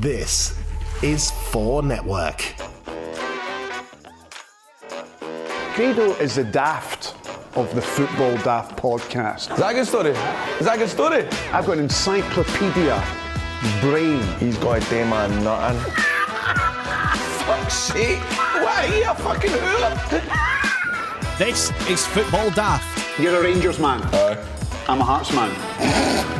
This 0.00 0.58
is 1.02 1.30
4 1.30 1.82
Network. 1.82 2.54
Grado 5.76 6.14
is 6.14 6.36
the 6.36 6.44
daft 6.44 7.14
of 7.56 7.72
the 7.74 7.82
Football 7.82 8.36
Daft 8.38 8.76
podcast. 8.76 9.52
Is 9.52 9.58
that 9.58 9.72
a 9.72 9.74
good 9.74 9.86
story? 9.86 10.10
Is 10.10 10.64
that 10.64 10.76
a 10.76 10.78
good 10.78 10.88
story? 10.88 11.26
I've 11.52 11.66
got 11.66 11.74
an 11.74 11.80
encyclopedia 11.80 13.04
brain. 13.82 14.22
He's 14.38 14.56
got 14.56 14.82
a 14.82 14.90
day 14.90 15.04
man 15.04 15.44
nothing. 15.44 15.78
Fuck's 17.44 17.74
sake. 17.74 18.18
Why 18.18 18.86
are 18.86 18.96
you 18.96 19.10
a 19.10 19.14
fucking 19.14 19.50
hoot? 19.52 20.22
This 21.38 21.70
is 21.90 22.06
Football 22.06 22.50
Daft 22.50 23.20
You're 23.20 23.38
a 23.38 23.42
Rangers 23.42 23.78
man. 23.78 24.00
I'm 24.88 25.00
a 25.00 25.04
Hearts 25.04 25.32
man. 25.34 26.31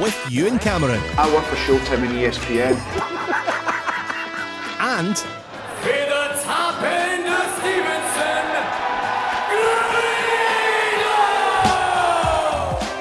With 0.00 0.16
Ewan 0.30 0.58
Cameron 0.58 1.00
I 1.16 1.32
work 1.32 1.44
for 1.44 1.56
Showtime 1.56 2.04
and 2.04 2.12
ESPN. 2.12 2.76
and 4.80 5.16
For 5.16 5.88
the 5.88 6.40
top 6.42 6.82
end 6.82 7.26
of 7.26 7.58
Stevenson, 7.58 8.44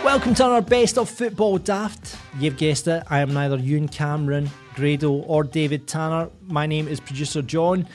Welcome 0.05 0.33
to 0.35 0.45
our 0.45 0.61
best 0.61 0.97
of 0.97 1.09
football 1.09 1.57
daft. 1.57 2.15
You've 2.39 2.55
guessed 2.55 2.87
it, 2.87 3.03
I 3.09 3.19
am 3.19 3.33
neither 3.33 3.57
Ewan 3.57 3.89
Cameron, 3.89 4.49
Grado, 4.75 5.11
or 5.11 5.43
David 5.43 5.87
Tanner. 5.87 6.29
My 6.47 6.65
name 6.65 6.87
is 6.87 7.01
producer 7.01 7.41
John. 7.41 7.85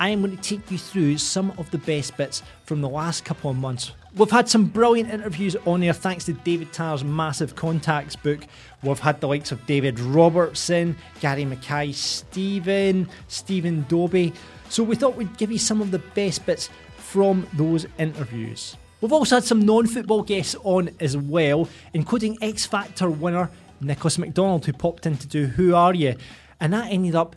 I 0.00 0.08
am 0.08 0.22
going 0.22 0.36
to 0.36 0.42
take 0.42 0.68
you 0.70 0.78
through 0.78 1.18
some 1.18 1.52
of 1.56 1.70
the 1.70 1.78
best 1.78 2.16
bits 2.16 2.42
from 2.64 2.80
the 2.80 2.88
last 2.88 3.24
couple 3.24 3.50
of 3.50 3.56
months. 3.56 3.92
We've 4.16 4.30
had 4.30 4.48
some 4.48 4.64
brilliant 4.64 5.10
interviews 5.10 5.54
on 5.66 5.80
there 5.80 5.92
thanks 5.92 6.24
to 6.24 6.32
David 6.32 6.72
Tanner's 6.72 7.04
massive 7.04 7.54
contacts 7.54 8.16
book. 8.16 8.40
We've 8.82 8.98
had 8.98 9.20
the 9.20 9.28
likes 9.28 9.52
of 9.52 9.64
David 9.66 10.00
Robertson, 10.00 10.96
Gary 11.20 11.44
Mackay, 11.44 11.92
Stephen, 11.92 13.08
Stephen 13.28 13.86
Dobie. 13.88 14.32
So 14.68 14.82
we 14.82 14.96
thought 14.96 15.14
we'd 15.14 15.36
give 15.36 15.52
you 15.52 15.58
some 15.58 15.80
of 15.80 15.92
the 15.92 16.00
best 16.00 16.44
bits 16.44 16.70
from 16.96 17.46
those 17.52 17.86
interviews. 17.98 18.76
We've 19.00 19.12
also 19.12 19.36
had 19.36 19.44
some 19.44 19.60
non 19.60 19.86
football 19.86 20.22
guests 20.22 20.56
on 20.64 20.90
as 20.98 21.16
well, 21.16 21.68
including 21.94 22.36
X 22.42 22.66
Factor 22.66 23.08
winner 23.10 23.48
Nicholas 23.80 24.18
McDonald, 24.18 24.66
who 24.66 24.72
popped 24.72 25.06
in 25.06 25.18
to 25.18 25.26
do 25.28 25.46
Who 25.46 25.74
Are 25.74 25.94
You? 25.94 26.16
And 26.58 26.72
that 26.72 26.90
ended 26.90 27.14
up 27.14 27.36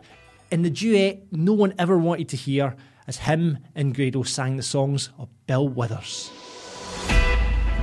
in 0.50 0.64
the 0.64 0.72
duet 0.72 1.22
no 1.32 1.54
one 1.54 1.76
ever 1.78 2.00
wanted 2.00 2.30
to 2.30 2.36
hear 2.36 2.76
as 3.08 3.18
him 3.18 3.60
and 3.76 3.94
Grado 3.94 4.24
sang 4.24 4.58
the 4.58 4.64
songs 4.64 5.10
of 5.20 5.30
Bill 5.46 5.68
Withers. 5.68 6.32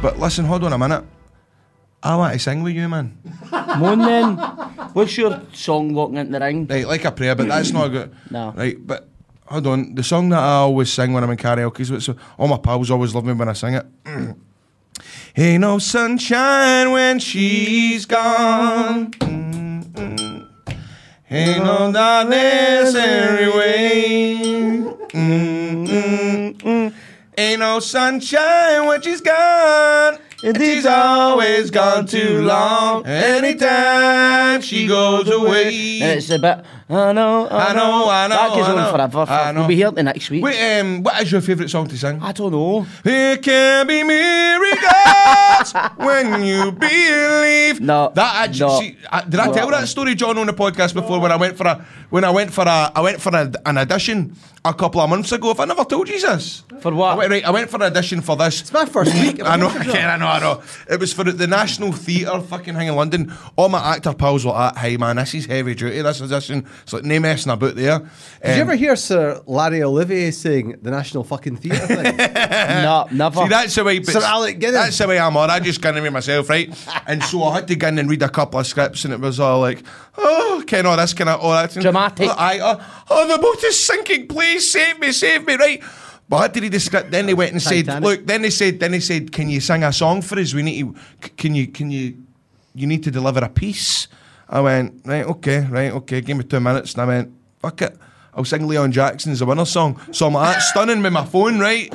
But 0.03 0.19
listen, 0.19 0.47
hold 0.47 0.65
on 0.65 0.73
a 0.73 0.79
minute. 0.79 1.05
I 2.03 2.17
want 2.17 2.33
to 2.33 2.39
sing 2.39 2.63
with 2.63 2.75
you, 2.75 2.89
man. 2.89 3.19
Moan 3.79 3.99
then. 3.99 4.37
What's 4.95 5.17
your 5.19 5.43
song 5.53 5.93
walking 5.93 6.17
into 6.17 6.39
the 6.39 6.41
ring? 6.45 6.67
Right, 6.67 6.87
like 6.87 7.05
a 7.05 7.13
prayer, 7.13 7.35
but 7.35 7.49
that's 7.49 7.71
not 7.73 7.89
good. 7.89 8.15
No. 8.31 8.53
Right, 8.57 8.77
but 8.87 9.07
hold 9.45 9.67
on. 9.67 9.95
The 9.95 10.03
song 10.03 10.31
that 10.31 10.39
I 10.39 10.55
always 10.65 10.91
sing 10.91 11.13
when 11.13 11.23
I'm 11.23 11.31
in 11.31 11.37
karaoke 11.37 11.81
is 11.81 12.05
so 12.05 12.17
all 12.39 12.49
my 12.49 12.57
pals 12.57 12.91
always 12.91 13.15
love 13.15 13.27
me 13.27 13.35
when 13.35 13.49
I 13.49 13.53
sing 13.53 13.75
it. 13.75 13.87
Ain't 15.37 15.61
no 15.61 15.79
sunshine 15.79 16.93
when 16.93 17.19
she's 17.19 18.07
gone. 18.07 19.11
Mm-mm. 19.13 20.49
Ain't 21.31 21.63
no 21.65 21.93
darkness 21.93 22.95
anyway. 22.95 24.35
Mm-mm-mm. 25.13 26.30
Ain't 27.41 27.61
no 27.61 27.81
sunshine 27.81 28.85
when 28.85 29.01
she's 29.01 29.23
gone. 29.23 30.19
And 30.45 30.59
she's 30.59 30.85
always 30.85 31.71
gone 31.71 32.05
too 32.05 32.43
long. 32.43 33.07
Anytime 33.07 34.61
she 34.61 34.87
goes 34.87 35.27
away. 35.27 36.03
And 36.03 36.19
it's 36.19 36.29
a 36.29 36.39
bit. 36.39 36.63
I 36.91 37.13
know. 37.13 37.47
I 37.49 37.73
know, 37.73 38.09
I 38.11 38.27
know, 38.27 38.35
That 38.37 38.51
goes 38.55 38.67
I 38.67 38.71
on 38.73 38.77
know, 38.77 38.91
forever. 38.91 39.27
I 39.31 39.53
know. 39.53 39.61
We'll 39.61 39.69
be 39.69 39.77
here 39.77 39.91
the 39.93 40.03
next 40.03 40.29
week. 40.29 40.43
Wait, 40.43 40.81
um, 40.81 41.03
what 41.05 41.23
is 41.23 41.31
your 41.31 41.41
favourite 41.41 41.71
song 41.71 41.87
to 41.87 41.97
sing? 41.97 42.19
I 42.21 42.33
don't 42.33 42.51
know. 42.51 42.85
It 43.05 43.43
can 43.43 43.87
be 43.87 44.03
miracles 44.03 45.73
when 45.97 46.43
you 46.45 46.73
believe. 46.73 47.81
No, 47.81 48.11
that 48.15 48.49
actually. 48.49 48.69
no. 48.69 48.81
See, 48.81 48.97
I, 49.11 49.23
did 49.25 49.39
I 49.41 49.53
tell 49.53 49.71
that 49.71 49.87
story, 49.89 50.15
John, 50.15 50.37
on 50.39 50.47
the 50.47 50.53
podcast 50.53 50.95
before 50.95 51.21
when 51.21 51.31
I 51.33 51.37
went 51.37 51.57
for 51.57 51.67
a 51.67 51.87
when 52.11 52.25
I 52.25 52.31
went 52.31 52.53
for 52.53 52.63
a 52.65 52.91
I 52.95 53.01
went 53.01 53.21
for 53.21 53.35
a, 53.35 53.53
an 53.67 53.79
audition 53.79 54.35
a 54.65 54.75
couple 54.75 55.01
of 55.01 55.09
months 55.09 55.31
ago? 55.33 55.51
If 55.53 55.61
I 55.61 55.65
never 55.67 55.85
told 55.85 56.09
you 56.09 56.21
this, 56.21 56.65
For 56.81 56.93
what? 56.93 57.13
I 57.13 57.15
went, 57.15 57.31
right, 57.31 57.45
I 57.45 57.51
went 57.51 57.71
for 57.71 57.77
an 57.77 57.83
audition 57.85 58.21
for 58.21 58.37
this. 58.37 58.63
It's 58.63 58.73
my 58.73 58.85
first 58.85 59.15
week. 59.15 59.41
I 59.45 59.57
know, 59.57 59.69
I 59.69 59.85
can, 59.85 60.11
I 60.11 60.17
know, 60.17 60.27
I 60.27 60.41
know. 60.41 60.63
It 60.89 60.99
was 60.99 61.13
for 61.13 61.25
the 61.25 61.47
National 61.47 61.93
Theatre 61.93 62.41
fucking 62.41 62.75
thing 62.75 62.89
in 62.89 62.97
London. 62.97 63.33
All 63.57 63.69
my 63.69 63.95
actor 63.95 64.13
pals 64.13 64.45
were 64.45 64.57
at, 64.57 64.77
"Hey 64.79 64.97
man, 64.97 65.17
this 65.17 65.35
is 65.35 65.47
heavy 65.47 65.75
duty. 65.75 66.03
This 66.03 66.21
audition. 66.21 66.67
It's 66.83 66.93
like 66.93 67.05
no 67.05 67.19
messing 67.21 67.53
about 67.53 67.75
there." 67.77 67.99
Did 67.99 68.09
you 68.45 68.53
Um, 68.55 68.61
ever 68.61 68.75
hear 68.75 68.97
Sir 68.97 69.41
Larry 69.47 69.83
Olivier 69.83 70.31
saying 70.31 70.77
the 70.83 70.91
National 70.91 71.25
fucking 71.25 71.57
theatre 71.57 71.87
thing? 71.87 72.17
no, 72.17 73.07
never. 73.13 73.43
See, 73.43 73.49
that's 73.49 73.75
the 73.75 73.85
way. 73.85 74.03
Sir 74.03 74.21
Alec 74.23 74.59
Guinness. 74.59 74.75
That's 74.83 74.99
the 74.99 75.09
way 75.09 75.19
I'm 75.19 75.37
on. 75.37 75.51
I 75.51 75.61
just 75.61 75.81
can't 75.83 75.97
read 76.01 76.13
myself, 76.13 76.49
right? 76.49 76.69
and 77.07 77.23
so 77.23 77.45
I 77.45 77.55
had 77.57 77.69
to 77.69 77.77
go 77.77 77.89
in 77.89 77.99
and 77.99 78.09
read 78.09 78.23
a 78.23 78.29
couple 78.29 78.61
of 78.61 78.67
scripts, 78.67 79.05
and 79.05 79.13
it 79.15 79.21
was 79.21 79.39
all 79.41 79.61
like, 79.61 79.83
oh, 80.19 80.63
Ken, 80.67 80.87
all 80.87 80.97
this 80.97 81.13
kind 81.15 81.31
of, 81.31 81.41
all 81.41 81.53
that. 81.53 81.73
Dramatic. 81.73 82.29
Oh, 82.29 82.35
I, 82.37 82.59
oh, 82.61 83.05
oh, 83.11 83.29
the 83.29 83.39
boat 83.41 83.63
is 83.65 83.85
sinking. 83.87 84.29
Please 84.29 84.71
save 84.73 84.99
me, 84.99 85.13
save 85.13 85.47
me, 85.47 85.55
right? 85.57 85.83
But 86.29 86.37
I 86.37 86.43
had 86.43 86.55
to 86.55 86.61
read 86.61 86.73
the 86.73 86.79
script. 86.81 87.11
Then 87.11 87.27
they 87.27 87.35
went 87.35 87.53
and 87.53 87.61
said, 87.61 87.87
look. 88.03 88.25
Then 88.25 88.43
they 88.43 88.51
said, 88.51 88.79
then 88.79 88.93
they 88.93 89.01
said, 89.01 89.33
can 89.33 89.49
you 89.51 89.61
sing 89.61 89.83
a 89.83 89.93
song 89.93 90.23
for 90.23 90.39
us? 90.39 90.55
We 90.55 90.63
need 90.63 90.81
to. 90.95 90.95
c- 91.25 91.31
Can 91.37 91.55
you? 91.57 91.67
Can 91.67 91.91
you? 91.91 92.23
You 92.73 92.87
need 92.87 93.03
to 93.03 93.11
deliver 93.11 93.41
a 93.41 93.49
piece. 93.49 94.07
I 94.53 94.61
went, 94.61 95.03
right, 95.05 95.25
okay, 95.25 95.61
right, 95.71 95.93
okay. 95.93 96.21
Give 96.21 96.37
me 96.37 96.43
two 96.43 96.59
minutes, 96.59 96.95
and 96.95 97.03
I 97.03 97.07
went, 97.07 97.33
fuck 97.61 97.83
it. 97.83 97.97
I'll 98.35 98.45
sing 98.45 98.67
Leon 98.69 98.93
Jackson's 98.93 99.41
The 99.41 99.47
Winner 99.47 99.65
song. 99.65 100.01
So 100.13 100.27
I'm 100.27 100.35
like, 100.35 100.61
stunning 100.61 101.03
with 101.03 101.13
my 101.13 101.25
phone, 101.25 101.59
right? 101.59 101.93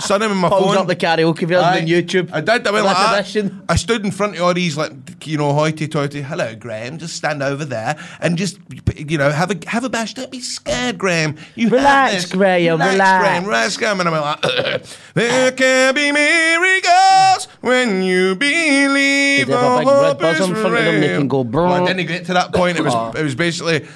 Stunning 0.00 0.28
with 0.28 0.38
my 0.38 0.48
Pulls 0.50 0.66
phone. 0.66 0.76
up 0.76 0.86
the 0.86 0.94
karaoke 0.96 1.46
version 1.48 1.64
on 1.64 1.86
YouTube. 1.86 2.30
I 2.32 2.40
did. 2.42 2.66
I 2.66 2.70
went 2.70 2.84
like 2.84 2.96
that. 2.96 3.20
edition. 3.20 3.62
I 3.68 3.76
stood 3.76 4.04
in 4.04 4.10
front 4.10 4.36
of 4.36 4.42
all 4.42 4.52
these 4.54 4.76
like 4.76 4.92
you 5.26 5.38
know 5.38 5.52
hoity-toity. 5.54 6.20
Hello, 6.22 6.54
Graham. 6.54 6.98
Just 6.98 7.16
stand 7.16 7.42
over 7.42 7.64
there 7.64 7.98
and 8.20 8.36
just 8.36 8.58
you 8.96 9.16
know 9.16 9.30
have 9.30 9.50
a 9.50 9.56
have 9.68 9.84
a 9.84 9.88
bash. 9.88 10.12
Don't 10.14 10.30
be 10.30 10.40
scared, 10.40 10.98
Graham. 10.98 11.36
You 11.54 11.70
Relax. 11.70 12.30
Graham, 12.32 12.72
Relax, 12.78 12.92
relax. 12.92 13.22
Graham. 13.22 13.44
Relax, 13.44 13.76
Graham. 13.78 14.00
And 14.00 14.08
I 14.08 14.12
went 14.12 14.24
like, 14.44 14.82
there 15.14 15.52
can 15.52 15.94
be 15.94 16.12
miracles 16.12 17.48
when 17.60 18.02
you 18.02 18.34
believe. 18.36 19.46
Did 19.46 19.48
they 19.48 19.52
have 19.52 19.74
a 19.74 19.78
big 19.78 19.86
red 19.88 20.18
buzz 20.18 20.40
in 20.48 20.54
front 20.54 20.66
of 20.76 20.84
them? 20.84 21.00
They 21.00 21.08
can 21.16 21.28
go, 21.28 21.40
Well, 21.40 21.72
I 21.72 21.86
didn't 21.86 22.06
get 22.06 22.26
to 22.26 22.34
that 22.34 22.52
point. 22.52 22.78
It 22.78 22.82
was 22.84 23.16
it 23.16 23.22
was 23.22 23.34
basically. 23.34 23.86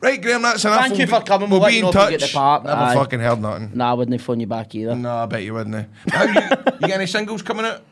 Right, 0.00 0.20
Graham, 0.20 0.42
that's 0.42 0.64
enough. 0.64 0.80
Thank 0.80 0.98
you 0.98 1.06
We'll 1.06 1.16
for 1.16 1.20
be- 1.20 1.26
coming. 1.26 1.50
We'll 1.50 1.60
We'll 1.60 1.68
be 1.70 1.78
in 1.78 1.84
you 1.84 1.86
you 1.88 1.92
touch. 1.92 2.20
the 2.20 2.28
part. 2.34 2.64
Never 2.64 2.80
Aye. 2.80 2.94
fucking 2.94 3.20
heard 3.20 3.40
nothing. 3.40 3.70
Nah, 3.74 3.90
I 3.90 3.94
wouldn't 3.94 4.20
phone 4.20 4.40
you 4.40 4.46
back 4.46 4.74
either. 4.74 4.94
No, 4.94 5.14
I 5.16 5.26
bet 5.26 5.42
you 5.42 5.54
wouldn't. 5.54 5.74
Eh. 5.74 5.84
How 6.10 6.24
you, 6.24 6.34
you 6.34 6.88
got 6.88 6.90
any 6.90 7.06
singles 7.06 7.42
coming 7.42 7.64
out? 7.64 7.82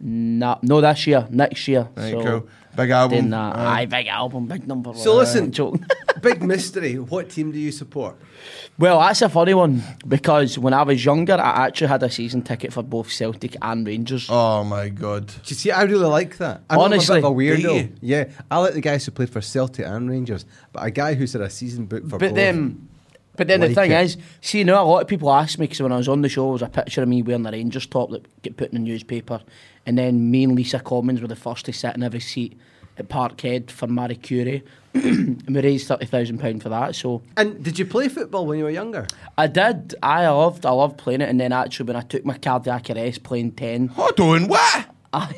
Nah, 0.00 0.58
no, 0.62 0.80
this 0.80 1.06
year, 1.06 1.26
next 1.30 1.66
year. 1.68 1.88
Right, 1.96 2.10
so, 2.12 2.22
cool. 2.22 2.48
Big 2.76 2.90
album. 2.90 3.30
Then, 3.30 3.34
uh, 3.34 3.52
Aye. 3.54 3.80
aye, 3.82 3.86
big 3.86 4.06
album, 4.06 4.46
big 4.46 4.66
number. 4.66 4.94
So 4.94 5.10
one. 5.12 5.18
listen. 5.20 5.52
Joke. 5.58 5.76
Big 6.22 6.42
mystery. 6.42 6.98
What 6.98 7.30
team 7.30 7.52
do 7.52 7.58
you 7.58 7.72
support? 7.72 8.16
Well, 8.78 9.00
that's 9.00 9.20
a 9.22 9.28
funny 9.28 9.54
one 9.54 9.82
because 10.08 10.58
when 10.58 10.72
I 10.72 10.82
was 10.82 11.04
younger, 11.04 11.34
I 11.34 11.66
actually 11.66 11.88
had 11.88 12.02
a 12.02 12.10
season 12.10 12.42
ticket 12.42 12.72
for 12.72 12.82
both 12.82 13.10
Celtic 13.10 13.56
and 13.60 13.86
Rangers. 13.86 14.28
Oh 14.30 14.64
my 14.64 14.88
god. 14.88 15.26
Do 15.26 15.34
you 15.46 15.56
see? 15.56 15.70
I 15.70 15.82
really 15.82 16.06
like 16.06 16.38
that. 16.38 16.62
I 16.70 16.76
know 16.76 16.82
Honestly, 16.82 17.18
I'm 17.18 17.24
a 17.24 17.34
bit 17.34 17.60
of 17.64 17.64
a 17.64 17.68
weirdo. 17.68 17.96
Yeah, 18.00 18.24
I 18.50 18.58
like 18.58 18.74
the 18.74 18.80
guys 18.80 19.04
who 19.04 19.10
played 19.12 19.30
for 19.30 19.40
Celtic 19.40 19.84
and 19.84 20.08
Rangers, 20.08 20.46
but 20.72 20.84
a 20.86 20.90
guy 20.90 21.14
who's 21.14 21.32
had 21.34 21.42
a 21.42 21.50
season 21.50 21.86
book 21.86 22.04
for 22.04 22.18
but 22.18 22.28
both. 22.28 22.34
then, 22.34 22.88
but 23.36 23.48
then 23.48 23.60
the 23.60 23.74
thing 23.74 23.90
it. 23.92 24.00
is, 24.02 24.16
see, 24.40 24.58
you 24.58 24.64
know, 24.64 24.82
a 24.82 24.84
lot 24.84 25.02
of 25.02 25.08
people 25.08 25.32
ask 25.32 25.58
me 25.58 25.64
because 25.66 25.80
when 25.80 25.92
I 25.92 25.96
was 25.96 26.08
on 26.08 26.22
the 26.22 26.28
show, 26.28 26.42
there 26.44 26.52
was 26.52 26.62
a 26.62 26.68
picture 26.68 27.02
of 27.02 27.08
me 27.08 27.22
wearing 27.22 27.42
the 27.42 27.52
Rangers 27.52 27.86
top 27.86 28.10
that 28.10 28.42
get 28.42 28.56
put 28.56 28.72
in 28.72 28.82
the 28.82 28.90
newspaper, 28.90 29.40
and 29.86 29.96
then 29.96 30.30
me 30.30 30.44
and 30.44 30.54
Lisa 30.54 30.80
Commons 30.80 31.20
were 31.20 31.28
the 31.28 31.36
first 31.36 31.64
to 31.66 31.72
sit 31.72 31.94
in 31.96 32.02
every 32.02 32.20
seat 32.20 32.58
at 32.98 33.08
Parkhead 33.08 33.70
for 33.70 33.86
Marie 33.86 34.16
Curie, 34.16 34.62
and 34.94 35.42
we 35.48 35.60
raised 35.62 35.88
thirty 35.88 36.04
thousand 36.06 36.38
pound 36.38 36.62
for 36.62 36.68
that. 36.68 36.94
So 36.94 37.22
And 37.36 37.62
did 37.62 37.78
you 37.78 37.86
play 37.86 38.08
football 38.08 38.46
when 38.46 38.58
you 38.58 38.64
were 38.64 38.70
younger? 38.70 39.06
I 39.38 39.46
did. 39.46 39.94
I 40.02 40.28
loved. 40.28 40.66
I 40.66 40.70
loved 40.70 40.98
playing 40.98 41.22
it, 41.22 41.28
and 41.30 41.40
then 41.40 41.52
actually 41.52 41.86
when 41.86 41.96
I 41.96 42.02
took 42.02 42.24
my 42.24 42.36
cardiac 42.36 42.90
arrest 42.90 43.22
playing 43.22 43.52
ten, 43.52 43.88
Hold 43.88 44.20
on, 44.20 44.48
what? 44.48 44.86
I, 45.14 45.34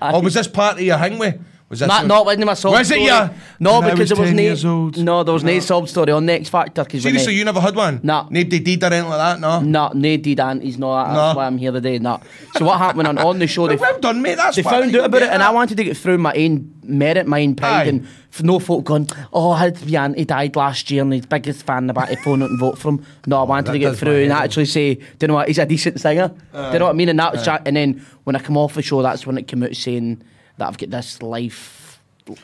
Or 0.00 0.22
was 0.22 0.34
this 0.34 0.48
part 0.48 0.76
of 0.76 0.82
your 0.82 0.98
hang 0.98 1.18
with? 1.18 1.40
Was 1.70 1.80
this 1.80 1.86
Not, 1.88 1.98
some- 2.00 2.08
not 2.08 2.24
wasn't 2.24 2.46
my 2.46 2.54
sob 2.54 2.58
story? 2.72 2.78
Was 2.78 2.90
it 2.92 3.00
ya? 3.02 3.28
No, 3.60 3.80
When 3.80 3.84
I 3.84 3.90
because 3.94 3.98
was 4.00 4.08
there 4.08 4.24
was 4.24 4.62
10 4.62 4.62
no. 4.64 4.70
old. 4.74 4.96
No, 5.04 5.22
there 5.22 5.34
was 5.34 5.44
no, 5.44 5.60
sob 5.60 5.86
story 5.86 6.12
on 6.12 6.30
X 6.30 6.48
Factor. 6.48 6.82
Cause 6.82 6.92
when 6.94 7.00
Seriously, 7.02 7.34
they- 7.34 7.38
you 7.40 7.44
never 7.44 7.60
had 7.60 7.76
one? 7.76 8.00
Nah. 8.02 8.22
Nobody 8.30 8.58
did 8.60 8.82
or 8.82 8.86
anything 8.86 9.10
like 9.10 9.18
that, 9.18 9.40
no? 9.40 9.60
No, 9.60 9.90
no 9.92 10.16
did 10.16 10.40
aunties, 10.40 10.78
no, 10.78 10.94
that, 10.94 11.08
No. 11.08 11.14
that's 11.14 11.36
why 11.36 11.46
I'm 11.46 11.58
here 11.58 11.70
today. 11.72 11.98
No. 11.98 12.20
So 12.56 12.64
what 12.64 12.78
happened 12.78 13.06
on, 13.06 13.18
on 13.18 13.38
the 13.38 13.46
show? 13.46 13.68
They, 13.68 13.76
Well 13.76 13.98
done, 14.00 14.22
mate. 14.22 14.36
That's 14.36 14.56
they 14.56 14.62
found 14.62 14.96
out 14.96 15.04
about 15.04 15.20
it, 15.20 15.28
and 15.30 15.42
I 15.42 15.50
wanted 15.50 15.76
to 15.76 15.84
get 15.84 15.94
through 15.98 16.16
my 16.16 16.32
own 16.32 16.72
merit, 16.84 17.26
my 17.26 17.42
own 17.42 17.54
pride, 17.54 17.82
Aye. 17.86 17.88
and 17.90 18.06
f- 18.32 18.42
no 18.42 18.58
folk 18.60 18.84
going, 18.86 19.06
"Oh, 19.34 19.50
I 19.50 19.58
had 19.58 19.76
to 19.76 19.84
be 19.84 19.94
auntie 19.94 20.24
died 20.24 20.56
last 20.56 20.90
year, 20.90 21.02
and 21.02 21.12
he's 21.12 21.26
biggest 21.26 21.66
fan 21.66 21.90
about 21.90 22.08
to 22.08 22.16
phone 22.16 22.42
out 22.42 22.48
and 22.48 22.58
vote 22.58 22.78
for 22.78 22.88
him." 22.92 23.04
No, 23.26 23.40
I 23.40 23.42
wanted 23.42 23.66
that 23.66 23.72
to 23.72 23.78
get 23.78 23.90
does 23.90 23.98
through 24.00 24.22
and 24.22 24.32
head 24.32 24.38
in. 24.38 24.44
actually 24.44 24.64
say, 24.64 24.94
"Do 24.94 25.02
you 25.20 25.28
know 25.28 25.34
what? 25.34 25.48
He's 25.48 25.58
a 25.58 25.66
decent 25.66 26.00
singer." 26.00 26.28
Do 26.28 26.58
you 26.72 26.78
know 26.78 26.86
what 26.86 26.90
I 26.92 26.94
mean? 26.94 27.10
And 27.10 27.18
that 27.18 27.32
was 27.34 27.44
chat. 27.44 27.62
And 27.66 27.76
then 27.76 28.02
when 28.24 28.36
I 28.36 28.38
come 28.38 28.56
off 28.56 28.72
the 28.72 28.80
show, 28.80 29.02
that's 29.02 29.26
when 29.26 29.36
it 29.36 29.46
came 29.46 29.62
out 29.62 29.76
saying 29.76 30.22
that 30.58 30.68
I've 30.68 30.78
got 30.78 30.90
this 30.90 31.22
life 31.22 32.00
ill, 32.26 32.36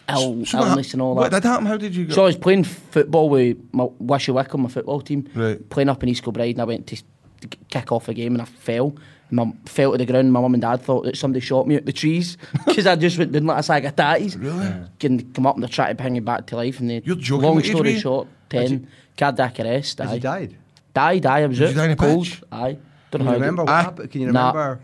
So 0.46 0.58
illness 0.58 0.86
hap- 0.88 0.92
and 0.94 1.02
all 1.02 1.14
that. 1.16 1.20
What 1.20 1.30
that. 1.32 1.42
did 1.42 1.48
happen? 1.48 1.66
How 1.66 1.76
did 1.76 1.94
you 1.94 2.06
go? 2.06 2.14
So 2.14 2.22
I 2.22 2.26
was 2.26 2.36
playing 2.36 2.64
football 2.64 3.28
with 3.28 3.58
my 3.72 3.86
Wishy 3.98 4.32
Wickham, 4.32 4.62
my 4.62 4.68
football 4.68 5.00
team, 5.00 5.28
Right. 5.34 5.68
playing 5.68 5.88
up 5.90 6.02
in 6.02 6.08
East 6.08 6.22
Kilbride, 6.22 6.54
and 6.54 6.62
I 6.62 6.64
went 6.64 6.86
to, 6.88 6.96
s- 6.96 7.02
to 7.42 7.48
k- 7.48 7.58
kick 7.68 7.92
off 7.92 8.08
a 8.08 8.14
game 8.14 8.32
and 8.34 8.42
I 8.42 8.46
fell. 8.46 8.96
And 9.30 9.40
I 9.40 9.52
fell 9.66 9.92
to 9.92 9.98
the 9.98 10.06
ground. 10.06 10.32
My 10.32 10.40
mum 10.40 10.54
and 10.54 10.60
dad 10.62 10.82
thought 10.82 11.04
that 11.04 11.16
somebody 11.16 11.40
shot 11.40 11.66
me 11.66 11.74
at 11.76 11.86
the 11.86 11.92
trees 11.92 12.36
because 12.66 12.86
I 12.86 12.94
just 12.96 13.18
went 13.18 13.32
down 13.32 13.44
like 13.46 13.58
a 13.58 13.62
sack 13.62 13.84
of 13.84 13.96
tatties. 13.96 14.40
Really? 14.40 14.72
Can 15.00 15.32
come 15.32 15.46
up 15.46 15.56
and 15.56 15.64
they 15.64 15.68
try 15.68 15.88
to 15.88 15.94
bring 15.94 16.12
me 16.12 16.20
back 16.20 16.46
to 16.46 16.56
life. 16.56 16.78
And 16.80 16.88
they, 16.90 17.02
You're 17.04 17.16
joking, 17.16 17.42
long 17.44 17.54
what 17.56 17.64
age 17.64 17.72
were 17.72 17.76
story 17.78 17.92
you? 17.94 18.00
short, 18.00 18.28
Had 18.50 18.68
ten 18.68 18.88
cardiac 19.16 19.60
arrest. 19.60 19.98
Has 19.98 20.10
Aye. 20.10 20.14
he 20.14 20.20
died? 20.20 20.56
Died. 20.94 21.26
Aye, 21.26 21.40
I 21.42 21.46
was 21.46 21.58
Did 21.58 21.64
out. 21.64 21.70
you 21.70 21.76
die 21.76 21.84
in 21.86 21.90
a 21.90 21.96
cold. 21.96 22.24
pitch? 22.24 22.42
Aye. 22.52 22.76
Don't 23.10 23.20
Can 23.20 23.24
know 23.24 23.24
you 23.24 23.30
I 23.30 23.40
remember 23.40 23.62
did- 23.62 23.66
what 23.70 23.72
Ah. 23.74 23.82
happened? 23.82 24.10
Can 24.10 24.20
you 24.20 24.32
Nah. 24.32 24.48
remember? 24.52 24.80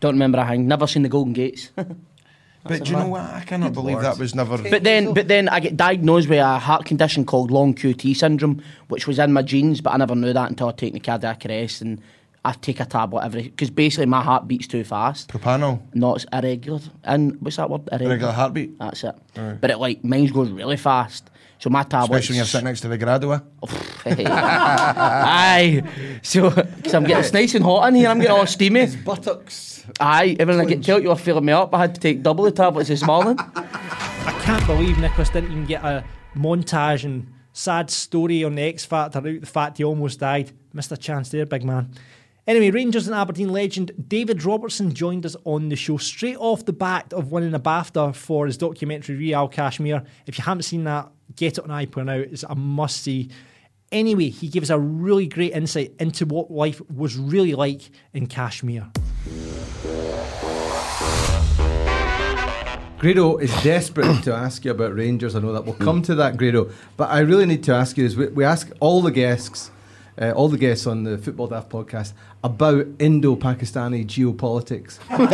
Don't 0.00 0.14
remember 0.14 0.38
a 0.38 0.46
thing. 0.48 0.68
Never 0.68 0.86
seen 0.86 1.02
the 1.02 1.08
Golden 1.08 1.32
Gates. 1.32 1.70
but 2.68 2.84
do 2.84 2.90
you 2.92 2.96
know 2.96 3.08
what? 3.08 3.22
I 3.22 3.40
cannot 3.40 3.72
believe 3.72 3.94
Lord. 3.94 4.04
that 4.04 4.18
was 4.18 4.34
never. 4.34 4.58
But 4.58 4.84
then, 4.84 5.14
but 5.14 5.28
then 5.28 5.48
I 5.48 5.60
get 5.60 5.76
diagnosed 5.76 6.28
with 6.28 6.38
a 6.38 6.58
heart 6.58 6.84
condition 6.84 7.24
called 7.24 7.50
long 7.50 7.74
QT 7.74 8.16
syndrome, 8.16 8.62
which 8.88 9.06
was 9.06 9.18
in 9.18 9.32
my 9.32 9.42
genes, 9.42 9.80
but 9.80 9.92
I 9.92 9.96
never 9.96 10.14
knew 10.14 10.32
that 10.32 10.50
until 10.50 10.68
I 10.68 10.72
take 10.72 10.92
the 10.92 11.00
cardiac 11.00 11.44
arrest 11.46 11.82
and 11.82 12.00
I 12.44 12.52
take 12.52 12.80
a 12.80 12.84
tablet 12.84 13.24
every 13.24 13.42
because 13.42 13.70
basically 13.70 14.06
my 14.06 14.22
heart 14.22 14.46
beats 14.46 14.66
too 14.66 14.84
fast. 14.84 15.28
Propanol. 15.28 15.80
No, 15.94 16.14
it's 16.14 16.26
irregular. 16.32 16.80
And 17.04 17.40
what's 17.40 17.56
that 17.56 17.68
word? 17.68 17.82
Irregular. 17.88 18.10
Irregular 18.12 18.32
heartbeat. 18.32 18.78
That's 18.78 19.04
it. 19.04 19.14
But 19.34 19.70
it 19.70 19.78
like 19.78 20.04
mine 20.04 20.26
goes 20.26 20.50
really 20.50 20.76
fast. 20.76 21.30
So 21.58 21.70
my 21.70 21.82
tablet. 21.82 22.16
Especially 22.16 22.34
when 22.34 22.36
you're 22.38 22.46
sitting 22.46 22.66
next 22.66 22.80
to 22.82 22.88
the 22.88 22.98
Gradua. 22.98 23.42
Aye. 24.28 25.82
So, 26.22 26.50
because 26.50 26.94
I'm 26.94 27.02
getting 27.02 27.24
it's 27.24 27.32
nice 27.32 27.54
and 27.54 27.64
hot 27.64 27.88
in 27.88 27.96
here, 27.96 28.08
I'm 28.08 28.20
getting 28.20 28.36
all 28.36 28.46
steamy. 28.46 28.86
Buttocks. 29.04 29.77
Aye, 30.00 30.36
everything 30.38 30.60
I 30.60 30.64
get 30.64 30.84
tell 30.84 31.00
you, 31.00 31.10
I 31.10 31.14
feeling 31.14 31.44
me 31.44 31.52
up. 31.52 31.74
I 31.74 31.78
had 31.78 31.94
to 31.94 32.00
take 32.00 32.22
double 32.22 32.44
the 32.44 32.52
tablets 32.52 32.88
this 32.88 33.04
morning. 33.04 33.36
I 33.54 34.38
can't 34.42 34.66
believe 34.66 34.98
Nicholas 34.98 35.30
didn't 35.30 35.50
even 35.50 35.66
get 35.66 35.84
a 35.84 36.04
montage 36.36 37.04
and 37.04 37.26
sad 37.52 37.90
story 37.90 38.44
on 38.44 38.54
the 38.54 38.62
X 38.62 38.84
Factor 38.84 39.18
out 39.18 39.40
the 39.40 39.46
fact 39.46 39.78
he 39.78 39.84
almost 39.84 40.20
died. 40.20 40.52
Missed 40.72 40.92
a 40.92 40.96
chance 40.96 41.28
there, 41.30 41.46
big 41.46 41.64
man. 41.64 41.90
Anyway, 42.46 42.70
Rangers 42.70 43.06
and 43.06 43.14
Aberdeen 43.14 43.52
legend 43.52 43.92
David 44.08 44.42
Robertson 44.42 44.94
joined 44.94 45.26
us 45.26 45.36
on 45.44 45.68
the 45.68 45.76
show 45.76 45.98
straight 45.98 46.38
off 46.38 46.64
the 46.64 46.72
back 46.72 47.12
of 47.12 47.30
winning 47.30 47.52
a 47.52 47.60
BAFTA 47.60 48.14
for 48.14 48.46
his 48.46 48.56
documentary 48.56 49.16
Real 49.16 49.48
Kashmir. 49.48 50.02
If 50.26 50.38
you 50.38 50.44
haven't 50.44 50.62
seen 50.62 50.84
that, 50.84 51.10
get 51.36 51.58
it 51.58 51.64
on 51.64 51.70
iPlayer 51.70 52.04
now. 52.06 52.12
It's 52.14 52.44
a 52.44 52.54
must 52.54 53.02
see. 53.02 53.28
Anyway, 53.92 54.30
he 54.30 54.48
gives 54.48 54.70
a 54.70 54.78
really 54.78 55.26
great 55.26 55.52
insight 55.52 55.94
into 55.98 56.24
what 56.24 56.50
life 56.50 56.80
was 56.90 57.16
really 57.16 57.54
like 57.54 57.82
in 58.14 58.26
Kashmir. 58.26 58.90
Grado 62.98 63.36
is 63.36 63.50
desperate 63.62 64.24
to 64.24 64.34
ask 64.34 64.64
you 64.64 64.72
about 64.72 64.92
Rangers. 64.92 65.36
I 65.36 65.40
know 65.40 65.52
that 65.52 65.64
we'll 65.64 65.74
come 65.76 66.02
to 66.02 66.16
that, 66.16 66.36
Grado. 66.36 66.68
But 66.96 67.10
I 67.10 67.20
really 67.20 67.46
need 67.46 67.62
to 67.64 67.72
ask 67.74 67.96
you 67.96 68.04
is 68.04 68.16
we, 68.16 68.26
we 68.26 68.42
ask 68.44 68.72
all 68.80 69.02
the 69.02 69.12
guests, 69.12 69.70
uh, 70.20 70.32
all 70.32 70.48
the 70.48 70.58
guests 70.58 70.84
on 70.84 71.04
the 71.04 71.16
Football 71.16 71.46
Daft 71.46 71.68
podcast 71.70 72.12
about 72.42 72.86
Indo-Pakistani 72.98 74.04
geopolitics. 74.04 74.98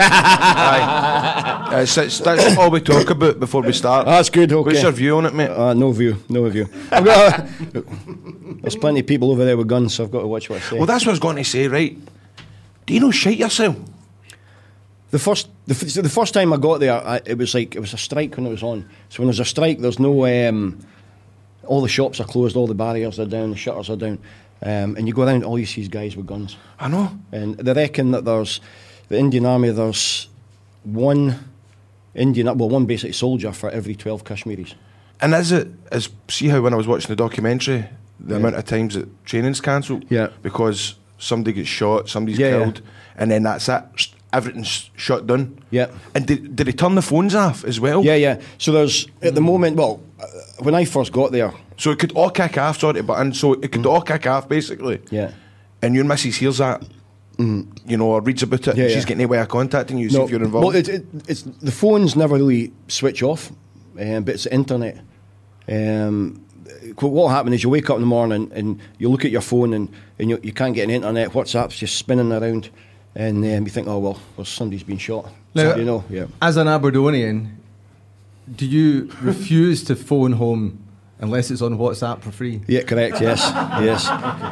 Uh, 1.64 1.78
it's- 1.82 1.96
it's- 1.96 2.18
that's 2.20 2.56
all 2.58 2.70
we 2.70 2.80
talk 2.80 3.08
about 3.10 3.40
before 3.40 3.62
we 3.62 3.72
start. 3.72 4.04
That's 4.06 4.28
good, 4.28 4.52
okay. 4.52 4.66
What's 4.70 4.82
your 4.82 4.92
view 4.92 5.16
on 5.16 5.24
it, 5.26 5.34
mate? 5.34 5.48
Uh, 5.50 5.72
no 5.74 5.90
view, 5.92 6.16
no 6.28 6.48
view. 6.50 6.68
I've 6.92 7.04
got 7.04 7.40
a, 7.40 7.48
there's 8.62 8.76
plenty 8.76 9.00
of 9.00 9.06
people 9.06 9.30
over 9.32 9.44
there 9.44 9.56
with 9.56 9.66
guns, 9.66 9.94
so 9.94 10.04
I've 10.04 10.10
got 10.10 10.20
to 10.20 10.26
watch 10.26 10.50
what 10.50 10.56
I 10.60 10.60
say. 10.60 10.76
Well, 10.76 10.86
that's 10.86 11.04
what 11.06 11.10
I 11.10 11.14
was 11.14 11.20
going 11.20 11.36
to 11.36 11.44
say, 11.44 11.66
right? 11.66 11.96
Do 12.86 12.94
you 12.94 13.00
know 13.00 13.10
shit 13.10 13.38
yourself? 13.38 13.76
the 15.10 15.18
first, 15.20 15.48
the, 15.66 15.74
f- 15.74 15.88
so 15.88 16.02
the 16.02 16.08
first 16.08 16.34
time 16.34 16.52
I 16.52 16.56
got 16.56 16.80
there, 16.80 16.92
I, 16.94 17.20
it 17.24 17.38
was 17.38 17.54
like 17.54 17.76
it 17.76 17.80
was 17.80 17.94
a 17.94 17.96
strike 17.98 18.36
when 18.36 18.46
it 18.46 18.50
was 18.50 18.64
on. 18.64 18.88
So 19.10 19.20
when 19.22 19.28
there's 19.28 19.38
a 19.38 19.44
strike, 19.44 19.78
there's 19.78 20.00
no, 20.00 20.26
um, 20.26 20.80
all 21.66 21.80
the 21.82 21.88
shops 21.88 22.18
are 22.20 22.24
closed, 22.26 22.56
all 22.56 22.66
the 22.66 22.74
barriers 22.74 23.20
are 23.20 23.26
down, 23.26 23.50
the 23.50 23.56
shutters 23.56 23.90
are 23.90 23.96
down, 23.96 24.18
um, 24.62 24.96
and 24.96 25.06
you 25.06 25.14
go 25.14 25.22
around, 25.22 25.44
all 25.44 25.56
you 25.58 25.66
see 25.66 25.82
is 25.82 25.88
guys 25.88 26.16
with 26.16 26.26
guns. 26.26 26.56
I 26.80 26.88
know. 26.88 27.16
And 27.30 27.56
they 27.58 27.72
reckon 27.72 28.10
that 28.10 28.24
there's 28.24 28.60
the 29.08 29.16
Indian 29.18 29.46
Army. 29.46 29.70
There's 29.70 30.28
one 30.82 31.38
Indian, 32.16 32.46
well, 32.58 32.68
one 32.68 32.84
basic 32.86 33.14
soldier 33.14 33.52
for 33.52 33.70
every 33.70 33.94
twelve 33.94 34.24
Kashmiris. 34.24 34.74
And 35.20 35.32
is 35.34 35.52
it, 35.52 35.68
is, 35.92 36.08
see 36.28 36.48
how 36.48 36.60
when 36.60 36.74
I 36.74 36.76
was 36.76 36.88
watching 36.88 37.08
the 37.08 37.16
documentary, 37.16 37.84
the 38.18 38.34
Yeah. 38.34 38.40
amount 38.40 38.56
of 38.56 38.64
times 38.64 38.94
that 38.94 39.24
training's 39.24 39.60
cancelled? 39.60 40.06
Yeah. 40.10 40.28
Because 40.42 40.96
somebody 41.18 41.52
gets 41.54 41.68
shot, 41.68 42.08
somebody's 42.08 42.38
Yeah, 42.38 42.48
yeah. 42.48 42.62
killed, 42.64 42.82
and 43.16 43.30
then 43.30 43.42
that's 43.44 43.68
it. 43.68 43.82
Everything's 44.32 44.90
shut 44.96 45.26
down. 45.28 45.60
Yeah. 45.70 45.86
And 46.14 46.26
did, 46.26 46.56
did 46.56 46.66
they 46.66 46.72
turn 46.72 46.96
the 46.96 47.02
phones 47.02 47.34
off 47.36 47.64
as 47.64 47.78
well? 47.78 48.04
Yeah, 48.04 48.16
yeah. 48.16 48.40
So 48.58 48.72
there's 48.72 49.06
at 49.22 49.34
the 49.36 49.40
moment. 49.40 49.76
Well, 49.76 50.02
uh, 50.20 50.26
when 50.58 50.74
I 50.74 50.84
first 50.84 51.12
got 51.12 51.30
there, 51.30 51.52
So 51.76 51.90
it 51.92 51.98
could 52.00 52.12
all 52.12 52.30
kick 52.30 52.58
off, 52.58 52.80
sorry, 52.80 53.02
but 53.02 53.20
and 53.20 53.36
so 53.36 53.52
it 53.52 53.70
could 53.70 53.86
all 53.86 54.00
kick 54.02 54.26
off 54.26 54.48
basically. 54.48 55.00
yeah. 55.10 55.30
And 55.82 55.94
your 55.94 56.04
missus 56.04 56.36
hears 56.36 56.58
that, 56.58 56.82
you 57.38 57.66
know, 57.96 58.06
or 58.06 58.20
reads 58.22 58.42
about 58.42 58.66
it. 58.68 58.76
Yeah, 58.76 58.86
she's 58.88 58.96
yeah. 58.96 59.02
getting 59.08 59.24
a 59.24 59.28
way 59.28 59.38
of 59.38 59.48
contacting 59.48 59.98
you, 59.98 60.08
see 60.10 60.20
if 60.20 60.30
you're 60.30 60.42
involved. 60.42 60.66
Well, 60.66 60.76
it, 60.76 60.88
it, 60.88 61.04
it's 61.28 61.42
the 61.42 61.70
phones 61.72 62.16
never 62.16 62.34
really 62.34 62.72
switch 62.88 63.22
off, 63.22 63.52
um, 64.00 64.24
but 64.24 64.34
it's 64.34 64.44
the 64.44 64.54
internet. 64.54 64.98
Um, 65.68 66.43
what 67.00 67.12
will 67.12 67.28
happen 67.28 67.52
is 67.52 67.62
you 67.62 67.70
wake 67.70 67.88
up 67.90 67.96
in 67.96 68.02
the 68.02 68.06
morning 68.06 68.50
and 68.54 68.78
you 68.98 69.08
look 69.08 69.24
at 69.24 69.30
your 69.30 69.40
phone 69.40 69.72
and, 69.72 69.88
and 70.18 70.30
you, 70.30 70.38
you 70.42 70.52
can't 70.52 70.74
get 70.74 70.84
an 70.84 70.90
internet. 70.90 71.30
WhatsApp's 71.30 71.76
just 71.76 71.96
spinning 71.96 72.30
around, 72.32 72.70
and 73.14 73.38
um, 73.38 73.64
you 73.64 73.70
think, 73.70 73.88
oh 73.88 73.98
well, 73.98 74.20
well 74.36 74.44
somebody's 74.44 74.82
been 74.82 74.98
shot. 74.98 75.24
Now- 75.54 75.72
So, 75.72 75.76
you 75.76 75.84
know, 75.84 76.04
yeah. 76.10 76.26
As 76.42 76.56
an 76.56 76.68
Aberdonian, 76.68 77.58
do 78.54 78.66
you 78.66 79.10
refuse 79.22 79.84
to 79.84 79.96
phone 79.96 80.32
home 80.32 80.78
unless 81.20 81.50
it's 81.50 81.62
on 81.62 81.78
WhatsApp 81.78 82.20
for 82.20 82.30
free? 82.30 82.60
Yeah, 82.66 82.82
correct. 82.82 83.20
Yes, 83.20 83.40
yes. 83.80 84.04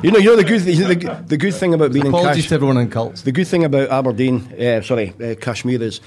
You 0.02 0.10
know, 0.10 0.18
you 0.18 0.30
know 0.30 0.36
the 0.36 0.44
good, 0.44 0.62
th- 0.64 0.78
the, 0.78 1.24
the 1.26 1.36
good 1.36 1.54
thing 1.54 1.74
about 1.74 1.92
being 1.92 2.06
in 2.06 2.14
Apologies 2.14 2.44
Kash- 2.44 2.48
to 2.50 2.54
everyone 2.54 2.78
in 2.78 2.88
Cults. 2.88 3.22
The 3.22 3.32
good 3.32 3.46
thing 3.48 3.64
about 3.64 3.90
Aberdeen, 3.90 4.50
uh, 4.58 4.80
sorry, 4.82 5.12
uh, 5.22 5.34
Kashmir 5.34 5.82
is 5.82 6.00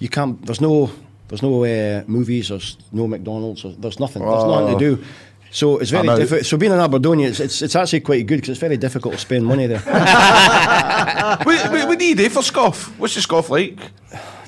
you 0.00 0.08
can't. 0.10 0.44
There's 0.44 0.60
no, 0.60 0.90
there's 1.28 1.42
no 1.42 1.64
uh, 1.64 2.04
movies. 2.06 2.48
There's 2.48 2.76
no 2.92 3.06
McDonald's. 3.08 3.62
There's, 3.62 3.76
there's 3.76 4.00
nothing. 4.00 4.22
There's 4.22 4.44
nothing 4.44 4.78
to 4.78 4.96
do. 4.96 5.04
So 5.50 5.78
it's 5.78 5.90
very 5.90 6.08
difficult. 6.08 6.46
So 6.46 6.56
being 6.56 6.72
an 6.72 6.80
Aberdonian, 6.80 7.30
it's, 7.30 7.40
it's, 7.40 7.62
it's 7.62 7.76
actually 7.76 8.00
quite 8.00 8.26
good 8.26 8.36
because 8.36 8.50
it's 8.50 8.60
very 8.60 8.76
difficult 8.76 9.14
to 9.14 9.20
spend 9.20 9.46
money 9.46 9.66
there. 9.66 9.80
what, 11.44 11.70
what, 11.70 11.88
what 11.88 11.98
do 11.98 12.04
you 12.04 12.14
do 12.14 12.28
for 12.28 12.42
scoff? 12.42 12.98
What's 12.98 13.14
the 13.14 13.22
scoff 13.22 13.50
like? 13.50 13.78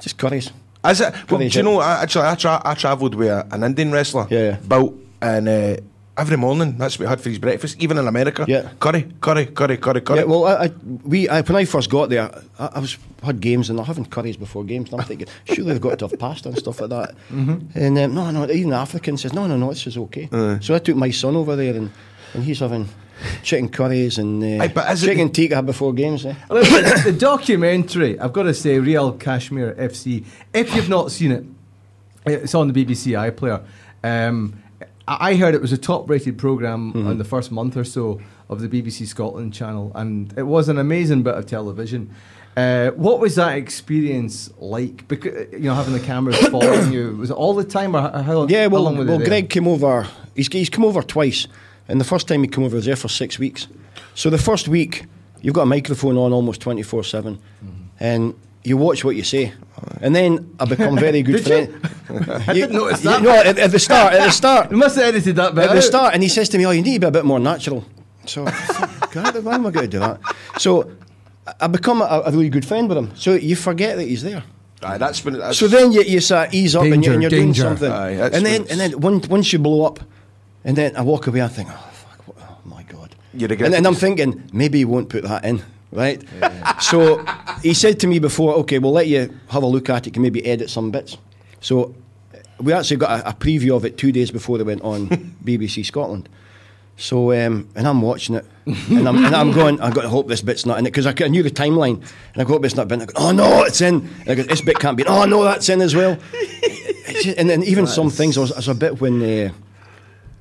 Just 0.00 0.18
curries. 0.18 0.50
Is 0.84 1.00
it? 1.00 1.30
Well, 1.30 1.40
do 1.40 1.46
you 1.46 1.62
know? 1.62 1.80
I, 1.80 2.02
actually, 2.02 2.26
I, 2.26 2.34
tra- 2.34 2.62
I 2.64 2.74
travelled 2.74 3.14
with 3.14 3.46
an 3.52 3.64
Indian 3.64 3.92
wrestler. 3.92 4.26
Yeah, 4.30 4.38
yeah. 4.38 4.56
Built 4.56 4.94
and 5.20 5.48
uh, 5.48 5.76
every 6.20 6.36
morning 6.36 6.76
that's 6.78 6.98
what 6.98 7.06
he 7.06 7.08
had 7.08 7.20
for 7.20 7.28
his 7.30 7.38
breakfast. 7.38 7.76
Even 7.82 7.98
in 7.98 8.06
America. 8.06 8.44
Yeah. 8.46 8.70
Curry, 8.78 9.02
curry, 9.20 9.46
curry, 9.46 9.76
curry, 9.78 10.00
curry. 10.00 10.18
Yeah, 10.20 10.24
well, 10.24 10.44
I, 10.46 10.66
I, 10.66 10.70
we, 11.04 11.28
I, 11.28 11.40
when 11.42 11.56
I 11.56 11.64
first 11.64 11.90
got 11.90 12.10
there, 12.10 12.30
I, 12.58 12.66
I 12.74 12.78
was 12.78 12.98
had 13.22 13.40
games 13.40 13.70
and 13.70 13.78
they're 13.78 13.86
having 13.86 14.04
curries 14.06 14.36
before 14.36 14.64
games. 14.64 14.90
And 14.92 15.00
I'm 15.00 15.06
thinking, 15.06 15.28
surely 15.46 15.72
they've 15.72 15.80
got 15.80 15.98
to 16.00 16.08
have 16.08 16.18
pasta 16.18 16.48
and 16.50 16.58
stuff 16.58 16.80
like 16.80 16.90
that. 16.90 17.14
And 17.30 17.98
um, 17.98 18.14
no, 18.14 18.30
no, 18.30 18.50
even 18.50 18.70
the 18.70 18.76
African 18.76 19.16
says, 19.16 19.32
no, 19.32 19.46
no, 19.46 19.56
no, 19.56 19.70
this 19.70 19.86
is 19.86 19.96
okay. 19.96 20.28
So 20.60 20.74
I 20.74 20.78
took 20.78 20.96
my 20.96 21.10
son 21.10 21.36
over 21.36 21.56
there 21.56 21.74
and, 21.74 21.90
and 22.34 22.44
he's 22.44 22.60
having 22.60 22.88
chicken 23.42 23.68
curries 23.68 24.16
and 24.18 24.42
uh, 24.42 24.64
Aye, 24.64 24.68
but 24.68 24.90
is 24.92 25.02
it 25.02 25.06
chicken 25.08 25.26
the- 25.26 25.32
tikka 25.32 25.62
before 25.62 25.92
games. 25.92 26.24
Eh? 26.24 26.34
Listen, 26.48 27.12
the 27.12 27.18
documentary, 27.18 28.18
I've 28.18 28.32
got 28.32 28.44
to 28.44 28.54
say, 28.54 28.78
Real 28.78 29.12
Kashmir 29.12 29.74
FC. 29.74 30.24
If 30.54 30.74
you've 30.74 30.88
not 30.88 31.10
seen 31.12 31.32
it, 31.32 31.44
it's 32.26 32.54
on 32.54 32.72
the 32.72 32.84
BBC 32.84 33.12
iPlayer. 33.30 33.62
Um, 34.02 34.62
I 35.18 35.34
heard 35.36 35.54
it 35.54 35.60
was 35.60 35.72
a 35.72 35.78
top-rated 35.78 36.38
program 36.38 36.92
Mm-hmm. 36.92 37.06
on 37.08 37.18
the 37.18 37.24
first 37.24 37.50
month 37.50 37.76
or 37.76 37.84
so 37.84 38.20
of 38.48 38.60
the 38.60 38.68
BBC 38.68 39.06
Scotland 39.06 39.52
channel, 39.54 39.92
and 39.94 40.32
it 40.36 40.44
was 40.44 40.68
an 40.68 40.78
amazing 40.78 41.22
bit 41.22 41.34
of 41.34 41.46
television. 41.46 42.14
Uh, 42.56 42.90
what 42.92 43.20
was 43.20 43.36
that 43.36 43.56
experience 43.56 44.50
like? 44.58 45.06
Because 45.08 45.52
you 45.52 45.60
know, 45.60 45.74
having 45.74 45.92
the 45.94 46.00
cameras 46.00 46.36
following 46.48 46.92
you, 46.92 47.16
was 47.16 47.30
it 47.30 47.34
all 47.34 47.54
the 47.54 47.64
time, 47.64 47.94
or 47.96 48.00
how, 48.02 48.22
how 48.22 48.46
Yeah, 48.48 48.66
well, 48.66 48.82
long 48.82 49.06
well. 49.06 49.18
Greg 49.18 49.48
came 49.50 49.66
over. 49.68 50.06
He's, 50.34 50.48
he's 50.52 50.68
come 50.70 50.84
over 50.84 51.02
twice, 51.02 51.46
and 51.88 52.00
the 52.00 52.04
first 52.04 52.26
time 52.28 52.42
he 52.42 52.48
came 52.48 52.64
over, 52.64 52.74
he 52.74 52.76
was 52.76 52.86
there 52.86 52.96
for 52.96 53.08
six 53.08 53.38
weeks. 53.38 53.68
So 54.14 54.30
the 54.30 54.38
first 54.38 54.68
week, 54.68 55.06
you've 55.40 55.54
got 55.54 55.62
a 55.62 55.66
microphone 55.66 56.16
on 56.18 56.32
almost 56.32 56.60
twenty 56.60 56.82
four 56.82 57.04
seven, 57.04 57.38
and 58.00 58.34
you 58.64 58.76
watch 58.76 59.04
what 59.04 59.16
you 59.16 59.24
say, 59.24 59.52
and 60.00 60.14
then 60.14 60.54
I 60.60 60.64
become 60.66 60.96
very 60.98 61.22
good 61.28 61.44
Did 61.44 61.70
friend. 61.70 62.30
I 62.48 62.52
didn't 62.52 62.72
notice 62.72 63.00
that. 63.02 63.22
no, 63.22 63.30
at, 63.30 63.58
at 63.58 63.70
the 63.70 63.78
start, 63.78 64.12
at 64.14 64.24
the 64.24 64.30
start, 64.32 64.70
You 64.72 64.76
must 64.76 64.96
have 64.96 65.06
edited 65.06 65.36
that 65.36 65.54
bit 65.54 65.68
at 65.70 65.74
the 65.74 65.82
start, 65.82 66.14
and 66.14 66.22
he 66.22 66.28
says 66.28 66.48
to 66.50 66.58
me, 66.58 66.66
"Oh, 66.66 66.70
you 66.70 66.82
need 66.82 66.94
to 66.94 67.00
be 67.00 67.06
a 67.06 67.10
bit 67.10 67.24
more 67.24 67.38
natural." 67.40 67.84
So, 68.26 68.44
God, 69.12 69.42
why 69.44 69.54
am 69.54 69.66
I 69.66 69.70
going 69.70 69.86
to 69.86 69.90
do 69.90 69.98
that? 70.00 70.20
So, 70.58 70.90
I- 71.46 71.54
I 71.62 71.66
become 71.68 72.02
a, 72.02 72.22
a 72.26 72.30
really 72.30 72.50
good 72.50 72.64
friend 72.66 72.88
with 72.88 72.98
him. 72.98 73.10
So 73.16 73.32
you 73.34 73.56
forget 73.56 73.96
that 73.96 74.04
he's 74.04 74.22
there. 74.22 74.44
Aye, 74.82 74.98
that's 74.98 75.24
when. 75.24 75.34
That's, 75.38 75.58
So 75.58 75.66
then 75.68 75.90
you, 75.92 76.02
you 76.02 76.20
sort 76.20 76.48
of 76.48 76.54
ease 76.54 76.76
up 76.76 76.82
and, 76.84 76.90
you, 77.04 77.10
Danger, 77.10 77.12
and 77.12 77.22
you're 77.22 77.30
doing 77.30 77.54
something. 77.54 77.90
Aye, 77.90 78.12
and 78.36 78.44
then 78.46 78.66
and 78.70 78.78
then 78.80 79.00
once, 79.00 79.26
once 79.28 79.52
you 79.52 79.58
blow 79.58 79.84
up, 79.86 80.00
and 80.64 80.76
then 80.76 80.94
I 80.96 81.02
walk 81.02 81.26
away, 81.26 81.42
I 81.42 81.48
think, 81.48 81.68
oh, 81.72 81.90
fuck, 81.92 82.28
what, 82.28 82.36
oh 82.40 82.58
my 82.64 82.82
God. 82.84 83.14
You 83.34 83.46
regret 83.46 83.66
and 83.66 83.74
then 83.74 83.84
it. 83.84 83.88
I'm 83.88 83.94
thinking, 83.94 84.48
maybe 84.52 84.78
he 84.78 84.84
won't 84.84 85.08
put 85.08 85.22
that 85.24 85.44
in, 85.44 85.62
right? 85.92 86.22
So 86.80 87.24
he 87.62 87.74
said 87.74 88.00
to 88.00 88.06
me 88.06 88.18
before, 88.18 88.54
okay, 88.56 88.78
we'll 88.78 88.92
let 88.92 89.08
you 89.08 89.32
have 89.48 89.62
a 89.62 89.66
look 89.66 89.90
at 89.90 90.06
it, 90.06 90.14
can 90.14 90.22
maybe 90.22 90.44
edit 90.46 90.70
some 90.70 90.90
bits. 90.90 91.16
So 91.60 91.94
we 92.58 92.72
actually 92.72 92.98
got 92.98 93.20
a, 93.20 93.30
a 93.30 93.32
preview 93.32 93.76
of 93.76 93.84
it 93.84 93.96
two 93.98 94.12
days 94.12 94.30
before 94.30 94.58
they 94.58 94.64
went 94.64 94.82
on 94.82 95.08
BBC 95.44 95.84
Scotland. 95.84 96.28
So, 96.96 97.32
um, 97.32 97.66
and 97.74 97.86
I'm 97.86 98.02
watching 98.02 98.34
it, 98.34 98.44
and 98.66 99.08
I'm, 99.08 99.24
and 99.24 99.34
I'm 99.34 99.52
going, 99.52 99.80
I've 99.80 99.94
got 99.94 100.02
to 100.02 100.10
hope 100.10 100.28
this 100.28 100.42
bit's 100.42 100.66
not 100.66 100.78
in 100.78 100.84
it, 100.86 100.90
because 100.92 101.06
I 101.06 101.12
knew 101.28 101.42
the 101.42 101.50
timeline, 101.50 101.94
and 102.34 102.42
I 102.42 102.44
hope 102.44 102.62
it's 102.62 102.76
not 102.76 102.88
been, 102.88 103.00
I 103.00 103.06
go, 103.06 103.14
oh 103.16 103.32
no, 103.32 103.62
it's 103.64 103.80
in. 103.80 104.06
And 104.20 104.28
I 104.28 104.34
go, 104.34 104.42
this 104.42 104.60
bit 104.60 104.78
can't 104.78 104.98
be, 104.98 105.04
oh 105.06 105.24
no, 105.24 105.42
that's 105.42 105.70
in 105.70 105.80
as 105.80 105.96
well. 105.96 106.18
Just- 107.08 107.38
and 107.38 107.48
then 107.48 107.62
even 107.62 107.86
some 107.86 108.10
things, 108.10 108.34
there 108.34 108.42
was, 108.42 108.50
there 108.50 108.56
was 108.58 108.68
a 108.68 108.74
bit 108.74 109.00
when 109.00 109.22
uh, 109.22 109.50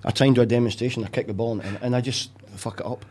I 0.04 0.12
trying 0.12 0.34
to 0.34 0.40
do 0.40 0.42
a 0.42 0.46
demonstration, 0.46 1.06
I 1.06 1.08
kick 1.08 1.28
the 1.28 1.34
ball, 1.34 1.62
and, 1.62 1.80
and 1.82 1.96
I 1.96 2.02
just 2.02 2.32
fuck 2.58 2.82
it 2.82 2.86
up. 2.86 3.06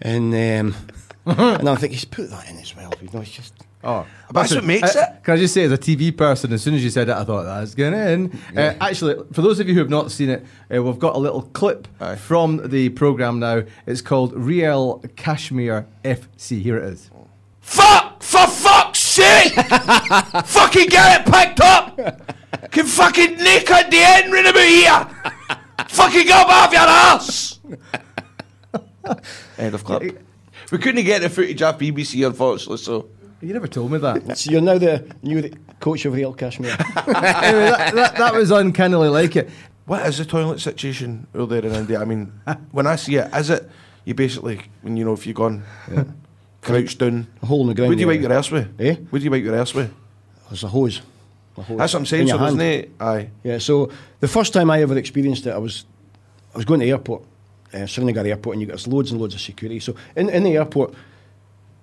And 0.00 0.32
um, 0.34 0.74
and 1.26 1.68
I 1.68 1.74
think 1.76 1.92
he's 1.92 2.04
put 2.04 2.30
that 2.30 2.48
in 2.48 2.56
as 2.58 2.74
well. 2.74 2.92
You 3.00 3.08
know, 3.12 3.20
it's 3.20 3.30
just. 3.30 3.54
Oh, 3.84 4.04
That's 4.32 4.52
what 4.52 4.64
makes 4.64 4.96
uh, 4.96 5.06
it. 5.08 5.24
Can 5.24 5.34
I 5.34 5.36
just 5.36 5.54
say, 5.54 5.62
as 5.62 5.70
a 5.70 5.78
TV 5.78 6.14
person, 6.14 6.52
as 6.52 6.62
soon 6.62 6.74
as 6.74 6.82
you 6.82 6.90
said 6.90 7.08
it, 7.08 7.12
I 7.14 7.22
thought 7.22 7.44
that's 7.44 7.76
going 7.76 7.94
in. 7.94 8.40
Uh, 8.56 8.74
actually, 8.80 9.14
for 9.32 9.40
those 9.40 9.60
of 9.60 9.68
you 9.68 9.74
who 9.74 9.78
have 9.78 9.88
not 9.88 10.10
seen 10.10 10.30
it, 10.30 10.44
uh, 10.74 10.82
we've 10.82 10.98
got 10.98 11.14
a 11.14 11.18
little 11.18 11.42
clip 11.42 11.86
Aye. 12.00 12.16
from 12.16 12.68
the 12.70 12.88
program 12.88 13.38
now. 13.38 13.62
It's 13.86 14.00
called 14.00 14.34
Real 14.34 14.98
Kashmir 15.14 15.86
FC. 16.04 16.60
Here 16.60 16.76
it 16.76 16.84
is. 16.92 17.10
Fuck! 17.60 18.22
For 18.22 18.46
fuck's 18.46 18.98
sake! 18.98 19.54
fucking 19.54 20.88
get 20.88 21.20
it 21.20 21.32
picked 21.32 21.60
up! 21.60 21.96
Can 22.72 22.86
fucking 22.86 23.36
naked 23.36 23.90
the 23.90 24.00
end 24.00 24.32
ring 24.32 24.46
about 24.46 24.62
here! 24.62 25.08
fucking 25.88 26.26
go 26.26 26.34
off 26.34 26.72
your 26.72 26.80
ass! 26.82 27.60
End 29.58 29.74
of 29.74 29.84
clip. 29.84 30.22
We 30.72 30.78
couldn't 30.78 31.04
get 31.04 31.22
the 31.22 31.30
footage 31.30 31.62
off 31.62 31.78
BBC, 31.78 32.26
unfortunately, 32.26 32.78
so. 32.78 33.08
You 33.40 33.52
never 33.52 33.68
told 33.68 33.92
me 33.92 33.98
that. 33.98 34.36
So 34.38 34.50
you're 34.50 34.60
now 34.60 34.78
the 34.78 35.14
new 35.22 35.50
coach 35.80 36.04
of 36.04 36.14
Real 36.14 36.32
Kashmir. 36.32 36.70
anyway, 36.96 37.70
that, 37.70 37.94
that, 37.94 38.16
that 38.16 38.34
was 38.34 38.50
uncannily 38.50 39.08
like 39.08 39.36
it. 39.36 39.48
What 39.86 40.04
is 40.06 40.18
the 40.18 40.24
toilet 40.24 40.60
situation 40.60 41.26
over 41.34 41.60
there 41.60 41.70
in 41.70 41.76
India? 41.76 42.00
I 42.00 42.04
mean, 42.04 42.32
when 42.72 42.86
I 42.86 42.96
see 42.96 43.16
it, 43.16 43.32
is 43.34 43.50
it 43.50 43.70
you 44.04 44.14
basically 44.14 44.60
when 44.82 44.96
you 44.96 45.04
know 45.04 45.12
if 45.12 45.26
you've 45.26 45.36
gone 45.36 45.62
crouched 46.62 46.98
down, 46.98 47.26
A 47.42 47.46
hole 47.46 47.62
in 47.62 47.68
the 47.68 47.74
ground. 47.74 47.90
would 47.90 48.00
you 48.00 48.06
yeah. 48.06 48.12
wipe 48.14 48.22
your 48.22 48.32
ass 48.32 48.50
with? 48.50 48.80
Eh? 48.80 48.96
Would 49.10 49.22
you 49.22 49.30
wipe 49.30 49.44
your 49.44 49.56
ass 49.56 49.74
with? 49.74 49.92
There's 50.48 50.64
a 50.64 50.68
hose. 50.68 51.00
A 51.56 51.62
hose 51.62 51.78
That's 51.78 51.92
what 51.94 52.00
I'm 52.00 52.06
saying. 52.06 52.28
So 52.28 52.38
hand. 52.38 52.48
isn't 52.48 52.60
it? 52.60 52.90
Aye. 53.00 53.30
Yeah. 53.44 53.58
So 53.58 53.90
the 54.20 54.28
first 54.28 54.52
time 54.52 54.70
I 54.70 54.82
ever 54.82 54.96
experienced 54.96 55.46
it, 55.46 55.50
I 55.50 55.58
was 55.58 55.84
I 56.54 56.58
was 56.58 56.64
going 56.64 56.80
to 56.80 56.86
the 56.86 56.92
airport, 56.92 57.22
uh, 57.74 57.86
Srinagar 57.86 58.26
Airport, 58.26 58.54
and 58.54 58.60
you've 58.62 58.70
got 58.70 58.86
loads 58.86 59.10
and 59.12 59.20
loads 59.20 59.34
of 59.34 59.40
security. 59.40 59.80
So 59.80 59.94
in, 60.16 60.28
in 60.30 60.42
the 60.44 60.56
airport, 60.56 60.94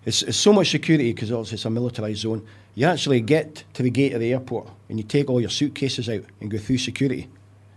it's, 0.05 0.21
it's 0.23 0.37
so 0.37 0.53
much 0.53 0.69
security 0.71 1.13
because 1.13 1.31
obviously 1.31 1.55
it's 1.55 1.65
a 1.65 1.69
militarised 1.69 2.17
zone. 2.17 2.45
You 2.75 2.87
actually 2.87 3.21
get 3.21 3.63
to 3.73 3.83
the 3.83 3.89
gate 3.89 4.13
of 4.13 4.19
the 4.19 4.33
airport 4.33 4.67
and 4.89 4.97
you 4.99 5.03
take 5.03 5.29
all 5.29 5.39
your 5.41 5.49
suitcases 5.49 6.09
out 6.09 6.23
and 6.41 6.51
go 6.51 6.57
through 6.57 6.77
security, 6.79 7.27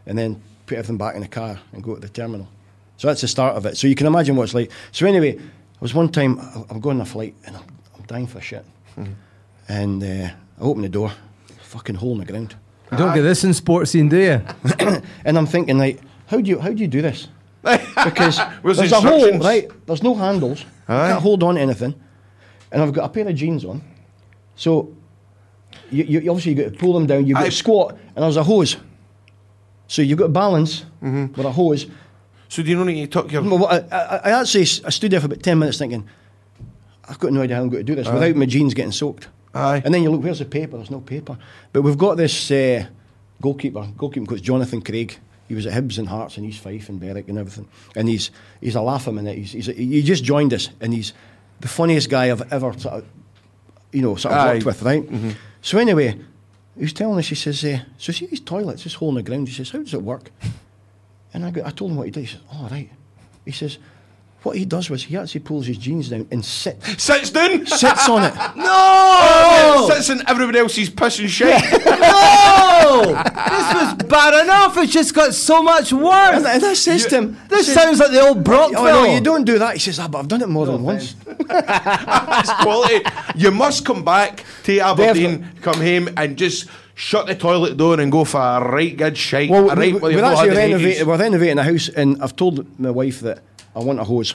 and 0.07 0.17
then 0.19 0.41
put 0.67 0.77
everything 0.79 0.99
back 0.99 1.15
in 1.15 1.23
the 1.23 1.29
car 1.29 1.59
and 1.73 1.83
go 1.83 1.95
to 1.95 2.01
the 2.01 2.09
terminal. 2.09 2.49
So 2.97 3.07
that's 3.09 3.21
the 3.21 3.29
start 3.29 3.57
of 3.57 3.65
it. 3.67 3.77
So 3.77 3.87
you 3.87 3.95
can 3.95 4.07
imagine 4.07 4.37
what 4.37 4.45
it's 4.45 4.55
like. 4.55 4.71
So 4.93 5.07
anyway, 5.07 5.33
there 5.33 5.43
was 5.81 5.95
one 5.95 6.09
time 6.11 6.39
I- 6.41 6.65
I'm 6.71 6.81
going 6.81 6.97
on 6.97 7.03
a 7.03 7.07
flight 7.07 7.35
and 7.47 7.57
I'm, 7.57 7.65
I'm 7.97 8.03
dying 8.07 8.27
for 8.27 8.41
shit, 8.41 8.65
and 9.69 10.03
uh, 10.03 10.31
I 10.59 10.61
open 10.61 10.83
the 10.83 10.89
door, 10.89 11.13
fucking 11.61 11.97
hole 11.97 12.13
in 12.13 12.19
the 12.19 12.25
ground. 12.25 12.57
You 12.91 12.99
don't 12.99 13.15
get 13.15 13.23
this 13.23 13.45
in 13.45 13.51
Sportscene, 13.51 14.09
do 14.11 14.17
you? 14.19 15.01
And 15.25 15.37
I'm 15.37 15.47
thinking, 15.47 15.77
like, 15.79 16.01
how 16.27 16.41
do 16.41 16.49
you 16.51 16.59
how 16.59 16.71
do 16.71 16.83
you 16.83 16.89
do 16.89 17.03
this? 17.03 17.29
Because 17.63 18.39
there's 18.65 18.93
a 18.93 19.01
hole, 19.01 19.39
right? 19.39 19.69
There's 19.87 20.03
no 20.03 20.15
handles. 20.15 20.65
Aye. 20.89 21.09
Can't 21.11 21.23
hold 21.23 21.43
on 21.43 21.57
to 21.57 21.61
anything. 21.61 21.95
And 22.73 22.83
I've 22.83 22.93
got 22.93 23.05
a 23.05 23.09
pair 23.09 23.27
of 23.29 23.35
jeans 23.35 23.65
on. 23.65 23.83
So 24.57 24.95
you, 25.91 26.05
you 26.05 26.31
obviously 26.31 26.53
you 26.55 26.63
got 26.65 26.73
to 26.73 26.79
pull 26.79 26.93
them 26.93 27.07
down. 27.07 27.27
You've 27.27 27.37
got 27.37 27.45
Aye. 27.47 27.51
to 27.51 27.55
squat, 27.57 27.99
and 28.15 28.23
there's 28.25 28.37
a 28.37 28.43
hose. 28.45 28.77
So 29.87 30.03
you've 30.03 30.19
got 30.19 30.27
to 30.27 30.33
balance 30.33 30.85
Mm-hmm. 31.03 31.35
with 31.37 31.47
a 31.47 31.53
hose. 31.53 31.87
So 32.49 32.63
do 32.63 32.71
you 32.71 32.77
know 32.77 32.85
that 32.85 32.93
you 32.93 33.07
took 33.07 33.31
your? 33.31 33.43
Well, 33.43 33.67
I, 33.67 33.79
I, 33.95 34.17
I 34.31 34.41
actually 34.41 34.63
I 34.85 34.91
stood 34.91 35.13
there 35.13 35.21
for 35.21 35.27
about 35.27 35.43
ten 35.45 35.59
minutes 35.61 35.79
thinking, 35.79 36.09
I've 37.09 37.19
got 37.21 37.33
no 37.33 37.41
idea 37.43 37.55
how 37.57 37.63
I'm 37.63 37.69
going 37.69 37.85
to 37.87 37.93
do 37.93 37.95
this 37.95 38.09
without 38.09 38.35
my 38.37 38.47
jeans 38.47 38.75
getting 38.75 38.91
soaked. 38.93 39.29
Aye. 39.55 39.81
And 39.85 39.95
then 39.95 40.03
you 40.03 40.11
look, 40.11 40.23
where's 40.23 40.41
the 40.41 40.45
paper? 40.45 40.77
There's 40.77 40.91
no 40.91 41.01
paper. 41.01 41.39
But 41.73 41.83
we've 41.83 41.97
got 41.97 42.17
this 42.17 42.51
uh, 42.51 42.87
goalkeeper, 43.41 43.87
goalkeeper 43.97 44.27
coach 44.27 44.43
Jonathan 44.43 44.83
Craig. 44.83 45.17
He 45.49 45.55
was 45.55 45.67
at 45.67 45.73
Hibs 45.73 45.99
and 45.99 46.09
Hearts 46.09 46.37
and 46.37 46.47
he's 46.47 46.59
Fife 46.59 46.89
and 46.89 47.01
Berwick 47.01 47.29
and 47.29 47.39
everything. 47.39 47.67
And 47.97 48.09
he's 48.09 48.31
he's 48.61 48.75
a 48.75 48.83
laugh 48.83 49.07
a 49.07 49.13
minute. 49.13 49.37
He's, 49.39 49.53
he's 49.53 49.69
a, 49.69 49.73
he 49.73 50.03
just 50.03 50.23
joined 50.23 50.53
us 50.55 50.69
and 50.81 50.93
he's 50.93 51.13
the 51.61 51.69
funniest 51.69 52.11
guy 52.11 52.31
I've 52.31 52.53
ever 52.53 52.79
sort 52.79 52.95
of, 52.95 53.05
you 53.93 54.03
know, 54.03 54.15
sort 54.17 54.35
of 54.35 54.41
Aye. 54.41 54.53
worked 54.55 54.67
with, 54.67 54.83
right? 54.83 55.09
So 55.63 55.79
anyway, 55.79 56.19
he 56.77 56.83
was 56.83 56.93
telling 56.93 57.19
us, 57.19 57.27
he 57.29 57.35
says, 57.35 57.65
uh, 57.65 57.81
so 57.97 58.13
see 58.13 58.27
these 58.27 58.41
toilets, 58.41 58.85
this 58.85 58.95
hole 58.95 59.09
in 59.09 59.17
the 59.17 59.23
ground. 59.23 59.49
He 59.49 59.55
says, 59.55 59.71
how 59.71 59.79
does 59.79 59.95
it 59.95 60.03
work? 60.03 60.31
And 61.35 61.45
I, 61.45 61.51
go, 61.51 61.63
I 61.65 61.71
told 61.71 61.91
him 61.91 61.97
what 61.97 62.05
he 62.05 62.11
did. 62.13 62.21
He 62.21 62.27
says, 62.27 62.41
oh, 62.53 62.69
right. 62.71 62.91
He 63.45 63.51
says, 63.53 63.79
what 64.43 64.57
he 64.57 64.65
does 64.65 64.89
was 64.89 65.03
he 65.03 65.17
actually 65.17 65.41
pulls 65.41 65.67
his 65.67 65.79
jeans 65.79 66.11
down 66.11 66.29
and 66.31 66.45
sits, 66.45 67.03
Sits 67.03 67.31
down. 67.31 67.67
sits 67.67 68.09
on 68.09 68.25
it. 68.25 68.35
No. 68.57 69.89
Sits 69.91 70.11
in 70.11 70.23
everybody 70.29 70.59
else's 70.59 70.91
piss 70.91 71.19
and 71.19 71.31
shit. 71.31 71.61
Oh! 71.87 73.07
this 73.15 73.75
was 73.75 73.95
bad 74.09 74.45
enough. 74.45 74.77
It's 74.79 74.93
just 74.93 75.15
got 75.15 75.35
so 75.35 75.63
much 75.63 75.93
worse. 75.93 76.37
And, 76.37 76.47
and 76.47 76.65
I 76.65 76.75
says 76.75 77.07
to 77.07 77.17
him, 77.17 77.41
this 77.49 77.67
says, 77.67 77.75
sounds 77.75 77.99
like 77.99 78.11
the 78.11 78.21
old 78.21 78.45
Brockville. 78.45 78.81
Oh 78.81 79.05
no, 79.05 79.13
you 79.13 79.21
don't 79.21 79.45
do 79.45 79.59
that. 79.59 79.75
He 79.75 79.81
says, 79.81 79.99
ah, 79.99 80.09
but 80.09 80.19
I've 80.19 80.29
done 80.29 80.43
it 80.43 80.49
more 80.49 80.67
than 80.67 80.83
once. 80.83 81.15
That's 81.49 82.53
quality. 82.63 83.05
You 83.35 83.51
must 83.51 83.85
come 83.85 84.05
back 84.05 84.45
to 84.65 84.79
Aberdeen, 84.79 85.41
Definitely. 85.41 85.61
come 85.63 85.81
home, 85.81 86.09
and 86.17 86.37
just 86.37 86.69
shut 86.95 87.27
the 87.27 87.35
toilet 87.35 87.77
door 87.77 88.01
and 88.01 88.11
go 88.11 88.25
for 88.25 88.41
a 88.41 88.61
right 88.61 88.97
good 88.97 89.17
shite. 89.17 89.51
Well, 89.51 89.71
a 89.71 89.75
we, 89.77 89.93
we, 89.93 90.01
we're, 90.01 90.21
not 90.21 90.35
actually 90.35 90.51
the 90.51 90.57
renovating. 90.57 91.07
We're 91.07 91.17
renovating 91.17 91.59
a 91.59 91.65
house, 91.65 91.89
and 91.89 92.23
I've 92.23 92.37
told 92.37 92.79
my 92.79 92.91
wife 92.91 93.21
that 93.21 93.41
I 93.79 93.85
want 93.85 94.01
a 94.01 94.05
hose. 94.05 94.35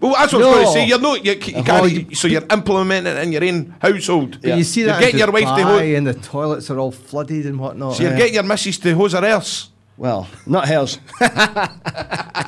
Well, 0.00 0.12
that's 0.18 0.32
what 0.34 0.42
I 0.42 0.46
was 0.46 0.54
going 0.54 0.66
to 0.66 0.72
say. 0.72 0.86
You're 0.86 1.00
not. 1.00 1.24
You, 1.24 1.32
you 1.32 1.54
Oh, 1.56 1.62
can't, 1.62 1.92
you- 2.10 2.14
so 2.14 2.28
you're 2.28 2.44
implementing 2.50 3.16
it 3.16 3.22
in 3.22 3.32
your 3.32 3.44
own 3.44 3.74
household. 3.80 4.38
But 4.42 4.58
you 4.58 4.64
see 4.64 4.82
that 4.82 4.86
You 4.86 4.92
that 4.94 5.00
getting 5.00 5.14
in 5.14 5.18
your 5.20 5.30
wife 5.32 5.56
to 5.58 5.64
hose. 5.64 5.94
and 5.96 6.06
the 6.06 6.14
toilets 6.14 6.68
are 6.70 6.78
all 6.78 6.90
flooded 6.92 7.46
and 7.46 7.58
whatnot. 7.58 7.96
So 7.96 8.02
you 8.02 8.10
get 8.16 8.32
your 8.32 8.42
missus 8.42 8.78
to 8.80 8.94
hose 8.94 9.12
her 9.14 9.24
else. 9.24 9.70
Well, 9.96 10.26
not 10.46 10.68
hers. 10.68 10.98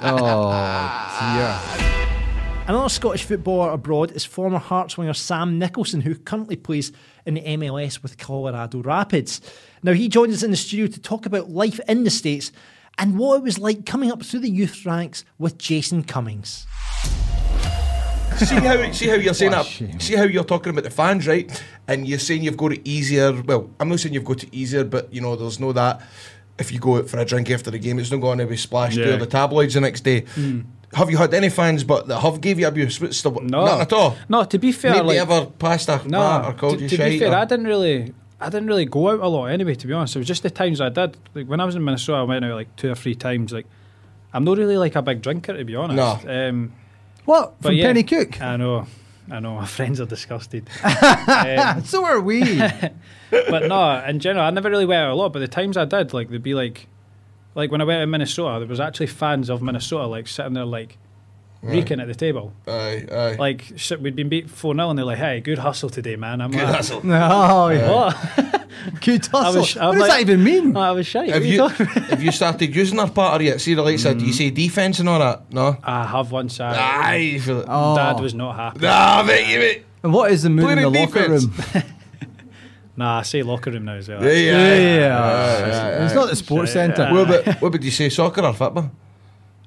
Oh, 0.06 0.50
Another 2.66 2.88
Scottish 2.88 3.24
footballer 3.24 3.70
abroad 3.72 4.12
is 4.12 4.24
former 4.24 4.58
Hearts 4.58 4.96
winger 4.96 5.12
Sam 5.12 5.58
Nicholson, 5.58 6.00
who 6.00 6.14
currently 6.14 6.56
plays 6.56 6.92
in 7.26 7.34
the 7.34 7.42
MLS 7.42 8.02
with 8.02 8.16
Colorado 8.16 8.80
Rapids. 8.82 9.40
Now, 9.82 9.92
he 9.92 10.08
joins 10.08 10.34
us 10.34 10.42
in 10.42 10.50
the 10.50 10.56
studio 10.56 10.86
to 10.86 10.98
talk 11.00 11.26
about 11.26 11.50
life 11.50 11.78
in 11.88 12.04
the 12.04 12.10
States 12.10 12.52
and 12.98 13.18
what 13.18 13.36
it 13.36 13.42
was 13.42 13.58
like 13.58 13.86
coming 13.86 14.10
up 14.10 14.22
through 14.22 14.40
the 14.40 14.50
youth 14.50 14.84
ranks 14.86 15.24
with 15.38 15.58
Jason 15.58 16.02
Cummings. 16.04 16.66
see 18.36 18.54
how 18.56 18.90
see 18.92 19.08
how 19.08 19.14
you're 19.14 19.34
saying 19.34 19.52
that. 19.52 19.66
See 20.00 20.14
how 20.16 20.24
you're 20.24 20.44
talking 20.44 20.70
about 20.70 20.84
the 20.84 20.90
fans, 20.90 21.26
right? 21.26 21.50
And 21.86 22.06
you're 22.06 22.18
saying 22.18 22.42
you've 22.42 22.56
got 22.56 22.72
it 22.72 22.80
easier. 22.84 23.32
Well, 23.42 23.70
I'm 23.78 23.88
not 23.88 24.00
saying 24.00 24.14
you've 24.14 24.24
got 24.24 24.42
it 24.42 24.48
easier, 24.52 24.84
but 24.84 25.12
you 25.12 25.20
know, 25.20 25.36
there's 25.36 25.60
no 25.60 25.72
that. 25.72 26.00
If 26.58 26.70
you 26.72 26.78
go 26.78 26.98
out 26.98 27.08
for 27.08 27.18
a 27.18 27.24
drink 27.24 27.50
after 27.50 27.70
the 27.70 27.78
game, 27.78 27.98
it's 27.98 28.10
not 28.12 28.20
going 28.20 28.38
to 28.38 28.46
be 28.46 28.56
splashed 28.56 28.96
Yeah. 28.96 29.06
through 29.06 29.16
the 29.18 29.26
tabloids 29.26 29.74
the 29.74 29.80
next 29.80 30.02
day. 30.02 30.20
Hmm. 30.20 30.60
Have 30.92 31.10
you 31.10 31.16
had 31.16 31.34
any 31.34 31.48
fans, 31.48 31.82
but 31.82 32.06
that 32.06 32.20
have 32.20 32.40
gave 32.40 32.60
you 32.60 32.68
abuse? 32.68 33.00
What's 33.00 33.20
the, 33.22 33.30
No, 33.30 33.64
nothing 33.64 33.80
at 33.80 33.92
all. 33.92 34.16
No, 34.28 34.44
to 34.44 34.58
be 34.58 34.70
fair, 34.70 34.92
Nobody 34.92 35.18
like, 35.18 35.28
ever 35.28 35.46
passed 35.46 35.88
a 35.88 36.00
no. 36.06 36.18
bar 36.18 36.44
or 36.44 36.52
called 36.54 36.78
to, 36.78 36.82
you 36.84 36.88
to 36.90 36.96
be 36.98 37.18
fair, 37.18 37.32
or- 37.32 37.36
I 37.36 37.44
didn't 37.44 37.66
really, 37.66 38.14
I 38.40 38.50
didn't 38.50 38.66
really 38.66 38.84
go 38.84 39.10
out 39.10 39.20
a 39.20 39.28
lot 39.28 39.46
anyway. 39.46 39.74
To 39.74 39.86
be 39.86 39.92
honest, 39.92 40.16
it 40.16 40.18
was 40.18 40.28
just 40.28 40.42
the 40.42 40.50
times 40.50 40.80
I 40.80 40.88
did. 40.88 41.16
Like 41.34 41.46
when 41.46 41.60
I 41.60 41.64
was 41.64 41.76
in 41.76 41.84
Minnesota, 41.84 42.18
I 42.18 42.22
went 42.22 42.44
out 42.44 42.54
like 42.54 42.74
two 42.76 42.90
or 42.90 42.94
three 42.94 43.14
times. 43.14 43.52
Like 43.52 43.66
I'm 44.32 44.44
not 44.44 44.58
really 44.58 44.76
like 44.76 44.96
a 44.96 45.02
big 45.02 45.22
drinker, 45.22 45.56
to 45.56 45.64
be 45.64 45.76
honest. 45.76 46.24
No. 46.26 46.48
Um, 46.48 46.72
What? 47.24 47.54
From 47.62 47.72
yeah, 47.74 47.92
Penicuik? 47.92 48.40
I 48.40 48.56
know. 48.56 48.86
I 49.30 49.40
know. 49.40 49.54
My 49.60 49.66
friends 49.66 50.00
are 50.00 50.06
disgusted. 50.06 50.68
um, 50.84 51.84
So 51.84 52.04
are 52.04 52.20
we. 52.20 52.58
but 53.30 53.68
no, 53.68 54.04
in 54.06 54.18
general, 54.18 54.44
I 54.44 54.50
never 54.50 54.68
really 54.68 54.86
went 54.86 55.00
out 55.02 55.10
a 55.10 55.14
lot. 55.14 55.32
But 55.32 55.38
the 55.38 55.48
times 55.48 55.76
I 55.76 55.84
did, 55.84 56.12
like, 56.12 56.28
they'd 56.28 56.42
be 56.42 56.54
like, 56.54 56.88
like 57.54 57.70
when 57.70 57.80
I 57.80 57.84
went 57.84 58.02
to 58.02 58.06
Minnesota, 58.06 58.58
there 58.58 58.68
was 58.68 58.80
actually 58.80 59.06
fans 59.06 59.48
of 59.48 59.62
Minnesota 59.62 60.06
like 60.06 60.26
sitting 60.26 60.54
there 60.54 60.64
like 60.64 60.98
reeking 61.64 62.00
at 62.00 62.06
the 62.06 62.14
table. 62.14 62.52
Aye, 62.66 63.06
aye. 63.10 63.36
Like 63.38 63.72
shit, 63.76 64.00
we'd 64.00 64.16
been 64.16 64.28
beat 64.28 64.50
four 64.50 64.74
0 64.74 64.90
and 64.90 64.98
they're 64.98 65.04
like, 65.04 65.18
"Hey, 65.18 65.40
good 65.40 65.58
hustle 65.58 65.90
today, 65.90 66.16
man." 66.16 66.40
I'm 66.40 66.50
Good 66.50 66.62
like, 66.62 66.74
hustle. 66.76 67.00
oh, 67.04 67.68
yeah. 67.68 67.90
What? 67.90 68.60
Good 69.00 69.24
hustle. 69.26 69.60
was- 69.60 69.76
I 69.76 69.86
what 69.86 69.90
was 69.94 70.00
does 70.00 70.08
like- 70.08 70.26
that 70.26 70.32
even 70.32 70.44
mean? 70.44 70.76
I 70.76 70.90
was 70.92 71.06
shy. 71.06 71.26
Have 71.26 71.44
you 71.44 71.66
have 71.68 72.22
you 72.22 72.32
started 72.32 72.74
using 72.74 72.98
that 72.98 73.14
part 73.14 73.40
yet? 73.40 73.60
See 73.60 73.74
the 73.74 73.82
likes 73.82 74.04
of 74.04 74.18
do 74.18 74.26
you 74.26 74.32
mm. 74.32 74.36
say 74.36 74.50
defence 74.50 74.98
and 74.98 75.08
all 75.08 75.20
that? 75.20 75.52
No. 75.52 75.76
I 75.82 76.04
have 76.06 76.30
one 76.32 76.48
side. 76.48 76.76
Aye. 76.76 77.16
you 77.16 77.40
feel 77.40 77.60
it. 77.60 77.66
Oh. 77.68 77.96
Dad 77.96 78.20
was 78.20 78.34
not 78.34 78.56
happy. 78.56 78.80
Nah, 78.80 79.22
mate, 79.22 79.46
you 79.52 79.58
mate. 79.58 79.84
And 80.02 80.12
what 80.12 80.32
is 80.32 80.42
the 80.42 80.50
mood 80.50 80.70
in 80.70 80.82
the 80.82 80.90
Playing 80.90 81.06
locker 81.08 81.28
defence. 81.28 81.74
room? 81.74 81.82
Nah, 82.96 83.18
I 83.18 83.22
say 83.22 83.42
locker 83.42 83.72
room 83.72 83.86
now 83.86 83.94
as 83.94 84.08
well. 84.08 84.22
Yeah, 84.22 84.30
Yeah. 84.78 86.04
It's 86.04 86.14
not 86.14 86.28
the 86.28 86.36
sports 86.36 86.72
centre. 86.72 87.02
yeah. 87.02 87.12
What 87.12 87.28
about 87.28 87.60
what 87.62 87.72
would 87.72 87.82
you 87.82 87.90
say? 87.90 88.08
Soccer 88.08 88.42
or 88.42 88.52
football? 88.54 88.90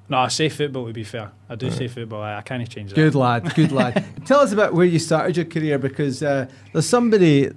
No, 0.10 0.20
I 0.20 0.30
say 0.30 0.50
football 0.50 0.88
to 0.88 0.94
be 0.94 1.04
fair. 1.04 1.32
I 1.50 1.56
do 1.56 1.70
say 1.70 1.88
football. 1.88 2.22
I, 2.22 2.38
I 2.38 2.42
can't 2.42 2.68
change 2.70 2.92
that. 2.92 2.96
Good 2.96 3.16
lad, 3.16 3.54
good 3.56 3.72
lad. 3.72 4.06
Tell 4.26 4.40
us 4.40 4.54
about 4.54 4.74
where 4.74 4.86
you 4.86 5.00
started 5.00 5.36
your 5.36 5.46
career 5.46 5.78
because 5.78 6.24
uh, 6.24 6.48
there's 6.72 6.88
somebody 6.88 7.50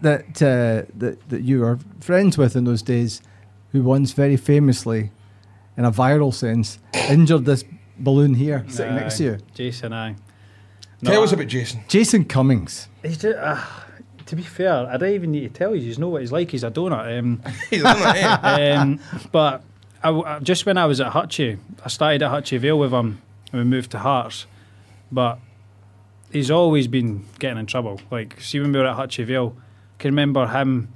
that 0.00 0.42
uh, 0.42 0.90
that 0.98 1.28
that 1.28 1.42
you 1.42 1.60
were 1.60 1.78
friends 2.00 2.36
with 2.36 2.56
in 2.56 2.64
those 2.64 2.82
days, 2.82 3.22
who 3.72 3.82
once 3.82 4.12
very 4.12 4.36
famously, 4.36 5.12
in 5.76 5.84
a 5.84 5.92
viral 5.92 6.34
sense, 6.34 6.78
injured 7.08 7.44
this 7.44 7.64
balloon 7.98 8.34
here 8.34 8.64
sitting 8.68 8.94
next 8.96 9.18
to 9.18 9.24
you? 9.24 9.38
Jason, 9.54 9.92
I. 9.92 10.16
Tell 11.04 11.22
us 11.22 11.32
about 11.32 11.48
Jason. 11.48 11.84
Jason 11.86 12.24
Cummings. 12.24 12.88
He's 13.02 13.18
just, 13.18 13.36
uh, 13.36 13.60
to 14.24 14.36
be 14.36 14.42
fair, 14.42 14.86
I 14.86 14.96
don't 14.96 15.12
even 15.12 15.32
need 15.32 15.40
to 15.42 15.50
tell 15.50 15.74
you. 15.74 15.82
You 15.82 15.96
know 15.98 16.08
what 16.08 16.22
he's 16.22 16.32
like. 16.32 16.50
He's 16.50 16.64
a 16.64 16.70
donut. 16.70 17.18
Um, 17.18 17.42
He's 17.70 17.82
a 17.82 17.84
donut, 17.84 18.14
eh? 18.14 18.76
um, 18.76 19.00
but 19.30 19.62
I 20.04 20.10
I 20.10 20.38
just 20.40 20.66
when 20.66 20.78
I 20.78 20.86
was 20.86 21.00
at 21.00 21.12
Hutchie, 21.12 21.58
I 21.84 21.88
started 21.88 22.22
at 22.22 22.30
Hutchie 22.30 22.58
Vale 22.58 22.78
with 22.78 22.92
him, 22.92 23.20
and 23.52 23.62
we 23.62 23.64
moved 23.64 23.90
to 23.92 23.98
Hearts. 23.98 24.46
But 25.10 25.38
he's 26.30 26.50
always 26.50 26.86
been 26.88 27.24
getting 27.38 27.58
in 27.58 27.66
trouble. 27.66 28.00
Like, 28.10 28.40
see, 28.40 28.60
when 28.60 28.72
we 28.72 28.78
were 28.78 28.86
at 28.86 28.96
Hutchie 28.96 29.24
Vale, 29.24 29.56
I 29.56 30.02
can 30.02 30.10
remember 30.12 30.46
him 30.46 30.88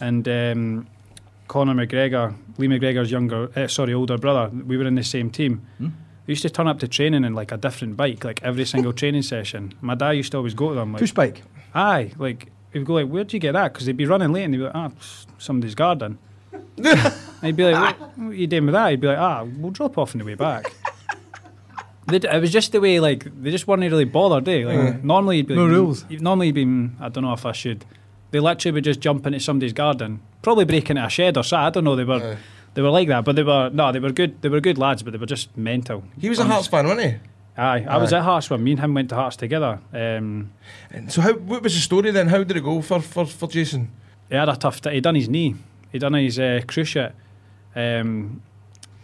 and 0.00 0.26
um, 0.28 0.86
Conor 1.48 1.74
McGregor, 1.74 2.34
Lee 2.58 2.68
McGregor's 2.68 3.10
younger, 3.10 3.48
uh, 3.56 3.68
sorry, 3.68 3.94
older 3.94 4.18
brother. 4.18 4.50
We 4.54 4.76
were 4.76 4.84
in 4.86 4.96
the 4.96 5.04
same 5.04 5.30
team. 5.30 5.66
We 5.78 6.32
used 6.32 6.42
to 6.42 6.50
turn 6.50 6.66
up 6.68 6.80
to 6.80 6.88
training 6.88 7.24
in 7.24 7.34
like 7.34 7.52
a 7.52 7.56
different 7.56 7.96
bike, 7.96 8.24
like 8.24 8.42
every 8.42 8.64
single 8.64 8.92
training 9.00 9.22
session. 9.22 9.72
My 9.80 9.94
dad 9.94 10.12
used 10.12 10.32
to 10.32 10.38
always 10.38 10.54
go 10.54 10.70
to 10.70 10.74
them. 10.74 10.92
Like, 10.92 11.00
Push 11.00 11.12
bike. 11.12 11.42
Aye, 11.74 12.12
like 12.18 12.50
he'd 12.72 12.84
go 12.84 12.94
like, 12.94 13.08
"Where'd 13.08 13.32
you 13.32 13.38
get 13.38 13.52
that?" 13.52 13.72
Because 13.72 13.86
they'd 13.86 13.96
be 13.96 14.06
running 14.06 14.32
late, 14.32 14.44
and 14.44 14.54
they'd 14.54 14.58
be 14.58 14.64
like, 14.64 14.74
"Ah, 14.74 14.90
somebody's 15.38 15.74
garden." 15.74 16.18
And 16.76 17.12
he'd 17.42 17.56
be 17.56 17.70
like, 17.72 17.98
what, 18.00 18.18
"What 18.18 18.30
are 18.30 18.34
you 18.34 18.46
doing 18.46 18.66
with 18.66 18.72
that?" 18.74 18.90
He'd 18.90 19.00
be 19.00 19.06
like, 19.06 19.18
"Ah, 19.18 19.44
we'll 19.44 19.70
drop 19.70 19.96
off 19.98 20.14
on 20.14 20.18
the 20.18 20.24
way 20.24 20.34
back." 20.34 20.72
They'd- 22.06 22.24
it 22.24 22.40
was 22.40 22.52
just 22.52 22.72
the 22.72 22.80
way, 22.80 23.00
like 23.00 23.24
they 23.42 23.50
just 23.50 23.66
weren't 23.66 23.80
really 23.82 24.04
bothered. 24.04 24.46
Eh? 24.48 24.64
Like 24.66 25.02
normally, 25.04 25.38
you'd 25.38 25.46
be 25.46 25.54
No 25.54 25.62
like, 25.64 25.72
rules. 25.72 26.04
you'd- 26.10 26.22
Normally, 26.22 26.46
you'd 26.48 26.54
be, 26.54 26.64
"Mm, 26.66 27.00
I 27.00 27.08
don't 27.08 27.24
know 27.24 27.32
if 27.32 27.46
I 27.46 27.52
should. 27.52 27.84
They 28.30 28.40
literally 28.40 28.72
would 28.74 28.84
just 28.84 29.00
jump 29.00 29.26
into 29.26 29.40
somebody's 29.40 29.72
garden, 29.72 30.20
probably 30.42 30.64
break 30.64 30.90
into 30.90 31.04
a 31.04 31.08
shed 31.08 31.36
or 31.36 31.44
something. 31.44 31.66
I 31.66 31.70
don't 31.70 31.84
know. 31.84 31.96
They 31.96 32.04
were, 32.04 32.36
they 32.74 32.82
were 32.82 32.90
like 32.90 33.08
that, 33.08 33.24
but 33.24 33.36
they 33.36 33.42
were 33.44 33.70
no, 33.72 33.92
they 33.92 34.00
were 34.00 34.10
good. 34.12 34.42
They 34.42 34.48
were 34.50 34.60
good 34.60 34.76
lads, 34.76 35.02
but 35.02 35.12
they 35.12 35.18
were 35.18 35.26
just 35.26 35.56
mental. 35.56 36.02
He 36.20 36.28
was 36.28 36.38
a 36.40 36.44
Hearts 36.44 36.66
fan, 36.66 36.86
wasn't 36.88 37.10
he? 37.12 37.16
Aye, 37.56 37.86
I 37.88 37.96
was 37.98 38.12
Aye. 38.12 38.18
at 38.18 38.24
Hearts 38.24 38.50
when 38.50 38.64
me 38.64 38.72
and 38.72 38.80
him 38.80 38.92
went 38.94 39.08
to 39.10 39.14
Hearts 39.14 39.36
together. 39.36 39.78
Um, 39.92 40.50
And 40.90 41.10
so, 41.12 41.20
how? 41.22 41.34
What 41.34 41.62
was 41.62 41.72
the 41.74 41.80
story 41.80 42.10
then? 42.10 42.26
How 42.26 42.42
did 42.42 42.56
it 42.56 42.64
go 42.64 42.82
for 42.82 43.00
for, 43.00 43.24
for 43.24 43.48
Jason? 43.48 43.90
he 44.28 44.34
had 44.34 44.48
a 44.48 44.56
tough. 44.56 44.80
T- 44.82 44.90
he 44.90 45.00
done 45.00 45.14
his 45.14 45.28
knee. 45.28 45.54
He 45.94 46.00
done 46.00 46.14
his 46.14 46.40
uh, 46.40 46.60
cruciate. 46.66 47.12
Um, 47.76 48.42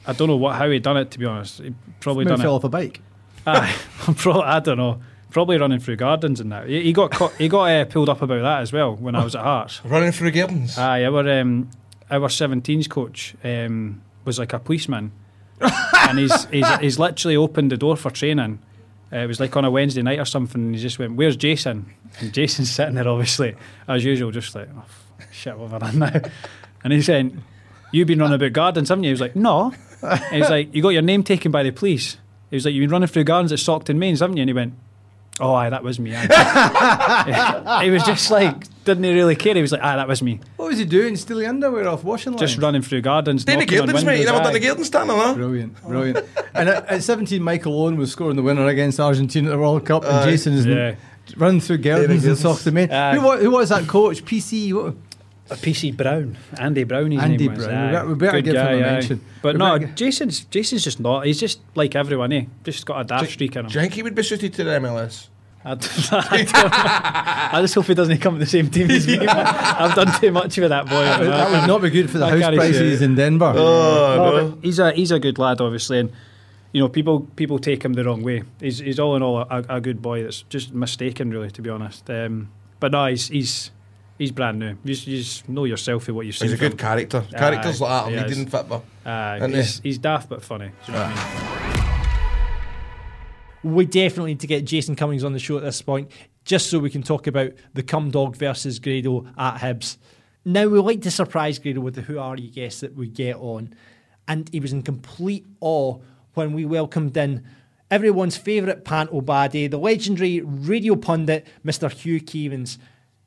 I 0.05 0.13
don't 0.13 0.27
know 0.27 0.35
what 0.35 0.57
how 0.57 0.69
he 0.69 0.81
done 0.81 0.97
it 0.97 1.13
to 1.13 1.21
be 1.21 1.25
honest. 1.25 1.59
He 1.63 1.73
probably 2.01 2.25
Maybe 2.25 2.33
done 2.35 2.41
fell 2.43 2.55
it. 2.55 2.57
off 2.57 2.65
a 2.65 2.69
bike. 2.69 3.01
Aye, 3.47 3.77
pro- 4.17 4.41
I 4.41 4.59
don't 4.59 4.77
know. 4.77 5.01
Probably 5.31 5.57
running 5.57 5.79
through 5.79 5.95
gardens 5.97 6.41
and 6.41 6.51
that. 6.51 6.67
He, 6.69 6.83
he 6.83 6.93
got 6.93 7.13
caught, 7.13 7.33
he 7.37 7.47
got 7.49 7.67
uh, 7.71 7.85
pulled 7.85 8.09
up 8.09 8.23
about 8.23 8.43
that 8.43 8.63
as 8.63 8.73
well 8.73 8.97
when 8.97 9.15
I 9.15 9.23
was 9.23 9.37
at 9.37 9.45
Hearts. 9.45 9.81
Running 9.85 10.11
through 10.11 10.33
gardens. 10.33 10.77
Aye, 10.77 11.05
our 11.05 11.41
um, 11.41 11.71
our 12.11 12.27
17s 12.27 12.89
coach 12.91 13.37
um, 13.45 14.03
was 14.25 14.41
like 14.41 14.53
a 14.53 14.59
policeman, 14.59 15.13
and 15.61 16.19
he's, 16.19 16.47
he's 16.47 16.69
he's 16.79 16.99
literally 16.99 17.37
opened 17.37 17.71
the 17.71 17.77
door 17.77 17.97
for 17.97 18.11
training. 18.11 18.59
Uh, 19.13 19.19
it 19.19 19.27
was 19.29 19.39
like 19.39 19.57
on 19.57 19.65
a 19.65 19.71
Wednesday 19.71 20.03
night 20.03 20.19
or 20.19 20.25
something, 20.25 20.61
and 20.61 20.75
he 20.75 20.81
just 20.81 20.99
went, 20.99 21.15
"Where's 21.15 21.37
Jason?" 21.37 21.95
And 22.19 22.33
Jason's 22.33 22.73
sitting 22.73 22.97
there, 22.97 23.07
obviously, 23.07 23.55
as 23.87 24.05
usual, 24.05 24.33
just 24.33 24.57
like, 24.57 24.69
oh, 24.77 24.85
"Shit, 25.31 25.57
what 25.57 25.71
have 25.71 25.81
I 25.85 25.87
done 25.91 25.99
now?" 26.01 26.21
And 26.85 26.93
he's 26.93 27.07
saying, 27.07 27.43
"You've 27.93 28.09
been 28.09 28.19
running 28.19 28.35
about 28.37 28.53
gardens, 28.53 28.89
haven't 28.89 29.05
you?" 29.05 29.09
He 29.09 29.13
was 29.15 29.21
like, 29.21 29.37
"No." 29.37 29.73
And 30.03 30.21
he's 30.35 30.49
like, 30.51 30.75
"You 30.75 30.83
got 30.83 30.91
your 30.91 31.03
name 31.03 31.23
taken 31.23 31.53
by 31.53 31.63
the 31.63 31.71
police." 31.71 32.17
He 32.51 32.57
was 32.57 32.65
like, 32.65 32.75
"You've 32.75 32.83
been 32.83 32.91
running 32.91 33.09
through 33.09 33.25
gardens 33.25 33.53
at 33.53 33.59
Stockton 33.59 33.99
Mains, 33.99 34.21
haven't 34.21 34.37
you?" 34.39 34.43
And 34.43 34.49
he 34.49 34.55
went, 34.55 34.73
"Oh, 35.41 35.53
aye, 35.55 35.69
that 35.71 35.83
was 35.85 35.99
me." 36.01 36.13
aye." 36.17 37.81
he 37.85 37.91
was 37.91 38.03
just 38.05 38.31
like, 38.31 38.55
didn't 38.85 39.05
he 39.05 39.13
really 39.13 39.37
care? 39.37 39.55
He 39.55 39.61
was 39.63 39.73
like, 39.73 39.83
"Ah, 39.83 39.97
that 39.97 40.09
was 40.09 40.23
me." 40.23 40.41
What 40.57 40.69
was 40.71 40.79
he 40.79 40.85
doing? 40.87 41.17
Stealing 41.17 41.47
underwear 41.47 41.87
off 41.89 42.03
washing 42.03 42.33
lines? 42.33 42.41
Just 42.41 42.59
running 42.59 42.83
through 42.83 43.03
gardens. 43.03 43.45
Did 43.45 43.53
the 43.53 43.61
knocking 43.67 43.79
gardens, 43.79 44.05
mate? 44.05 44.21
You 44.21 44.27
never 44.27 44.43
done 44.43 44.53
the 44.55 44.61
gardens 44.61 44.87
standing, 44.87 45.17
huh? 45.17 45.35
Brilliant, 45.35 45.83
brilliant. 45.87 46.27
and 46.55 46.69
at, 46.69 46.87
at 46.89 47.03
17, 47.03 47.43
Michael 47.43 47.81
Owen 47.83 47.97
was 47.97 48.11
scoring 48.13 48.37
the 48.37 48.43
winner 48.43 48.67
against 48.67 48.99
Argentina 48.99 49.49
at 49.49 49.53
the 49.53 49.59
World 49.59 49.85
Cup, 49.85 50.05
and 50.05 50.13
Aye. 50.13 50.25
Jason 50.31 50.55
is 50.55 50.67
Yeah. 50.67 50.95
running 51.37 51.61
through 51.61 51.79
gardens 51.79 52.11
and 52.11 52.21
gardens. 52.23 52.41
soft 52.41 52.65
the 52.65 52.73
main. 52.73 52.89
Who, 52.89 53.37
who 53.37 53.51
was 53.51 53.69
that 53.69 53.87
coach? 53.87 54.25
PC? 54.25 54.73
What? 54.73 54.95
A 55.51 55.55
PC 55.57 55.97
Brown, 55.97 56.37
Andy 56.59 56.85
Brown. 56.85 57.11
His 57.11 57.23
Andy 57.23 57.49
name 57.49 57.57
was. 57.57 57.67
Brown. 57.67 57.77
aye. 57.77 57.87
We 57.87 57.93
better- 57.93 58.07
we 58.09 58.15
better 58.15 58.33
Good 58.41 58.45
give 58.45 58.55
him 58.55 58.61
a 58.61 58.65
guy, 58.65 58.73
aye. 58.89 58.93
mention. 58.93 59.21
But 59.43 59.55
We 59.55 59.59
no, 59.59 59.79
better 59.79 59.93
Jason's 59.95 60.45
Jason's 60.45 60.85
just 60.85 61.01
not. 61.01 61.27
He's 61.27 61.41
just 61.41 61.61
like 61.75 61.95
everyone. 61.97 62.33
Eh, 62.33 62.45
just 62.65 62.87
got 62.87 63.01
a 63.01 63.05
daft 63.05 63.31
streak 63.33 63.57
in 63.57 63.65
him. 63.65 63.71
Do 63.71 63.75
you 63.75 63.81
think 63.81 63.95
he 63.95 64.03
would 64.03 64.15
be 64.15 64.23
suited 64.23 64.53
to 64.55 64.65
the 64.65 64.71
MLS? 64.79 65.27
I, 65.65 65.75
don't, 65.75 66.13
I, 66.15 66.37
don't. 66.45 67.55
I 67.55 67.59
just 67.61 67.75
hope 67.75 67.85
he 67.85 67.93
doesn't 67.95 68.17
come 68.19 68.35
to 68.35 68.39
the 68.39 68.47
same 68.47 68.71
team 68.71 68.91
as 68.91 69.07
me. 69.07 69.19
I've 69.29 69.95
done 69.95 70.19
too 70.19 70.31
much 70.31 70.57
with 70.57 70.71
that 70.71 70.87
boy. 70.87 70.93
That 71.03 71.21
would- 71.21 71.29
that 71.29 71.51
would 71.51 71.67
not 71.69 71.83
be 71.83 71.91
good 71.91 72.09
for 72.09 72.17
the 72.17 72.25
I 72.25 72.31
house 72.31 72.41
can't 72.41 72.57
prices 72.57 73.03
in 73.03 73.15
Denver. 73.15 73.53
Oh, 73.57 74.15
No, 74.17 74.49
no. 74.49 74.59
he's 74.63 74.79
a 74.79 74.93
he's 74.93 75.11
a 75.11 75.19
good 75.19 75.39
lad, 75.39 75.61
obviously, 75.61 75.99
and 75.99 76.13
you 76.73 76.81
know 76.81 76.89
people 76.89 77.21
people 77.37 77.59
take 77.59 77.85
him 77.85 77.93
the 77.93 78.05
wrong 78.05 78.23
way. 78.23 78.43
He's 78.61 78.79
he's 78.79 78.99
all 78.99 79.17
in 79.17 79.23
all 79.23 79.41
a, 79.41 79.65
a 79.69 79.81
good 79.83 80.01
boy 80.01 80.23
that's 80.23 80.43
just 80.43 80.73
mistaken, 80.73 81.31
really, 81.31 81.51
to 81.51 81.61
be 81.61 81.69
honest. 81.69 82.09
Um, 82.09 82.49
but 82.79 82.93
no, 82.93 83.05
he's 83.07 83.29
he's 83.29 83.71
he's 84.21 84.31
brand 84.31 84.59
new. 84.59 84.77
You 84.85 84.95
just, 84.95 85.07
you 85.07 85.17
just 85.19 85.49
know 85.49 85.65
yourself 85.65 86.05
for 86.05 86.15
what 86.15 86.27
you've 86.27 86.37
seen. 86.37 86.49
He's 86.49 86.55
a 86.55 86.59
from 86.59 86.69
good 86.69 86.79
character. 86.79 87.25
Aye, 87.35 87.39
Characters 87.39 87.81
like 87.81 87.91
that 87.91 88.05
are 88.05 88.11
he 88.11 88.17
needed 88.17 88.31
is. 88.33 88.39
in 88.39 88.47
football. 88.47 88.85
Aye, 89.05 89.49
he's, 89.49 89.81
he's 89.81 89.99
daft 89.99 90.29
but 90.29 90.45
funny. 90.45 90.71
Do 90.87 90.93
you 90.93 90.99
know 90.99 91.05
what 91.05 91.17
I 91.17 91.75
mean? 93.63 93.75
We 93.75 93.85
definitely 93.87 94.33
need 94.33 94.41
to 94.41 94.47
get 94.47 94.65
Jason 94.65 94.95
Cummings 94.95 95.25
on 95.25 95.33
the 95.33 95.39
show 95.39 95.57
at 95.57 95.63
this 95.63 95.83
point, 95.83 96.11
just 96.45 96.71
so 96.71 96.79
we 96.79 96.91
can 96.91 97.03
talk 97.03 97.27
about 97.27 97.53
the 97.75 97.83
Cum 97.83 98.11
Dog 98.11 98.37
versus 98.37 98.79
Grado 98.79 99.27
at 99.37 99.57
Hibs. 99.59 99.97
Now, 100.45 100.67
we 100.69 100.79
like 100.79 101.03
to 101.03 101.11
surprise 101.11 101.59
Grado 101.59 101.81
with 101.81 101.95
the 101.95 102.03
Who 102.03 102.19
Are 102.19 102.37
You 102.37 102.51
guest 102.51 102.83
that 102.83 102.95
we 102.95 103.09
get 103.09 103.37
on, 103.37 103.75
and 104.29 104.49
he 104.53 104.61
was 104.61 104.73
in 104.73 104.83
complete 104.83 105.47
awe 105.61 105.99
when 106.35 106.53
we 106.53 106.65
welcomed 106.65 107.17
in 107.17 107.45
everyone's 107.91 108.37
favourite 108.37 108.85
panto 108.85 109.21
baddie, 109.21 109.71
the 109.71 109.79
legendary 109.79 110.41
radio 110.43 110.95
pundit, 110.97 111.47
Mr. 111.65 111.91
Hugh 111.91 112.21
Keevins. 112.21 112.79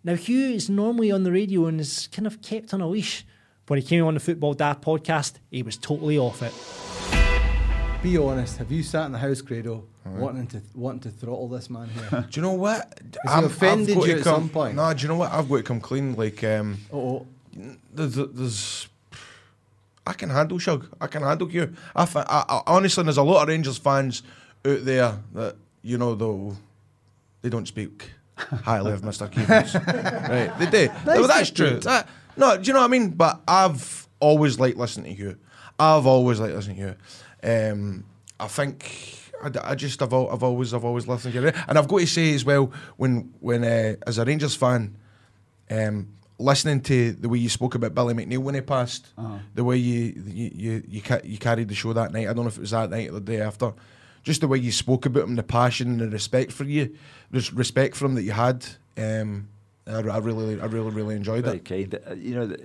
Now, 0.03 0.15
Hugh 0.15 0.49
is 0.49 0.69
normally 0.69 1.11
on 1.11 1.23
the 1.23 1.31
radio 1.31 1.65
and 1.67 1.79
is 1.79 2.07
kind 2.11 2.27
of 2.27 2.41
kept 2.41 2.73
on 2.73 2.81
a 2.81 2.87
leash. 2.87 3.25
When 3.67 3.79
he 3.79 3.87
came 3.87 4.05
on 4.05 4.13
the 4.15 4.19
Football 4.19 4.53
Daft 4.53 4.81
podcast, 4.83 5.35
he 5.49 5.63
was 5.63 5.77
totally 5.77 6.17
off 6.17 6.41
it. 6.43 6.53
Be 8.03 8.17
honest. 8.17 8.57
Have 8.57 8.69
you 8.69 8.83
sat 8.83 9.05
in 9.05 9.13
the 9.13 9.17
house, 9.17 9.39
Grado, 9.39 9.85
wanting 10.05 10.47
to 10.47 10.61
wanting 10.75 10.99
to 11.09 11.09
throttle 11.11 11.47
this 11.47 11.69
man 11.69 11.87
here? 11.87 12.27
Do 12.29 12.37
you 12.37 12.41
know 12.41 12.51
what? 12.51 12.99
he 13.01 13.17
offended 13.45 13.95
got 13.97 14.07
you 14.07 14.13
to 14.15 14.19
at 14.19 14.23
come- 14.25 14.35
some 14.41 14.49
point? 14.49 14.75
No, 14.75 14.93
do 14.93 15.01
you 15.01 15.07
know 15.07 15.15
what? 15.15 15.31
I've 15.31 15.47
got 15.47 15.55
to 15.57 15.63
come 15.63 15.79
clean. 15.79 16.13
Like, 16.15 16.43
um, 16.43 16.79
oh, 16.91 17.25
there's, 17.93 18.15
there's, 18.15 18.89
I 20.05 20.11
can 20.11 20.29
handle 20.29 20.59
Shug. 20.59 20.85
I 20.99 21.07
can 21.07 21.23
handle 21.23 21.49
you. 21.49 21.73
I, 21.95 22.05
fi- 22.05 22.25
I, 22.27 22.43
I 22.49 22.61
honestly, 22.67 23.05
there's 23.05 23.15
a 23.15 23.23
lot 23.23 23.43
of 23.43 23.47
Rangers 23.47 23.77
fans 23.77 24.21
out 24.65 24.83
there 24.83 25.17
that 25.35 25.55
you 25.81 25.97
know 25.97 26.15
though 26.15 26.57
they 27.41 27.47
don't 27.47 27.67
speak 27.69 28.11
highly 28.37 28.91
of 28.91 29.01
Mr. 29.01 29.29
Keevins. 29.29 29.73
right? 30.29 30.59
They 30.59 30.87
do. 30.87 30.93
Nice 30.93 31.05
Well, 31.05 31.27
that's 31.27 31.51
true. 31.51 31.79
That, 31.79 32.07
no, 32.35 32.57
do 32.57 32.63
you 32.63 32.73
know 32.73 32.79
what 32.79 32.85
I 32.85 32.89
mean? 32.89 33.09
But 33.09 33.41
I've 33.47 34.07
always 34.19 34.59
liked 34.59 34.77
listening 34.77 35.15
to 35.15 35.21
you. 35.21 35.37
I've 35.79 36.05
always 36.05 36.39
liked 36.39 36.55
listening 36.55 36.77
to 36.77 36.97
you. 37.43 37.49
Um, 37.71 38.05
I 38.39 38.47
think. 38.47 39.19
I 39.61 39.75
just 39.75 40.01
I've, 40.01 40.13
I've 40.13 40.41
always 40.41 40.73
I've 40.73 40.85
always 40.85 41.05
listened 41.05 41.33
to 41.33 41.41
you, 41.41 41.51
and 41.67 41.77
I've 41.77 41.89
got 41.89 41.99
to 41.99 42.07
say 42.07 42.33
as 42.33 42.45
well 42.45 42.71
when 42.95 43.33
when 43.41 43.65
uh, 43.65 43.95
as 44.07 44.17
a 44.17 44.23
Rangers 44.23 44.55
fan, 44.55 44.95
um, 45.69 46.07
listening 46.39 46.79
to 46.83 47.11
the 47.11 47.27
way 47.27 47.39
you 47.39 47.49
spoke 47.49 47.75
about 47.75 47.93
Billy 47.93 48.13
McNeill 48.13 48.37
when 48.37 48.55
he 48.55 48.61
passed, 48.61 49.07
the 49.53 49.65
way 49.65 49.75
you 49.75 50.13
you 50.27 50.51
you 50.55 50.83
you, 50.87 51.19
you 51.25 51.37
carried 51.37 51.67
the 51.67 51.75
show 51.75 51.91
that 51.91 52.13
night. 52.13 52.29
I 52.29 52.33
don't 52.33 52.45
know 52.45 52.47
if 52.47 52.55
it 52.57 52.61
was 52.61 52.71
that 52.71 52.89
night 52.89 53.09
or 53.09 53.15
the 53.15 53.19
day 53.19 53.41
after. 53.41 53.73
Just 54.23 54.41
the 54.41 54.47
way 54.47 54.57
you 54.57 54.71
spoke 54.71 55.05
about 55.05 55.23
him, 55.23 55.35
the 55.35 55.43
passion 55.43 55.89
and 55.89 55.99
the 55.99 56.09
respect 56.09 56.51
for 56.51 56.63
you, 56.63 56.95
there's 57.31 57.51
respect 57.51 57.95
for 57.95 58.05
him 58.05 58.15
that 58.15 58.23
you 58.23 58.31
had. 58.31 58.65
Um, 58.97 59.49
I, 59.85 59.97
I 59.99 60.17
really, 60.19 60.61
I 60.61 60.65
really, 60.65 60.91
really 60.91 61.15
enjoyed 61.15 61.43
Very 61.43 61.57
it. 61.57 61.65
kind. 61.65 61.99
Uh, 62.07 62.13
you 62.13 62.35
know, 62.35 62.55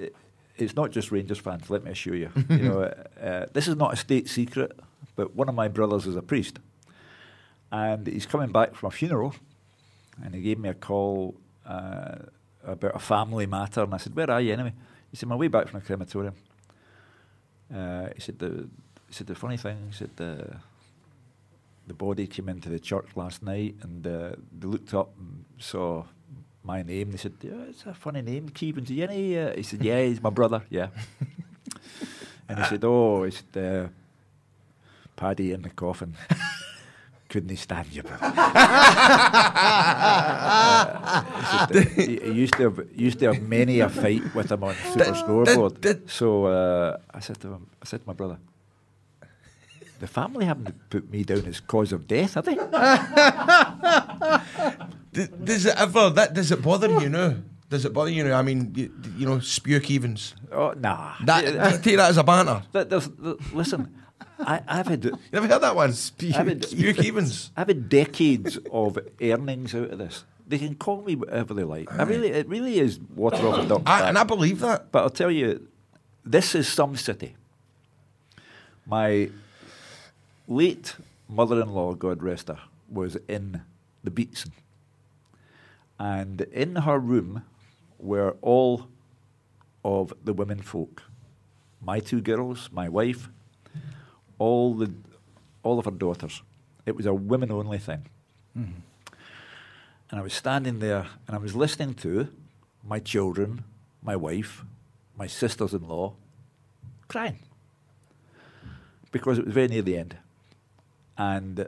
it's 0.56 0.76
not 0.76 0.92
just 0.92 1.10
Rangers 1.10 1.38
fans. 1.38 1.68
Let 1.68 1.82
me 1.84 1.90
assure 1.90 2.14
you. 2.14 2.30
you 2.48 2.58
know, 2.58 2.82
uh, 3.20 3.24
uh, 3.24 3.46
this 3.52 3.66
is 3.66 3.74
not 3.76 3.92
a 3.92 3.96
state 3.96 4.28
secret, 4.28 4.78
but 5.16 5.34
one 5.34 5.48
of 5.48 5.54
my 5.56 5.66
brothers 5.66 6.06
is 6.06 6.14
a 6.14 6.22
priest, 6.22 6.60
and 7.72 8.06
he's 8.06 8.26
coming 8.26 8.52
back 8.52 8.76
from 8.76 8.88
a 8.88 8.90
funeral, 8.92 9.34
and 10.22 10.34
he 10.34 10.40
gave 10.42 10.58
me 10.60 10.68
a 10.68 10.74
call 10.74 11.34
uh, 11.66 12.16
about 12.64 12.94
a 12.94 13.00
family 13.00 13.46
matter, 13.46 13.82
and 13.82 13.92
I 13.92 13.96
said, 13.96 14.14
"Where 14.14 14.30
are 14.30 14.40
you 14.40 14.52
anyway?" 14.52 14.74
He 15.10 15.16
said, 15.16 15.28
"My 15.28 15.34
way 15.34 15.48
back 15.48 15.66
from 15.66 15.80
the 15.80 15.86
crematorium." 15.86 16.34
Uh, 17.74 18.08
he 18.14 18.20
said, 18.20 18.38
"The," 18.38 18.68
he 19.08 19.12
said, 19.12 19.26
"The 19.26 19.34
funny 19.34 19.56
thing," 19.56 19.88
he 19.88 19.92
said, 19.92 20.10
"the." 20.16 20.56
The 21.88 21.94
body 21.94 22.26
came 22.26 22.48
into 22.48 22.68
the 22.68 22.78
church 22.78 23.08
last 23.16 23.42
night, 23.42 23.76
and 23.82 24.06
uh, 24.06 24.32
they 24.52 24.66
looked 24.66 24.94
up 24.94 25.16
and 25.18 25.44
saw 25.58 26.04
my 26.62 26.82
name. 26.82 27.10
They 27.10 27.16
said, 27.16 27.34
yeah, 27.40 27.64
"It's 27.68 27.86
a 27.86 27.94
funny 27.94 28.22
name, 28.22 28.50
Keevins. 28.50 28.90
Are 28.90 28.92
you 28.92 29.04
any?" 29.04 29.38
Uh, 29.38 29.56
he 29.56 29.62
said, 29.62 29.82
"Yeah, 29.82 30.02
he's 30.02 30.22
my 30.22 30.30
brother." 30.30 30.62
Yeah. 30.70 30.88
and 32.48 32.58
he 32.58 32.64
said, 32.66 32.84
"Oh, 32.84 33.24
he 33.24 33.32
said, 33.32 33.56
uh, 33.56 33.88
Paddy 35.16 35.52
in 35.52 35.62
the 35.62 35.70
coffin." 35.70 36.14
couldn't 37.28 37.50
he 37.50 37.56
stand 37.56 37.92
you, 37.92 38.02
brother? 38.02 38.24
he, 41.94 42.16
he 42.16 42.32
used 42.32 42.54
to 42.54 42.62
have 42.64 42.80
used 42.96 43.18
to 43.18 43.32
have 43.32 43.42
many 43.42 43.80
a 43.80 43.88
fight 43.88 44.34
with 44.34 44.50
him 44.50 44.64
on 44.64 44.74
Super 44.92 45.14
Scoreboard. 45.14 46.10
so 46.10 46.46
uh, 46.46 46.96
I 47.12 47.20
said 47.20 47.38
to 47.40 47.48
him, 47.48 47.66
I 47.82 47.84
said 47.84 48.00
to 48.00 48.06
my 48.06 48.14
brother, 48.14 48.38
the 49.98 50.06
family 50.06 50.44
haven't 50.46 50.74
put 50.90 51.10
me 51.10 51.24
down 51.24 51.44
as 51.46 51.60
cause 51.60 51.92
of 51.92 52.06
death, 52.06 52.34
have 52.34 52.44
they? 52.44 52.54
Does 55.44 55.66
it 55.66 55.74
ever 55.76 56.10
that 56.10 56.34
does 56.34 56.52
it 56.52 56.62
bother 56.62 56.88
you 57.00 57.08
now? 57.08 57.34
Does 57.68 57.84
it 57.84 57.92
bother 57.92 58.10
you 58.10 58.24
now? 58.24 58.38
I 58.38 58.42
mean, 58.42 58.72
you, 58.74 58.92
you 59.16 59.26
know, 59.26 59.36
Spuke 59.38 59.90
Evans. 59.94 60.34
Oh 60.52 60.72
nah. 60.76 61.14
That 61.24 61.44
you 61.44 61.52
take 61.82 61.96
that 61.96 62.10
as 62.10 62.16
a 62.18 62.24
banter. 62.24 62.62
That, 62.72 62.90
there's, 62.90 63.08
there- 63.08 63.34
listen, 63.52 63.94
I, 64.38 64.62
I've 64.68 64.86
had. 64.86 65.04
You 65.04 65.18
never 65.32 65.48
heard 65.48 65.62
that 65.62 65.74
one? 65.74 65.90
I've 65.90 66.46
had, 66.46 66.62
Spuke 66.62 67.04
Evans. 67.04 67.50
I've 67.56 67.66
had 67.68 67.88
decades 67.88 68.58
of 68.72 68.98
earnings 69.20 69.74
out 69.74 69.90
of 69.90 69.98
this. 69.98 70.24
They 70.46 70.58
can 70.58 70.76
call 70.76 71.02
me 71.02 71.16
whatever 71.16 71.52
they 71.52 71.64
like. 71.64 71.92
I 71.92 72.04
really, 72.04 72.28
it 72.30 72.48
really 72.48 72.78
is 72.78 72.98
water 73.14 73.46
off 73.46 73.64
a 73.64 73.68
duck's 73.68 73.84
back. 73.84 74.04
and 74.04 74.16
I 74.16 74.24
believe 74.24 74.60
that. 74.60 74.90
But 74.92 75.02
I'll 75.02 75.10
tell 75.10 75.30
you, 75.30 75.66
this 76.24 76.54
is 76.54 76.68
some 76.68 76.96
city. 76.96 77.34
My 78.86 79.28
late 80.48 80.96
mother-in-law, 81.28 81.94
God 81.94 82.22
rest 82.22 82.48
her, 82.48 82.58
was 82.90 83.16
in 83.28 83.62
the 84.02 84.10
Beatson, 84.10 84.52
and 85.98 86.40
in 86.40 86.76
her 86.76 86.98
room 86.98 87.44
were 87.98 88.36
all 88.40 88.88
of 89.84 90.12
the 90.24 90.32
women 90.32 90.62
folk, 90.62 91.02
my 91.80 92.00
two 92.00 92.20
girls, 92.20 92.70
my 92.72 92.88
wife, 92.88 93.28
all 94.38 94.74
the, 94.74 94.92
all 95.62 95.78
of 95.78 95.84
her 95.84 95.90
daughters. 95.90 96.42
It 96.86 96.96
was 96.96 97.06
a 97.06 97.14
women-only 97.14 97.78
thing. 97.78 98.06
And 98.54 100.18
I 100.18 100.22
was 100.22 100.32
standing 100.32 100.78
there 100.78 101.06
and 101.26 101.36
I 101.36 101.38
was 101.38 101.54
listening 101.54 101.94
to 101.96 102.28
my 102.82 102.98
children, 102.98 103.64
my 104.02 104.16
wife, 104.16 104.64
my 105.16 105.26
sisters 105.26 105.74
in 105.74 105.86
law 105.86 106.14
crying 107.08 107.38
because 109.12 109.38
it 109.38 109.44
was 109.44 109.54
very 109.54 109.68
near 109.68 109.82
the 109.82 109.98
end. 109.98 110.16
And 111.18 111.66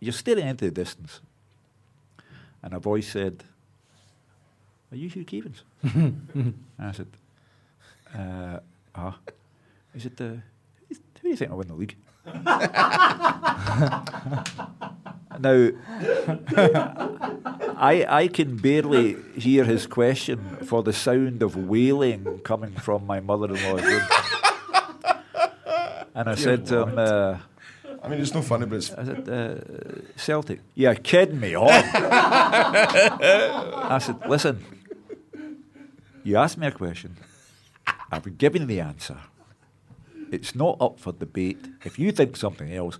you're 0.00 0.12
staring 0.12 0.46
into 0.46 0.66
the 0.66 0.70
distance. 0.70 1.20
And 2.62 2.72
a 2.72 2.78
voice 2.78 3.08
said, 3.08 3.42
Are 4.92 4.96
you 4.96 5.08
Hugh 5.08 5.24
Keevins? 5.24 5.62
and 5.82 6.54
I 6.78 6.92
said, 6.92 7.08
uh, 8.16 8.60
Ah. 8.94 9.18
Is 9.94 10.06
it 10.06 10.20
uh, 10.20 10.24
Who 10.88 10.94
do 11.22 11.28
you 11.28 11.36
think 11.36 11.50
will 11.50 11.58
win 11.58 11.68
the 11.68 11.74
league? 11.74 11.96
Now, 15.40 15.68
I, 17.76 18.04
I 18.08 18.26
can 18.28 18.56
barely 18.56 19.16
hear 19.36 19.62
his 19.64 19.86
question 19.86 20.56
for 20.64 20.82
the 20.82 20.92
sound 20.92 21.42
of 21.44 21.54
wailing 21.54 22.40
coming 22.40 22.72
from 22.72 23.06
my 23.06 23.20
mother-in-law's 23.20 23.82
room. 23.84 24.02
And 26.14 26.28
I 26.28 26.34
said 26.34 26.66
to 26.66 26.82
him, 26.82 26.98
uh, 26.98 27.38
I 28.02 28.08
mean, 28.08 28.20
it's 28.20 28.34
not 28.34 28.44
funny, 28.44 28.66
but 28.66 28.76
it's. 28.76 28.92
I 28.92 29.04
said, 29.04 29.28
uh, 29.28 29.56
Celtic. 30.16 30.60
You're 30.74 30.94
kidding 30.94 31.40
me 31.40 31.56
off. 31.56 31.70
I 33.90 33.98
said, 34.00 34.16
listen, 34.28 34.64
you 36.22 36.36
asked 36.36 36.58
me 36.58 36.66
a 36.66 36.70
question. 36.70 37.16
I've 38.10 38.38
given 38.38 38.66
the 38.66 38.80
answer. 38.80 39.18
It's 40.30 40.54
not 40.54 40.76
up 40.80 41.00
for 41.00 41.12
debate. 41.12 41.66
If 41.84 41.98
you 41.98 42.12
think 42.12 42.36
something 42.36 42.72
else, 42.72 42.98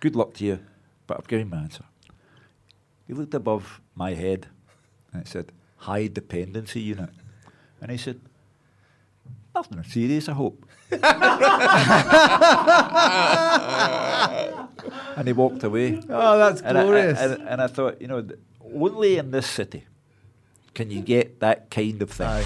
good 0.00 0.14
luck 0.14 0.34
to 0.34 0.44
you, 0.44 0.60
but 1.06 1.18
I've 1.18 1.28
given 1.28 1.48
my 1.50 1.58
answer. 1.58 1.84
He 3.06 3.14
looked 3.14 3.34
above 3.34 3.80
my 3.94 4.14
head 4.14 4.48
and 5.12 5.22
it 5.22 5.28
said, 5.28 5.52
high 5.78 6.06
dependency 6.06 6.80
unit. 6.80 7.10
And 7.80 7.90
he 7.90 7.96
said, 7.96 8.20
nothing 9.54 9.82
serious, 9.84 10.28
I 10.28 10.32
hope. 10.32 10.66
and 15.16 15.26
he 15.26 15.32
walked 15.32 15.62
away. 15.64 16.00
Oh, 16.08 16.38
that's 16.38 16.60
And 16.62 16.78
I- 16.78 16.82
glorious. 16.84 17.18
and, 17.20 17.42
and 17.48 17.60
I 17.62 17.66
thought, 17.66 18.00
you 18.00 18.08
know, 18.08 18.26
only 18.74 19.18
in 19.18 19.30
this 19.30 19.46
city 19.46 19.86
can 20.74 20.90
you 20.90 21.00
get 21.02 21.40
that 21.40 21.70
kind 21.70 22.00
of 22.02 22.10
thing. 22.10 22.44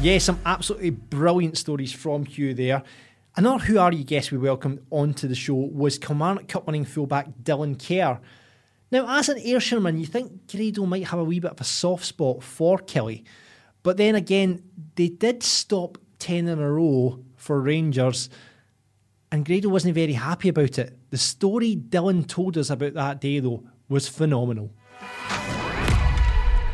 Yeah, 0.00 0.18
some 0.18 0.40
absolutely 0.46 0.90
brilliant 0.90 1.58
stories 1.58 1.92
from 1.92 2.24
Hugh 2.24 2.54
there. 2.54 2.82
Another 3.36 3.64
Who 3.64 3.78
Are 3.78 3.92
You 3.92 4.02
guest 4.04 4.32
we 4.32 4.38
welcomed 4.38 4.80
onto 4.90 5.28
the 5.28 5.34
show 5.34 5.54
was 5.54 5.98
Kilmarnock 5.98 6.48
Cup 6.48 6.66
winning 6.66 6.84
fullback 6.84 7.28
Dylan 7.42 7.76
Kerr. 7.78 8.18
Now, 8.90 9.18
as 9.18 9.28
an 9.28 9.38
Ayrshireman, 9.38 10.00
you 10.00 10.06
think 10.06 10.50
Grado 10.50 10.84
might 10.84 11.04
have 11.08 11.20
a 11.20 11.24
wee 11.24 11.38
bit 11.38 11.52
of 11.52 11.60
a 11.60 11.64
soft 11.64 12.04
spot 12.04 12.42
for 12.42 12.78
Killie. 12.78 13.22
But 13.82 13.96
then 13.96 14.14
again, 14.14 14.62
they 14.96 15.08
did 15.08 15.42
stop 15.42 15.98
10 16.18 16.48
in 16.48 16.58
a 16.58 16.70
row 16.70 17.24
for 17.36 17.60
Rangers, 17.60 18.28
and 19.32 19.44
Grado 19.44 19.68
wasn't 19.68 19.94
very 19.94 20.12
happy 20.12 20.48
about 20.50 20.78
it. 20.78 20.98
The 21.10 21.18
story 21.18 21.76
Dylan 21.76 22.26
told 22.26 22.58
us 22.58 22.68
about 22.70 22.94
that 22.94 23.20
day, 23.20 23.40
though, 23.40 23.64
was 23.88 24.06
phenomenal. 24.08 24.70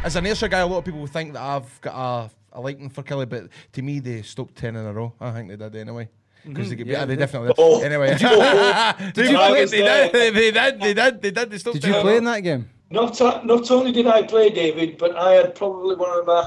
As 0.04 0.14
an 0.16 0.26
Ayrshire 0.26 0.48
guy, 0.48 0.60
a 0.60 0.66
lot 0.66 0.78
of 0.78 0.84
people 0.84 1.06
think 1.06 1.32
that 1.32 1.42
I've 1.42 1.80
got 1.80 1.94
a, 1.94 2.30
a 2.52 2.60
liking 2.60 2.88
for 2.90 3.02
Killie, 3.02 3.28
but 3.28 3.48
to 3.72 3.82
me, 3.82 3.98
they 3.98 4.22
stopped 4.22 4.54
10 4.56 4.76
in 4.76 4.86
a 4.86 4.92
row. 4.92 5.12
I 5.20 5.32
think 5.32 5.48
they 5.48 5.56
did 5.56 5.74
anyway. 5.76 6.08
Because 6.44 6.70
they, 6.70 6.76
Mhm. 6.76 6.86
Yeah, 6.86 6.92
yeah, 6.92 7.04
they 7.06 7.14
they- 7.14 7.18
definitely 7.20 7.48
did. 7.48 7.56
Oh, 7.58 7.80
anyway, 7.82 8.10
did 8.12 8.20
you- 8.22 8.28
they, 8.28 9.10
did 9.14 9.30
you 9.30 9.36
play- 9.36 9.64
they, 9.64 9.76
did, 9.78 10.12
they, 10.12 10.30
they 10.30 10.30
did, 10.30 10.54
they 10.54 10.94
did, 10.94 11.20
they 11.22 11.30
did, 11.30 11.50
they 11.50 11.72
Did 11.72 11.84
you 11.84 11.94
play 11.94 12.16
in 12.18 12.24
that 12.24 12.40
game? 12.40 12.70
Not, 12.90 13.18
not 13.44 13.68
only 13.72 13.90
did 13.90 14.06
I 14.06 14.22
play, 14.22 14.50
David, 14.50 14.96
but 14.96 15.16
I 15.16 15.32
had 15.32 15.56
probably 15.56 15.96
one 15.96 16.16
of 16.16 16.24
my 16.24 16.46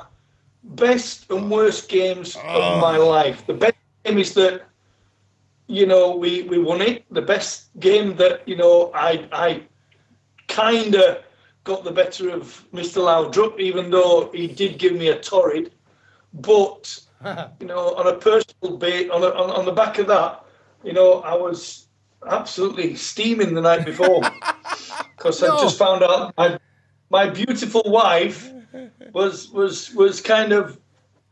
best 0.69 1.29
and 1.29 1.49
worst 1.49 1.89
games 1.89 2.35
of 2.35 2.43
oh. 2.45 2.79
my 2.79 2.97
life. 2.97 3.45
The 3.45 3.53
best 3.53 3.75
game 4.03 4.17
is 4.17 4.33
that, 4.35 4.63
you 5.67 5.85
know, 5.85 6.15
we, 6.15 6.43
we 6.43 6.59
won 6.59 6.81
it. 6.81 7.05
The 7.11 7.21
best 7.21 7.69
game 7.79 8.15
that, 8.17 8.47
you 8.47 8.55
know, 8.55 8.91
I, 8.93 9.27
I 9.31 9.63
kind 10.47 10.95
of 10.95 11.23
got 11.63 11.83
the 11.83 11.91
better 11.91 12.29
of 12.29 12.65
Mr. 12.73 13.01
Laudrup, 13.01 13.59
even 13.59 13.89
though 13.89 14.29
he 14.33 14.47
did 14.47 14.77
give 14.77 14.93
me 14.93 15.09
a 15.09 15.19
torrid. 15.19 15.71
But, 16.33 16.99
you 17.59 17.67
know, 17.67 17.95
on 17.95 18.07
a 18.07 18.13
personal 18.13 18.77
base, 18.77 19.09
on, 19.09 19.23
a, 19.23 19.27
on, 19.27 19.49
on 19.51 19.65
the 19.65 19.71
back 19.71 19.97
of 19.97 20.07
that, 20.07 20.45
you 20.83 20.93
know, 20.93 21.21
I 21.21 21.35
was 21.35 21.87
absolutely 22.27 22.95
steaming 22.95 23.53
the 23.53 23.61
night 23.61 23.85
before 23.85 24.21
because 25.17 25.41
I 25.41 25.47
just 25.61 25.77
found 25.77 26.03
out 26.03 26.33
my, 26.37 26.59
my 27.09 27.29
beautiful 27.29 27.83
wife 27.85 28.51
was 29.13 29.49
was 29.51 29.93
was 29.93 30.21
kind 30.21 30.51
of 30.51 30.79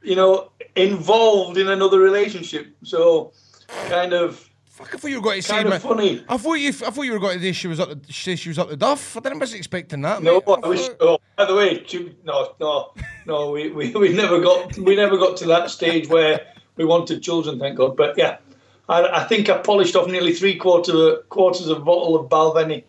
you 0.01 0.15
know 0.15 0.51
involved 0.75 1.57
in 1.57 1.67
another 1.69 1.99
relationship. 1.99 2.67
So 2.83 3.33
kind 3.89 4.13
of 4.13 4.47
Fuck, 4.77 4.93
I 4.93 4.97
thought 4.99 5.07
you 5.07 5.15
were 5.15 5.23
going 5.23 5.41
to 5.41 5.47
say, 5.47 5.55
kind 5.55 5.73
of 5.73 5.81
funny. 5.81 6.23
I 6.29 6.37
thought 6.37 6.53
you, 6.53 6.69
I 6.69 6.71
thought 6.71 7.01
you 7.01 7.13
were 7.13 7.17
going 7.17 7.39
to 7.39 7.43
say 7.43 7.51
she 7.51 7.67
was 7.67 7.79
up 7.79 7.89
the, 7.89 8.13
say 8.13 8.35
she 8.35 8.49
was 8.49 8.59
up 8.59 8.69
the 8.69 8.77
duff. 8.77 9.17
I 9.17 9.21
didn't 9.21 9.39
was 9.39 9.55
expecting 9.55 10.01
that. 10.01 10.21
No, 10.21 10.35
mate. 10.35 10.59
I 10.63 10.67
was. 10.67 10.91
Oh, 10.99 11.17
by 11.35 11.45
the 11.45 11.55
way, 11.55 11.79
tu- 11.79 12.13
no, 12.23 12.53
no, 12.59 12.93
no. 13.25 13.49
We, 13.49 13.71
we, 13.71 13.91
we 13.95 14.13
never 14.13 14.39
got 14.39 14.77
we 14.77 14.95
never 14.95 15.17
got 15.17 15.35
to 15.37 15.45
that 15.47 15.71
stage 15.71 16.09
where 16.09 16.41
we 16.75 16.85
wanted 16.85 17.23
children. 17.23 17.57
Thank 17.57 17.77
God. 17.77 17.97
But 17.97 18.19
yeah, 18.19 18.37
I, 18.87 19.21
I 19.21 19.23
think 19.23 19.49
I 19.49 19.57
polished 19.57 19.95
off 19.95 20.07
nearly 20.07 20.31
three 20.35 20.55
quarter 20.55 21.23
quarters 21.29 21.69
of 21.69 21.79
a 21.79 21.81
bottle 21.81 22.15
of 22.15 22.29
Balvenie 22.29 22.83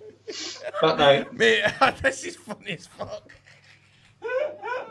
that 0.82 0.98
night. 0.98 1.32
Mate, 1.38 1.64
this 2.02 2.22
is 2.22 2.36
funny 2.36 2.72
as 2.72 2.86
fuck. 2.86 3.30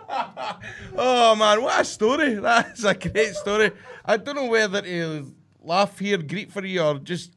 Oh 0.10 1.36
man, 1.36 1.62
what 1.62 1.82
a 1.82 1.86
story! 1.86 2.34
That's 2.42 2.84
a 2.84 2.94
great 2.94 3.36
story. 3.36 3.72
I 4.06 4.18
don't 4.18 4.36
know 4.36 4.46
whether 4.46 4.82
to 4.82 5.34
laugh 5.62 6.00
here, 6.00 6.18
greet 6.18 6.52
for 6.52 6.66
you, 6.66 6.82
or 6.82 7.00
just 7.00 7.32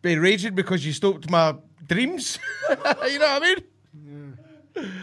be 0.00 0.18
raging 0.18 0.54
because 0.54 0.84
you 0.84 0.92
stopped 0.92 1.30
my 1.30 1.54
dreams. 1.86 2.38
you 2.70 3.18
know 3.18 3.26
what 3.26 3.42
I 3.42 3.54
mean? 3.54 4.36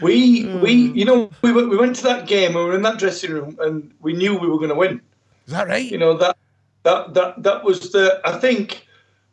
We 0.02 0.46
we 0.56 0.88
hmm. 0.88 0.96
you 0.96 1.04
know 1.04 1.30
we 1.42 1.52
went- 1.52 1.70
we 1.70 1.76
went 1.76 1.96
to 1.96 2.02
that 2.04 2.26
game 2.26 2.56
and 2.56 2.64
we 2.64 2.64
were 2.64 2.74
in 2.74 2.82
that 2.82 2.98
dressing 2.98 3.30
room 3.30 3.56
and 3.60 3.92
we 4.00 4.12
knew 4.12 4.36
we 4.36 4.48
were 4.48 4.58
going 4.58 4.70
to 4.70 4.74
win. 4.74 5.00
Is 5.46 5.52
that 5.52 5.68
right? 5.68 5.90
You 5.90 5.98
know 5.98 6.16
that 6.16 6.36
that 6.82 7.14
that 7.14 7.42
that 7.42 7.64
was 7.64 7.90
the 7.92 8.20
I 8.24 8.32
think 8.38 8.86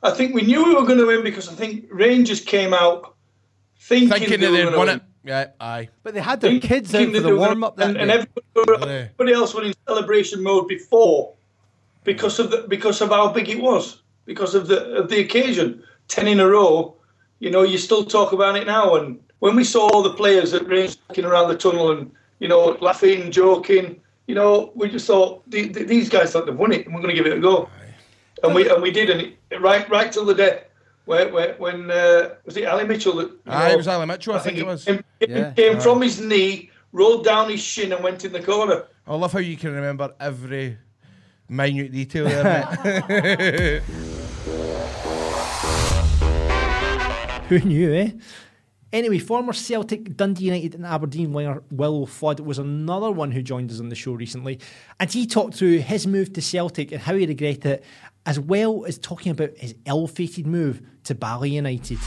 I 0.04 0.12
think 0.12 0.36
we 0.36 0.44
knew 0.44 0.64
we 0.64 0.76
were 0.76 0.86
going 0.86 1.00
to 1.00 1.08
win 1.08 1.24
because 1.24 1.50
I 1.50 1.54
think 1.54 1.86
Rangers 1.92 2.40
came 2.40 2.74
out 2.74 3.16
thinking, 3.80 4.10
Thinking 4.10 4.40
they 4.40 4.52
that 4.52 4.72
were 4.72 4.78
won 4.78 4.88
win. 4.88 4.98
it. 4.98 5.04
Yeah, 5.24 5.48
aye. 5.60 5.90
But 6.04 6.14
they 6.14 6.22
had 6.22 6.40
their 6.42 6.52
Thinking 6.52 6.68
kids 6.70 6.96
out 6.96 7.06
for 7.14 7.20
the 7.20 7.36
warm 7.36 7.64
up 7.64 7.76
that 7.78 7.90
and, 7.90 7.98
and 7.98 8.12
everybody, 8.12 8.92
everybody 8.94 9.34
else 9.34 9.54
were 9.54 9.64
in 9.64 9.74
celebration 9.88 10.42
mode 10.42 10.68
before 10.68 11.34
because 12.04 12.40
of 12.40 12.52
the 12.52 12.66
because 12.68 13.02
of 13.02 13.10
how 13.10 13.32
big 13.32 13.50
it 13.50 13.60
was 13.62 14.02
because 14.26 14.56
of 14.56 14.68
the 14.68 14.80
of 14.96 15.10
the 15.10 15.20
occasion 15.20 15.84
ten 16.08 16.28
in 16.28 16.40
a 16.40 16.48
row. 16.48 16.96
You 17.40 17.52
know, 17.52 17.64
you 17.64 17.78
still 17.78 18.06
talk 18.06 18.32
about 18.32 18.56
it 18.56 18.66
now. 18.68 18.96
And 18.96 19.20
when 19.40 19.56
we 19.56 19.64
saw 19.64 19.90
all 19.90 20.02
the 20.02 20.14
players 20.14 20.54
at 20.54 20.66
Rangers 20.68 20.98
walking 21.10 21.26
around 21.26 21.50
the 21.50 21.58
tunnel 21.58 21.92
and 21.92 22.12
you 22.40 22.48
know 22.48 22.78
laughing, 22.82 23.30
joking, 23.32 24.00
you 24.28 24.36
know, 24.36 24.72
we 24.76 24.90
just 24.90 25.06
thought 25.08 25.44
"The- 25.50 25.68
the- 25.70 25.84
these 25.84 26.10
guys 26.10 26.32
thought 26.32 26.46
they've 26.46 26.56
won 26.56 26.72
it 26.72 26.86
and 26.86 26.96
we're 26.96 27.02
going 27.02 27.16
to 27.16 27.22
give 27.22 27.32
it 27.32 27.38
a 27.38 27.42
go. 27.42 27.70
And 28.44 28.54
we 28.56 28.70
and 28.70 28.82
we 28.82 28.92
did, 28.92 29.10
and 29.10 29.22
it, 29.22 29.62
right 29.62 29.90
right 29.90 30.12
till 30.12 30.26
the 30.26 30.36
death. 30.36 30.64
Where, 31.08 31.32
where, 31.32 31.56
when 31.58 31.90
uh, 31.90 32.36
was 32.44 32.58
it 32.58 32.66
Ali 32.66 32.84
Mitchell? 32.84 33.16
That, 33.16 33.30
you 33.30 33.40
Aye, 33.46 33.68
know, 33.70 33.74
it 33.76 33.78
was 33.78 33.88
Ali 33.88 34.06
Mitchell, 34.06 34.34
I 34.34 34.40
think 34.40 34.58
it 34.58 34.66
was. 34.66 34.84
Came, 34.84 35.02
Yeah. 35.22 35.52
came 35.54 35.78
Aye. 35.78 35.80
from 35.80 36.02
his 36.02 36.20
knee, 36.20 36.70
rolled 36.92 37.24
down 37.24 37.50
his 37.50 37.62
shin, 37.62 37.94
and 37.94 38.04
went 38.04 38.26
in 38.26 38.34
the 38.34 38.42
corner. 38.44 38.84
I 39.08 39.16
love 39.16 39.32
how 39.32 39.40
you 39.40 39.56
can 39.56 39.72
remember 39.74 40.14
every 40.20 40.78
minute 41.48 41.94
detail 41.94 42.26
there, 42.26 42.44
mate. 42.44 43.82
Who 47.48 47.60
knew, 47.60 47.94
eh? 47.94 48.12
Anyway, 48.92 49.20
former 49.20 49.54
Celtic, 49.54 50.18
Dundee 50.18 50.44
United, 50.46 50.76
and 50.76 50.86
Aberdeen 50.86 51.32
winger 51.32 51.64
Willo 51.74 52.06
Flood 52.08 52.42
was 52.42 52.60
another 52.60 53.12
one 53.12 53.32
who 53.32 53.42
joined 53.42 53.72
us 53.72 53.80
on 53.80 53.88
the 53.88 53.96
show 53.96 54.12
recently, 54.12 54.60
and 55.00 55.10
he 55.10 55.26
talked 55.26 55.54
through 55.56 55.78
his 55.80 56.06
move 56.06 56.34
to 56.34 56.42
Celtic 56.42 56.92
and 56.92 57.02
how 57.02 57.16
he 57.16 57.26
regretted 57.26 57.66
it, 57.66 57.84
as 58.28 58.38
well 58.38 58.84
as 58.86 59.00
talking 59.00 59.32
about 59.32 59.58
his 59.58 59.74
ill-fated 59.86 60.46
move 60.46 60.82
to 61.06 61.16
Bali 61.16 61.52
United. 61.52 61.98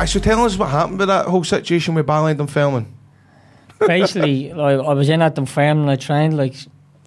I 0.00 0.06
so 0.06 0.18
tell 0.18 0.42
us 0.44 0.56
what 0.56 0.70
happened 0.70 0.98
with 0.98 1.08
that 1.08 1.26
whole 1.26 1.44
situation 1.44 1.94
with 1.94 2.06
Ballard 2.06 2.40
and 2.40 2.48
Fellman. 2.48 2.86
basically, 3.86 4.52
like, 4.54 4.80
I 4.80 4.94
was 4.94 5.10
in 5.10 5.20
at 5.20 5.34
the 5.34 5.44
farm 5.44 5.82
and 5.82 5.90
I 5.90 5.96
trained 5.96 6.36
like 6.36 6.56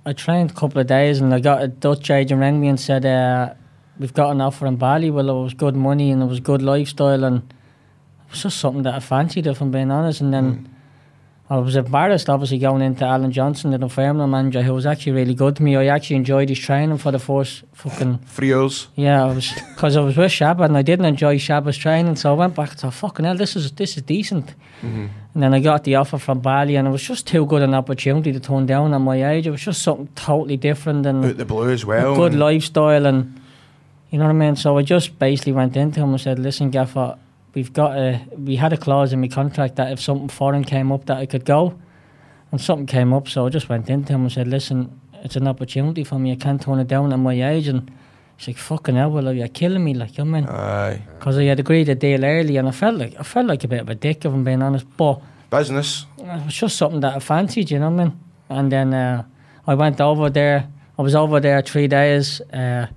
I 0.05 0.13
trained 0.13 0.51
a 0.51 0.53
couple 0.53 0.79
of 0.79 0.87
days 0.87 1.19
and 1.19 1.33
I 1.33 1.39
got 1.39 1.61
a 1.63 1.67
Dutch 1.67 2.09
agent 2.11 2.39
rang 2.39 2.61
me 2.61 2.69
and 2.69 2.79
said, 2.79 3.05
uh, 3.05 3.55
"We've 3.99 4.13
got 4.13 4.31
an 4.31 4.39
offer 4.39 4.67
in 4.67 4.77
Bali. 4.77 5.09
Well, 5.11 5.29
it 5.29 5.43
was 5.43 5.53
good 5.53 5.75
money 5.75 6.11
and 6.11 6.21
it 6.21 6.27
was 6.27 6.39
good 6.39 6.61
lifestyle 6.61 7.25
and 7.25 7.37
it 7.39 8.31
was 8.31 8.43
just 8.43 8.59
something 8.59 8.83
that 8.83 8.93
I 8.93 8.99
fancied, 8.99 9.47
if 9.47 9.59
I'm 9.59 9.71
being 9.71 9.91
honest." 9.91 10.21
And 10.21 10.33
then 10.33 10.69
I 11.49 11.57
was 11.59 11.77
embarrassed, 11.77 12.29
obviously, 12.29 12.57
going 12.57 12.81
into 12.81 13.05
Alan 13.05 13.31
Johnston, 13.31 13.71
the 13.71 13.77
Dunfermline 13.77 14.29
manager, 14.29 14.61
who 14.63 14.73
was 14.73 14.85
actually 14.85 15.13
really 15.13 15.33
good 15.33 15.55
to 15.55 15.63
me. 15.63 15.77
I 15.77 15.85
actually 15.85 16.17
enjoyed 16.17 16.49
his 16.49 16.59
training 16.59 16.97
for 16.97 17.09
the 17.09 17.19
first 17.19 17.63
fucking 17.71 18.17
three 18.25 18.47
years. 18.47 18.89
Yeah, 18.95 19.23
I 19.23 19.27
was 19.33 19.53
because 19.73 19.95
I 19.95 20.01
was 20.01 20.17
with 20.17 20.29
Shabba 20.31 20.65
and 20.65 20.75
I 20.77 20.81
didn't 20.81 21.05
enjoy 21.05 21.37
Shabba's 21.37 21.77
training, 21.77 22.17
so 22.17 22.31
I 22.31 22.33
went 22.33 22.53
back 22.53 22.71
and 22.71 22.79
thought, 22.79 22.93
"Fucking 22.95 23.23
hell, 23.23 23.35
this 23.37 23.55
is 23.55 23.71
this 23.71 23.95
is 23.95 24.03
decent." 24.03 24.53
Mhm. 24.83 25.07
And 25.33 25.43
then 25.43 25.53
I 25.53 25.59
got 25.61 25.85
the 25.85 25.95
offer 25.95 26.17
from 26.17 26.39
Bali, 26.39 26.75
and 26.75 26.85
it 26.85 26.91
was 26.91 27.01
just 27.03 27.25
too 27.25 27.45
good 27.45 27.61
an 27.61 27.73
opportunity 27.73 28.33
to 28.33 28.39
turn 28.41 28.65
down 28.65 28.93
at 28.93 28.99
my 28.99 29.23
age. 29.31 29.47
It 29.47 29.51
was 29.51 29.61
just 29.61 29.81
something 29.83 30.09
totally 30.15 30.57
different 30.57 31.05
and 31.05 31.23
Out 31.23 31.37
the 31.37 31.45
blue 31.45 31.69
as 31.69 31.85
well. 31.85 32.13
good 32.15 32.35
lifestyle, 32.35 33.05
and 33.05 33.39
you 34.09 34.19
know 34.19 34.25
what 34.25 34.31
I 34.31 34.33
mean. 34.33 34.57
So 34.57 34.77
I 34.77 34.81
just 34.81 35.17
basically 35.17 35.53
went 35.53 35.77
into 35.77 36.01
him 36.01 36.09
and 36.09 36.19
said, 36.19 36.39
"Listen, 36.39 36.71
Gaffer, 36.71 37.15
we've 37.57 37.73
got 37.73 37.97
a 37.97 38.21
we 38.37 38.55
had 38.55 38.71
a 38.71 38.77
clause 38.77 39.11
in 39.13 39.19
my 39.19 39.27
contract 39.27 39.75
that 39.77 39.91
if 39.91 39.99
something 39.99 40.29
foreign 40.29 40.63
came 40.63 40.91
up, 40.91 41.05
that 41.07 41.17
I 41.17 41.25
could 41.25 41.45
go." 41.45 41.61
And 42.51 42.61
something 42.61 42.85
came 42.85 43.11
up, 43.17 43.27
so 43.27 43.47
I 43.47 43.49
just 43.49 43.67
went 43.67 43.89
into 43.89 44.13
him 44.13 44.21
and 44.21 44.31
said, 44.31 44.47
"Listen, 44.47 44.77
it's 45.25 45.35
an 45.35 45.47
opportunity 45.47 46.03
for 46.03 46.17
me. 46.19 46.31
I 46.31 46.35
can't 46.35 46.61
turn 46.61 46.79
it 46.79 46.87
down 46.87 47.11
at 47.11 47.19
my 47.19 47.35
age." 47.53 47.67
And 47.67 47.91
he's 48.37 48.47
like, 48.49 48.57
"Fucking 48.57 48.95
hell, 48.95 49.11
well, 49.11 49.33
you're 49.33 49.55
killing 49.61 49.83
me, 49.83 49.93
like, 49.93 50.17
you 50.17 50.23
know 50.25 50.37
I 50.37 50.41
mean?" 50.41 50.47
Because 51.17 51.37
I 51.37 51.45
had 51.45 51.59
agreed 51.59 51.89
a 51.89 51.95
deal 51.95 52.23
early, 52.23 52.57
and 52.57 52.67
I 52.67 52.71
felt 52.71 52.95
like 52.95 53.13
I 53.19 53.23
felt 53.23 53.47
like 53.47 53.63
a 53.63 53.67
bit 53.67 53.81
of 53.81 53.89
a 53.89 53.95
dick, 53.95 54.23
if 54.25 54.31
I'm 54.31 54.43
being 54.43 54.61
honest. 54.61 54.85
But 54.95 55.19
Business. 55.49 56.05
it 56.19 56.45
was 56.45 56.53
just 56.61 56.75
something 56.77 57.01
that 57.01 57.15
I 57.15 57.19
fancied, 57.19 57.71
you 57.71 57.79
know 57.79 57.89
what 57.89 58.01
I 58.01 58.03
mean? 58.05 58.13
And 58.49 58.71
then 58.71 58.93
uh, 58.93 59.23
I 59.65 59.73
went 59.73 59.99
over 59.99 60.29
there. 60.29 60.59
I 60.99 61.01
was 61.01 61.15
over 61.15 61.39
there 61.39 61.61
three 61.61 61.87
days. 61.87 62.41
Uh, 62.53 62.87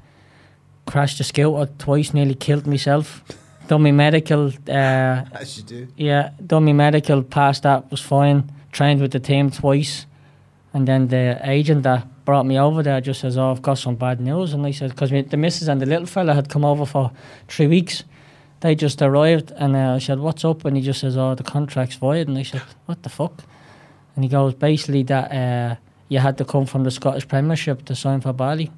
crashed 0.87 1.21
a 1.21 1.25
scooter 1.25 1.67
twice, 1.79 2.13
nearly 2.15 2.35
killed 2.35 2.67
myself. 2.67 3.23
Done 3.71 3.85
my 3.85 3.93
medical. 3.93 4.49
Uh, 4.69 5.23
As 5.33 5.57
you 5.57 5.63
do. 5.63 5.87
Yeah, 5.97 6.31
done 6.45 6.65
my 6.65 6.73
medical. 6.73 7.23
Passed 7.23 7.63
that 7.63 7.89
was 7.89 8.01
fine. 8.01 8.51
Trained 8.73 9.01
with 9.01 9.13
the 9.13 9.21
team 9.21 9.49
twice, 9.49 10.07
and 10.75 10.89
then 10.89 11.07
the 11.07 11.39
agent 11.45 11.85
that 11.85 12.05
brought 12.25 12.47
me 12.47 12.59
over 12.59 12.83
there 12.83 13.01
just 13.01 13.21
says, 13.21 13.39
"Oh, 13.39 13.53
I've 13.53 13.63
got 13.63 13.79
some 13.79 13.95
bad 13.95 14.21
news." 14.21 14.55
And 14.55 14.67
I 14.67 14.73
said, 14.73 14.91
"Because 14.91 15.11
the 15.11 15.37
missus 15.37 15.69
and 15.69 15.81
the 15.81 15.87
little 15.87 16.07
fella 16.07 16.35
had 16.35 16.49
come 16.49 16.65
over 16.65 16.85
for 16.85 17.13
three 17.47 17.69
weeks." 17.69 18.03
They 18.59 18.75
just 18.75 19.01
arrived, 19.03 19.53
and 19.57 19.77
uh, 19.77 19.95
I 19.95 20.01
said, 20.01 20.19
"What's 20.19 20.45
up?" 20.45 20.65
And 20.65 20.77
he 20.77 20.83
just 20.83 20.99
says, 20.99 21.17
"Oh, 21.17 21.37
the 21.37 21.45
contract's 21.45 21.95
void." 21.95 22.27
And 22.27 22.37
I 22.39 22.43
said, 22.43 22.63
"What 22.87 23.05
the 23.05 23.09
fuck?" 23.09 23.45
And 24.17 24.25
he 24.25 24.29
goes, 24.29 24.55
"Basically 24.55 25.05
that 25.05 25.31
uh, 25.31 25.77
you 26.09 26.19
had 26.19 26.37
to 26.39 26.45
come 26.45 26.67
from 26.67 26.83
the 26.83 26.91
Scottish 26.91 27.29
Premiership 27.29 27.85
to 27.85 27.95
sign 27.95 28.21
for 28.21 28.33
Bali." 28.33 28.73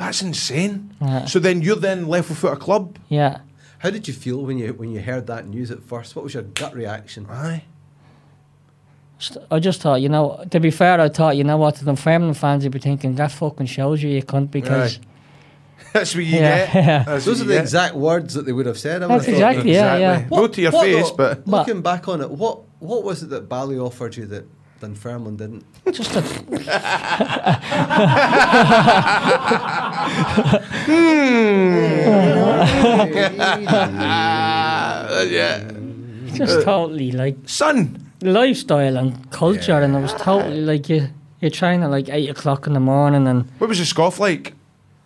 That's 0.00 0.22
insane. 0.22 0.94
Yeah. 1.00 1.26
So 1.26 1.38
then 1.38 1.60
you're 1.62 1.76
then 1.76 2.08
left 2.08 2.30
without 2.30 2.54
a 2.54 2.56
club. 2.56 2.98
Yeah. 3.08 3.40
How 3.80 3.90
did 3.90 4.08
you 4.08 4.14
feel 4.14 4.38
when 4.46 4.56
you 4.58 4.72
when 4.72 4.90
you 4.90 5.00
heard 5.00 5.26
that 5.26 5.46
news 5.46 5.70
at 5.70 5.82
first? 5.82 6.16
What 6.16 6.22
was 6.24 6.34
your 6.34 6.42
gut 6.42 6.74
reaction? 6.74 7.26
Aye. 7.28 7.64
I 9.50 9.58
just 9.58 9.82
thought, 9.82 10.00
you 10.00 10.08
know, 10.08 10.42
to 10.50 10.58
be 10.60 10.70
fair, 10.70 10.98
I 10.98 11.10
thought, 11.10 11.36
you 11.36 11.44
know 11.44 11.58
what, 11.58 11.74
the 11.76 11.84
Dunfermline 11.84 12.32
fans 12.32 12.62
would 12.64 12.72
be 12.72 12.78
thinking, 12.78 13.16
that 13.16 13.30
fucking 13.30 13.66
shows 13.66 14.02
you 14.02 14.08
you 14.08 14.22
cunt 14.22 14.50
because. 14.50 14.96
Right. 14.98 15.06
That's 15.92 16.14
what 16.14 16.24
you 16.24 16.36
Yeah, 16.38 16.66
get. 16.72 16.74
yeah. 16.74 17.02
That's 17.02 17.24
Those 17.26 17.38
what 17.40 17.44
are 17.44 17.48
the 17.48 17.54
get. 17.54 17.60
exact 17.62 17.94
words 17.96 18.34
that 18.34 18.46
they 18.46 18.52
would 18.52 18.64
have 18.66 18.78
said. 18.78 19.02
I 19.02 19.06
would 19.06 19.14
That's 19.16 19.26
have 19.26 19.34
thought. 19.36 19.48
exactly, 19.50 19.72
yeah, 19.74 19.96
yeah. 19.98 20.22
Go 20.28 20.46
to 20.46 20.60
your 20.62 20.72
what 20.72 20.84
face, 20.86 21.10
though, 21.10 21.16
but 21.16 21.46
looking 21.46 21.82
back 21.82 22.08
on 22.08 22.20
it, 22.22 22.30
what 22.30 22.60
what 22.78 23.02
was 23.04 23.22
it 23.22 23.28
that 23.30 23.48
Bali 23.48 23.78
offered 23.78 24.16
you 24.16 24.24
that 24.26 24.46
Dunfermline 24.80 25.36
didn't? 25.36 25.64
Just 25.92 26.16
a 26.16 26.22
hmm. 26.22 26.54
yeah. 35.30 35.70
just 36.32 36.62
totally 36.62 37.12
like 37.12 37.36
son 37.46 38.10
lifestyle 38.22 38.96
and 38.96 39.30
culture, 39.30 39.80
and 39.80 39.96
it 39.96 40.00
was 40.00 40.14
totally 40.14 40.62
like 40.62 40.88
you 40.88 41.08
you're 41.40 41.50
trying 41.50 41.82
at 41.82 41.90
like 41.90 42.08
eight 42.08 42.28
o'clock 42.28 42.66
in 42.66 42.72
the 42.72 42.80
morning, 42.80 43.26
and 43.26 43.50
what 43.58 43.68
was 43.68 43.78
the 43.78 43.86
scoff 43.86 44.18
like? 44.18 44.54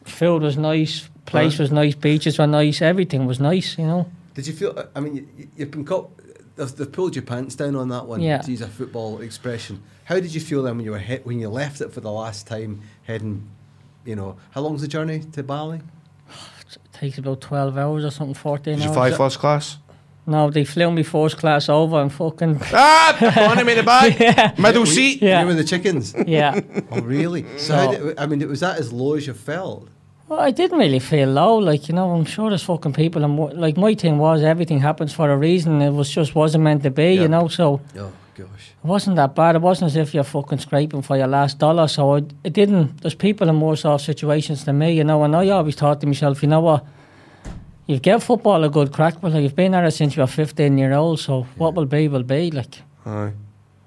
Food 0.04 0.42
was 0.42 0.56
nice, 0.56 1.08
place 1.26 1.56
Huh? 1.56 1.64
was 1.64 1.72
nice, 1.72 1.94
beaches 1.94 2.38
were 2.38 2.46
nice, 2.46 2.82
everything 2.82 3.26
was 3.26 3.40
nice, 3.40 3.78
you 3.78 3.86
know. 3.86 4.06
Did 4.34 4.46
you 4.46 4.52
feel? 4.52 4.88
I 4.94 5.00
mean, 5.00 5.16
you, 5.16 5.48
you've 5.56 5.70
been 5.70 5.84
caught. 5.84 6.10
They've, 6.56 6.74
they've 6.76 6.90
pulled 6.92 7.16
your 7.16 7.24
pants 7.24 7.54
down 7.56 7.74
on 7.76 7.88
that 7.88 8.06
one. 8.06 8.20
Yeah. 8.20 8.38
To 8.38 8.50
use 8.50 8.60
a 8.60 8.68
football 8.68 9.20
expression. 9.20 9.82
How 10.04 10.16
did 10.20 10.34
you 10.34 10.40
feel 10.40 10.62
then 10.62 10.76
when 10.76 10.84
you 10.84 10.92
were 10.92 10.98
hit 10.98 11.26
when 11.26 11.40
you 11.40 11.48
left 11.48 11.80
it 11.80 11.92
for 11.92 12.00
the 12.00 12.12
last 12.12 12.46
time, 12.46 12.82
heading? 13.04 13.48
You 14.04 14.16
know, 14.16 14.36
how 14.50 14.60
long's 14.60 14.82
the 14.82 14.88
journey 14.88 15.20
to 15.32 15.42
Bali? 15.42 15.80
It 16.28 16.78
takes 16.92 17.18
about 17.18 17.40
twelve 17.40 17.76
hours 17.78 18.04
or 18.04 18.10
something, 18.10 18.34
fourteen 18.34 18.74
Did 18.76 18.82
you 18.84 18.88
hours. 18.90 18.96
fly 18.96 19.10
first 19.12 19.38
class? 19.38 19.78
No, 20.26 20.48
they 20.48 20.64
flew 20.64 20.90
me 20.90 21.02
first 21.02 21.36
class 21.36 21.68
over 21.68 22.00
and 22.00 22.10
fucking. 22.12 22.58
Ah, 22.72 23.50
on 23.50 23.58
him 23.58 23.68
in 23.68 23.76
the 23.76 23.82
back, 23.82 24.18
yeah. 24.20 24.54
middle 24.58 24.82
Were 24.82 24.86
seat. 24.86 25.20
were 25.20 25.28
Yeah. 25.28 25.40
You 25.42 25.46
with 25.48 25.58
the 25.58 25.64
chickens. 25.64 26.14
Yeah. 26.26 26.60
oh, 26.90 27.00
really? 27.02 27.44
So, 27.58 27.74
how 27.76 27.90
did, 27.90 28.18
I 28.18 28.24
mean, 28.26 28.46
was 28.48 28.60
that 28.60 28.78
as 28.78 28.90
low 28.92 29.14
as 29.16 29.26
you 29.26 29.34
felt? 29.34 29.88
Well, 30.34 30.42
I 30.42 30.50
didn't 30.50 30.78
really 30.78 30.98
feel 30.98 31.28
low, 31.28 31.58
like 31.58 31.86
you 31.86 31.94
know. 31.94 32.10
I'm 32.10 32.24
sure 32.24 32.48
there's 32.50 32.64
fucking 32.64 32.92
people, 32.94 33.22
and 33.24 33.38
like 33.56 33.76
my 33.76 33.94
thing 33.94 34.18
was 34.18 34.42
everything 34.42 34.80
happens 34.80 35.12
for 35.12 35.30
a 35.30 35.36
reason. 35.36 35.80
It 35.80 35.90
was 35.90 36.10
just 36.10 36.34
wasn't 36.34 36.64
meant 36.64 36.82
to 36.82 36.90
be, 36.90 37.14
you 37.14 37.28
know. 37.28 37.46
So 37.46 37.80
Oh 37.96 38.10
gosh. 38.36 38.72
it 38.82 38.84
wasn't 38.84 39.14
that 39.14 39.36
bad. 39.36 39.54
It 39.54 39.62
wasn't 39.62 39.92
as 39.92 39.96
if 39.96 40.12
you're 40.12 40.24
fucking 40.24 40.58
scraping 40.58 41.02
for 41.02 41.16
your 41.16 41.28
last 41.28 41.60
dollar. 41.60 41.86
So 41.86 42.16
it, 42.16 42.32
it 42.42 42.52
didn't. 42.52 43.00
There's 43.00 43.14
people 43.14 43.48
in 43.48 43.60
worse 43.60 43.84
off 43.84 44.00
situations 44.00 44.64
than 44.64 44.76
me, 44.76 44.90
you 44.94 45.04
know. 45.04 45.22
And 45.22 45.36
I 45.36 45.48
always 45.50 45.76
thought 45.76 46.00
to 46.00 46.06
myself, 46.08 46.42
you 46.42 46.48
know 46.48 46.62
what? 46.62 46.84
You've 47.86 48.02
given 48.02 48.18
football 48.18 48.64
a 48.64 48.68
good 48.68 48.92
crack, 48.92 49.20
but 49.20 49.30
like, 49.30 49.42
you've 49.44 49.54
been 49.54 49.72
at 49.72 49.84
it 49.84 49.92
since 49.92 50.16
you 50.16 50.22
were 50.22 50.26
15 50.26 50.76
year 50.76 50.94
old. 50.94 51.20
So 51.20 51.46
what 51.58 51.74
will 51.74 51.86
be 51.86 52.08
will 52.08 52.24
be 52.24 52.50
like. 52.50 52.82
Aye. 53.06 53.30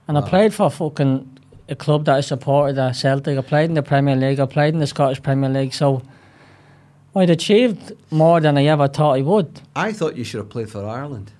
And 0.07 0.17
I 0.17 0.21
played 0.21 0.53
for 0.53 0.69
fucking 0.69 1.39
a 1.67 1.75
club 1.75 2.05
that 2.05 2.15
I 2.15 2.21
supported 2.21 2.77
at 2.77 2.95
Celtic. 2.95 3.37
I 3.37 3.41
played 3.41 3.65
in 3.65 3.73
the 3.73 3.83
Premier 3.83 4.15
League. 4.15 4.39
I 4.39 4.45
played 4.45 4.73
in 4.75 4.79
the 4.79 4.87
Scottish 4.87 5.21
Premier 5.21 5.49
League. 5.49 5.73
So 5.73 6.01
I'd 7.17 7.29
achieved 7.29 7.93
more 8.11 8.39
than 8.39 8.57
I 8.57 8.65
ever 8.65 8.87
thought 8.87 9.17
I 9.17 9.21
would. 9.21 9.61
I 9.75 9.91
thought 9.91 10.15
you 10.15 10.23
should 10.23 10.39
have 10.39 10.49
played 10.49 10.69
for 10.69 10.85
Ireland. 10.85 11.31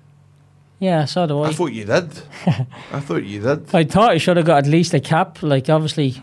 Yeah, 0.80 1.04
so 1.06 1.26
do 1.26 1.40
I. 1.40 1.48
I 1.48 1.52
thought 1.52 1.72
you 1.72 1.84
did. 1.84 2.10
I 2.92 3.00
thought 3.00 3.24
you 3.24 3.40
did. 3.40 3.74
I 3.74 3.84
thought 3.84 4.10
I 4.10 4.18
should 4.18 4.36
have 4.36 4.46
got 4.46 4.58
at 4.64 4.66
least 4.70 4.94
a 4.94 5.00
cap. 5.00 5.42
Like 5.42 5.68
obviously, 5.68 6.22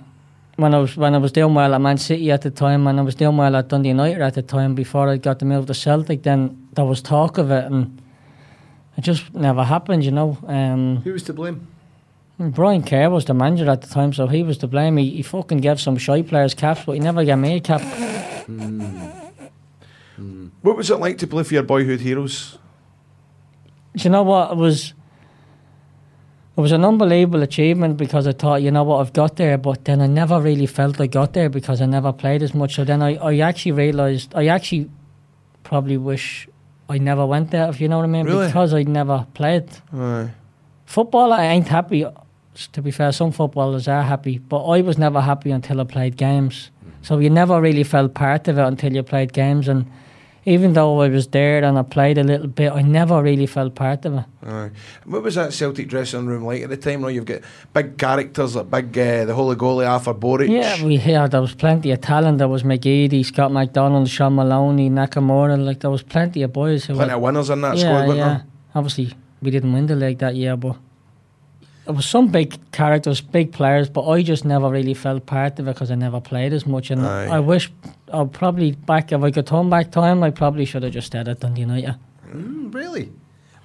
when 0.55 0.73
I 0.73 0.79
was 0.79 0.95
when 0.95 1.13
I 1.13 1.17
was 1.17 1.31
doing 1.31 1.53
well 1.53 1.73
at 1.73 1.81
Man 1.81 1.97
City 1.97 2.31
at 2.31 2.41
the 2.41 2.51
time, 2.51 2.87
and 2.87 2.99
I 2.99 3.03
was 3.03 3.15
doing 3.15 3.35
well 3.37 3.55
at 3.55 3.67
Dundee 3.67 3.89
United 3.89 4.21
at 4.21 4.33
the 4.33 4.41
time 4.41 4.75
before 4.75 5.09
I 5.09 5.17
got 5.17 5.39
the 5.39 5.45
move 5.45 5.65
to 5.67 5.73
Celtic, 5.73 6.23
then 6.23 6.67
there 6.73 6.85
was 6.85 7.01
talk 7.01 7.37
of 7.37 7.51
it, 7.51 7.65
and 7.65 8.01
it 8.97 9.01
just 9.01 9.33
never 9.33 9.63
happened. 9.63 10.05
You 10.05 10.11
know. 10.11 10.37
Um, 10.47 10.97
Who 11.03 11.13
was 11.13 11.23
to 11.23 11.33
blame? 11.33 11.67
Brian 12.37 12.83
Kerr 12.83 13.09
was 13.09 13.23
the 13.25 13.33
manager 13.33 13.69
at 13.69 13.81
the 13.81 13.87
time, 13.87 14.11
so 14.11 14.27
he 14.27 14.43
was 14.43 14.57
to 14.57 14.67
blame. 14.67 14.97
He, 14.97 15.11
he 15.11 15.21
fucking 15.21 15.59
gave 15.59 15.79
some 15.79 15.97
shy 15.97 16.21
players 16.21 16.53
caps, 16.53 16.83
but 16.85 16.93
he 16.93 16.99
never 16.99 17.23
gave 17.23 17.37
me 17.37 17.55
a 17.55 17.59
cap. 17.61 17.81
What 20.61 20.77
was 20.77 20.89
it 20.89 20.97
like 20.97 21.17
to 21.19 21.27
play 21.27 21.43
for 21.43 21.53
your 21.53 21.63
boyhood 21.63 21.99
heroes? 22.01 22.57
Do 23.95 24.03
you 24.03 24.09
know 24.09 24.23
what? 24.23 24.51
It 24.51 24.57
was 24.57 24.93
it 26.57 26.61
was 26.61 26.71
an 26.71 26.85
unbelievable 26.85 27.41
achievement 27.43 27.97
because 27.97 28.27
I 28.27 28.31
thought, 28.31 28.61
you 28.61 28.71
know 28.71 28.83
what, 28.83 28.99
I've 29.01 29.11
got 29.13 29.35
there, 29.35 29.57
but 29.57 29.83
then 29.83 29.99
I 30.01 30.07
never 30.07 30.39
really 30.39 30.67
felt 30.67 31.01
I 31.01 31.07
got 31.07 31.33
there 31.33 31.49
because 31.49 31.81
I 31.81 31.85
never 31.85 32.13
played 32.13 32.41
as 32.41 32.53
much. 32.53 32.75
So 32.75 32.85
then 32.85 33.01
I, 33.01 33.15
I 33.15 33.39
actually 33.39 33.73
realised 33.73 34.33
I 34.35 34.47
actually 34.47 34.89
probably 35.63 35.97
wish 35.97 36.47
I 36.87 36.97
never 36.97 37.25
went 37.25 37.51
there, 37.51 37.67
if 37.69 37.81
you 37.81 37.89
know 37.89 37.97
what 37.97 38.03
I 38.05 38.07
mean, 38.07 38.25
Really? 38.25 38.45
because 38.47 38.73
I 38.73 38.83
never 38.83 39.27
played. 39.33 39.65
Aye. 39.93 40.29
Football, 40.85 41.33
I 41.33 41.43
ain't 41.45 41.67
happy. 41.67 42.05
To 42.71 42.81
be 42.81 42.91
fair, 42.91 43.11
some 43.11 43.31
footballers 43.33 43.87
are 43.89 44.03
happy, 44.03 44.37
but 44.37 44.63
I 44.65 44.81
was 44.81 44.97
never 44.97 45.19
happy 45.19 45.51
until 45.51 45.81
I 45.81 45.83
played 45.83 46.15
games. 46.15 46.69
So 47.01 47.17
you 47.19 47.29
never 47.29 47.59
really 47.59 47.83
felt 47.83 48.13
part 48.13 48.47
of 48.47 48.57
it 48.57 48.61
until 48.61 48.93
you 48.93 49.03
played 49.03 49.33
games, 49.33 49.67
and 49.67 49.85
even 50.45 50.73
though 50.73 51.01
I 51.01 51.09
was 51.09 51.27
there 51.27 51.63
and 51.63 51.77
I 51.77 51.81
played 51.81 52.17
a 52.17 52.23
little 52.23 52.47
bit, 52.47 52.71
I 52.71 52.81
never 52.81 53.21
really 53.21 53.47
felt 53.47 53.73
part 53.75 54.05
of 54.05 54.13
it. 54.13 54.25
Aye. 54.45 54.69
What 55.05 55.23
was 55.23 55.35
that 55.35 55.53
Celtic 55.53 55.87
dressing 55.87 56.27
room 56.27 56.45
like 56.45 56.61
at 56.61 56.69
the 56.69 56.77
time? 56.77 57.01
Now 57.01 57.07
you've 57.07 57.25
got 57.25 57.41
big 57.73 57.97
characters 57.97 58.55
like 58.55 58.69
big 58.69 58.97
uh, 58.97 59.25
the 59.25 59.33
holy 59.33 59.55
goalie 59.55 59.89
Artur 59.89 60.13
Boruc. 60.13 60.47
Yeah, 60.49 60.83
we 60.85 60.97
yeah, 60.97 61.27
there 61.27 61.41
was 61.41 61.55
plenty 61.55 61.91
of 61.91 62.01
talent. 62.01 62.37
There 62.37 62.47
was 62.47 62.63
McGeady, 62.63 63.25
Scott 63.25 63.51
McDonald, 63.51 64.07
Shaun 64.07 64.35
Maloney, 64.35 64.89
Nakamura. 64.89 65.57
Like 65.63 65.79
there 65.79 65.89
was 65.91 66.03
plenty 66.03 66.43
of 66.43 66.53
boys. 66.53 66.85
Who 66.85 66.93
Plenty 66.93 67.09
were- 67.11 67.15
of 67.17 67.21
winners 67.23 67.49
in 67.49 67.61
that 67.61 67.77
yeah, 67.77 67.81
squad, 67.81 68.07
wasn't 68.07 68.17
yeah. 68.19 68.27
there? 68.27 68.45
Obviously, 68.75 69.13
we 69.41 69.49
didn't 69.51 69.73
win 69.73 69.87
the 69.87 69.95
league 69.95 70.19
that 70.19 70.35
year, 70.35 70.55
but 70.55 70.75
there 71.85 71.93
was 71.93 72.05
some 72.05 72.27
big 72.27 72.59
characters, 72.71 73.21
big 73.21 73.51
players. 73.51 73.89
But 73.89 74.07
I 74.07 74.21
just 74.21 74.45
never 74.45 74.69
really 74.69 74.93
felt 74.93 75.25
part 75.25 75.59
of 75.59 75.67
it 75.67 75.73
because 75.73 75.91
I 75.91 75.95
never 75.95 76.19
played 76.19 76.53
as 76.53 76.65
much. 76.65 76.91
And 76.91 77.05
Aye. 77.05 77.37
I 77.37 77.39
wish 77.39 77.71
I'd 78.11 78.33
probably 78.33 78.71
back 78.71 79.11
if 79.11 79.21
I 79.21 79.31
could 79.31 79.47
turn 79.47 79.69
back 79.69 79.91
time. 79.91 80.23
I 80.23 80.31
probably 80.31 80.65
should 80.65 80.83
have 80.83 80.93
just 80.93 81.07
stayed 81.07 81.27
at 81.27 81.39
Dundee 81.39 81.61
United 81.61 81.95
Mm, 82.31 82.73
really? 82.73 83.11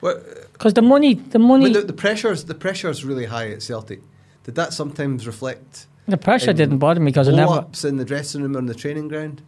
Well, 0.01 0.23
because 0.53 0.75
the 0.75 0.83
money, 0.83 1.15
the 1.15 1.39
money, 1.39 1.73
the, 1.73 1.83
the 1.83 1.93
pressures, 1.93 2.45
the 2.45 2.55
pressure's 2.55 3.05
really 3.05 3.27
high 3.27 3.51
at 3.51 3.63
Celtic. 3.63 4.01
Did 4.45 4.55
that 4.55 4.73
sometimes 4.73 5.27
reflect? 5.27 5.87
the 6.07 6.17
pressure 6.17 6.53
didn't 6.53 6.79
bother 6.79 7.01
me 7.01 7.11
because 7.11 7.29
I 7.29 7.33
never. 7.33 7.47
blow-ups 7.47 7.85
in 7.85 7.97
the 7.97 8.05
dressing 8.05 8.43
room 8.43 8.57
or 8.57 8.59
in 8.59 8.67
the 8.67 8.75
training 8.75 9.09
ground. 9.09 9.43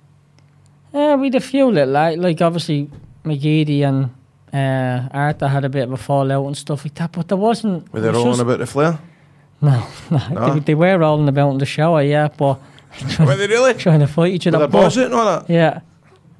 Yeah, 0.92 1.16
we 1.16 1.26
had 1.26 1.34
a 1.34 1.40
few 1.40 1.70
little 1.70 1.92
like, 1.92 2.18
like 2.18 2.40
obviously 2.40 2.90
McGeady 3.24 3.80
and 3.82 4.10
uh, 4.52 5.08
Artur 5.12 5.48
had 5.48 5.64
a 5.64 5.68
bit 5.68 5.84
of 5.84 5.92
a 5.92 5.96
fallout 5.96 6.46
and 6.46 6.56
stuff 6.56 6.84
like 6.84 6.94
that, 6.96 7.12
but 7.12 7.28
there 7.28 7.38
wasn't. 7.38 7.92
Were 7.92 8.00
they 8.00 8.08
was 8.08 8.16
rolling 8.16 8.30
just- 8.32 8.42
about 8.42 8.58
the 8.58 8.66
flare? 8.66 8.98
No, 9.60 9.86
no, 10.10 10.28
No? 10.28 10.54
They, 10.54 10.60
they 10.60 10.74
were 10.74 10.98
rolling 10.98 11.28
about 11.28 11.50
in 11.52 11.58
the 11.58 11.66
shower, 11.66 12.02
yeah, 12.02 12.28
but 12.36 12.58
Were 13.20 13.36
they 13.36 13.46
really? 13.46 13.74
trying 13.74 14.00
to 14.00 14.06
fight 14.08 14.32
each 14.32 14.46
other. 14.46 14.58
their 14.58 14.68
balls 14.68 14.98
out 14.98 15.06
and 15.06 15.14
all 15.14 15.24
that? 15.24 15.48
Yeah, 15.48 15.80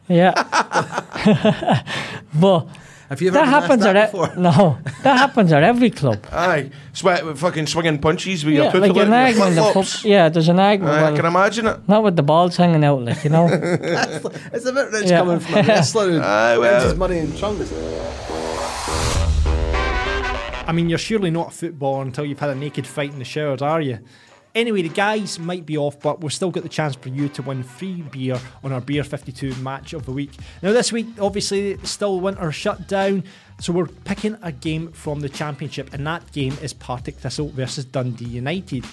yeah. 0.09 1.83
but 2.35 2.67
Have 3.09 3.21
you 3.21 3.29
ever 3.29 3.39
that 3.39 3.45
been 3.45 3.55
asked 3.55 3.63
happens 3.63 3.83
that 3.83 3.97
at 3.97 4.11
before? 4.13 4.35
no, 4.37 4.79
that 5.03 5.19
happens 5.19 5.53
at 5.53 5.63
every 5.63 5.91
club. 5.91 6.25
Aye, 6.33 6.71
Sweat, 6.93 7.37
fucking 7.37 7.67
swinging 7.67 7.99
punches 7.99 8.45
with 8.45 8.55
Yeah, 8.55 8.71
your 8.73 8.81
like 8.81 8.93
tutelage 8.93 8.97
an 8.97 9.13
and 9.13 9.15
argument. 9.15 9.51
in 9.51 9.55
your 9.57 9.65
the 9.67 9.73
flip-flops. 9.73 10.05
Yeah, 10.05 10.29
there's 10.31 10.49
an 10.49 10.59
argument. 10.61 10.97
Aye, 10.97 11.13
I 11.13 11.17
can 11.17 11.27
imagine 11.27 11.67
it. 11.67 11.89
not 11.89 12.03
with 12.03 12.17
the 12.17 12.23
balls 12.23 12.57
hanging 12.57 12.85
out, 12.85 13.03
like 13.03 13.23
you 13.25 13.31
know. 13.31 13.47
It's 13.53 14.65
a 14.67 14.73
bit 14.73 14.91
rich 14.93 15.07
Yeah. 15.11 15.19
coming 15.19 15.41
from 15.41 15.55
a 15.57 15.63
wrestler 15.63 16.11
who 16.13 16.21
Aye, 16.21 16.59
wins 16.59 16.61
well. 16.73 16.85
his 16.89 16.95
money 16.99 17.19
in 17.19 17.37
chunks. 17.37 17.73
I 20.65 20.73
mean, 20.73 20.89
you're 20.89 20.99
surely 20.99 21.31
not 21.31 21.49
a 21.49 21.51
footballer 21.51 22.03
until 22.03 22.25
you've 22.25 22.39
had 22.39 22.51
a 22.51 22.55
naked 22.55 22.87
fight 22.87 23.13
in 23.13 23.19
the 23.19 23.25
showers, 23.25 23.61
are 23.63 23.81
you? 23.81 23.99
Anyway, 24.55 24.83
the 24.83 24.89
guys 24.91 25.39
might 25.39 25.65
be 25.65 25.79
off, 25.79 25.99
but 26.01 26.21
we've 26.21 26.33
still 26.33 26.51
got 26.51 26.63
the 26.63 26.69
chance 26.69 26.95
for 26.95 27.09
you 27.09 27.27
to 27.31 27.41
win 27.41 27.63
free 27.63 28.03
beer 28.03 28.39
on 28.63 28.71
our 28.71 28.83
Beer 28.83 29.03
52 29.03 29.55
match 29.57 29.95
of 29.95 30.05
the 30.05 30.13
week. 30.13 30.33
Now, 30.63 30.73
this 30.73 30.93
week, 30.93 31.07
obviously, 31.19 31.79
still 31.85 32.21
winter 32.21 32.53
shut 32.53 32.87
down, 32.87 33.25
so 33.61 33.73
we're 33.73 33.87
picking 33.87 34.37
a 34.43 34.53
game 34.53 34.93
from 34.93 35.21
the 35.21 35.31
Championship, 35.31 35.95
and 35.95 36.07
that 36.07 36.31
game 36.33 36.55
is 36.61 36.75
Partick 36.75 37.17
Thistle 37.17 37.49
versus 37.49 37.87
Dundee 37.87 38.27
United. 38.27 38.85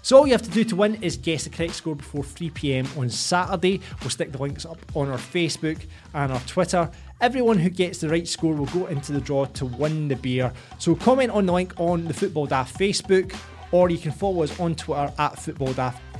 So 0.00 0.18
all 0.18 0.26
you 0.26 0.32
have 0.32 0.42
to 0.42 0.50
do 0.50 0.64
to 0.64 0.76
win 0.76 1.02
is 1.02 1.16
guess 1.16 1.44
the 1.44 1.50
correct 1.50 1.74
score 1.74 1.96
before 1.96 2.22
3 2.24 2.50
pm 2.50 2.86
on 2.98 3.08
Saturday. 3.08 3.80
We'll 4.02 4.10
stick 4.10 4.32
the 4.32 4.38
links 4.38 4.66
up 4.66 4.78
on 4.94 5.08
our 5.08 5.16
Facebook 5.16 5.78
and 6.12 6.30
our 6.30 6.40
Twitter. 6.40 6.90
Everyone 7.22 7.58
who 7.58 7.70
gets 7.70 8.00
the 8.00 8.10
right 8.10 8.28
score 8.28 8.54
will 8.54 8.66
go 8.66 8.84
into 8.84 9.12
the 9.12 9.20
draw 9.22 9.46
to 9.46 9.64
win 9.64 10.08
the 10.08 10.16
beer. 10.16 10.52
So 10.78 10.94
comment 10.94 11.30
on 11.30 11.46
the 11.46 11.54
link 11.54 11.72
on 11.78 12.04
the 12.04 12.12
Football 12.12 12.44
Daft 12.44 12.78
Facebook, 12.78 13.34
or 13.74 13.90
you 13.90 13.98
can 13.98 14.12
follow 14.12 14.44
us 14.44 14.60
on 14.60 14.72
Twitter 14.76 15.12
at 15.18 15.36
Football 15.36 15.74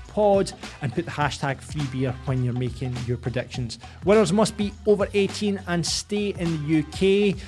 Pod 0.08 0.52
and 0.82 0.92
put 0.92 1.04
the 1.04 1.10
hashtag 1.12 1.60
free 1.60 1.86
beer 1.92 2.12
when 2.24 2.42
you're 2.42 2.52
making 2.52 2.96
your 3.06 3.16
predictions. 3.16 3.78
Winners 4.04 4.32
must 4.32 4.56
be 4.56 4.72
over 4.88 5.06
18 5.14 5.60
and 5.68 5.86
stay 5.86 6.30
in 6.30 6.66
the 6.66 6.80
UK. 6.80 7.38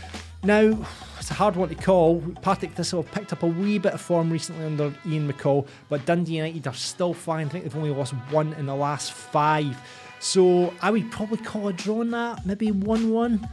Now, 0.45 0.79
it's 1.19 1.33
a 1.33 1.35
hard 1.35 1.57
one 1.57 1.71
to 1.71 1.75
call. 1.75 2.21
Partick 2.41 2.71
Thistle 2.75 3.03
have 3.03 3.11
picked 3.11 3.33
up 3.33 3.43
a 3.43 3.49
wee 3.49 3.79
bit 3.79 3.95
of 3.95 4.01
form 4.01 4.31
recently 4.31 4.65
under 4.65 4.95
Ian 5.05 5.29
McCall, 5.29 5.67
but 5.89 6.07
Dundee 6.07 6.37
United 6.37 6.69
are 6.69 6.75
still 6.75 7.13
flying. 7.13 7.49
I 7.49 7.51
think 7.51 7.65
they've 7.65 7.77
only 7.77 7.91
lost 7.91 8.13
one 8.31 8.53
in 8.53 8.67
the 8.67 8.77
last 8.77 9.11
five. 9.11 9.77
So 10.21 10.73
I 10.81 10.93
would 10.93 11.11
probably 11.11 11.39
call 11.39 11.67
a 11.67 11.73
draw 11.73 11.99
on 11.99 12.13
that, 12.13 12.47
maybe 12.47 12.71
1 12.71 13.11
1. 13.11 13.49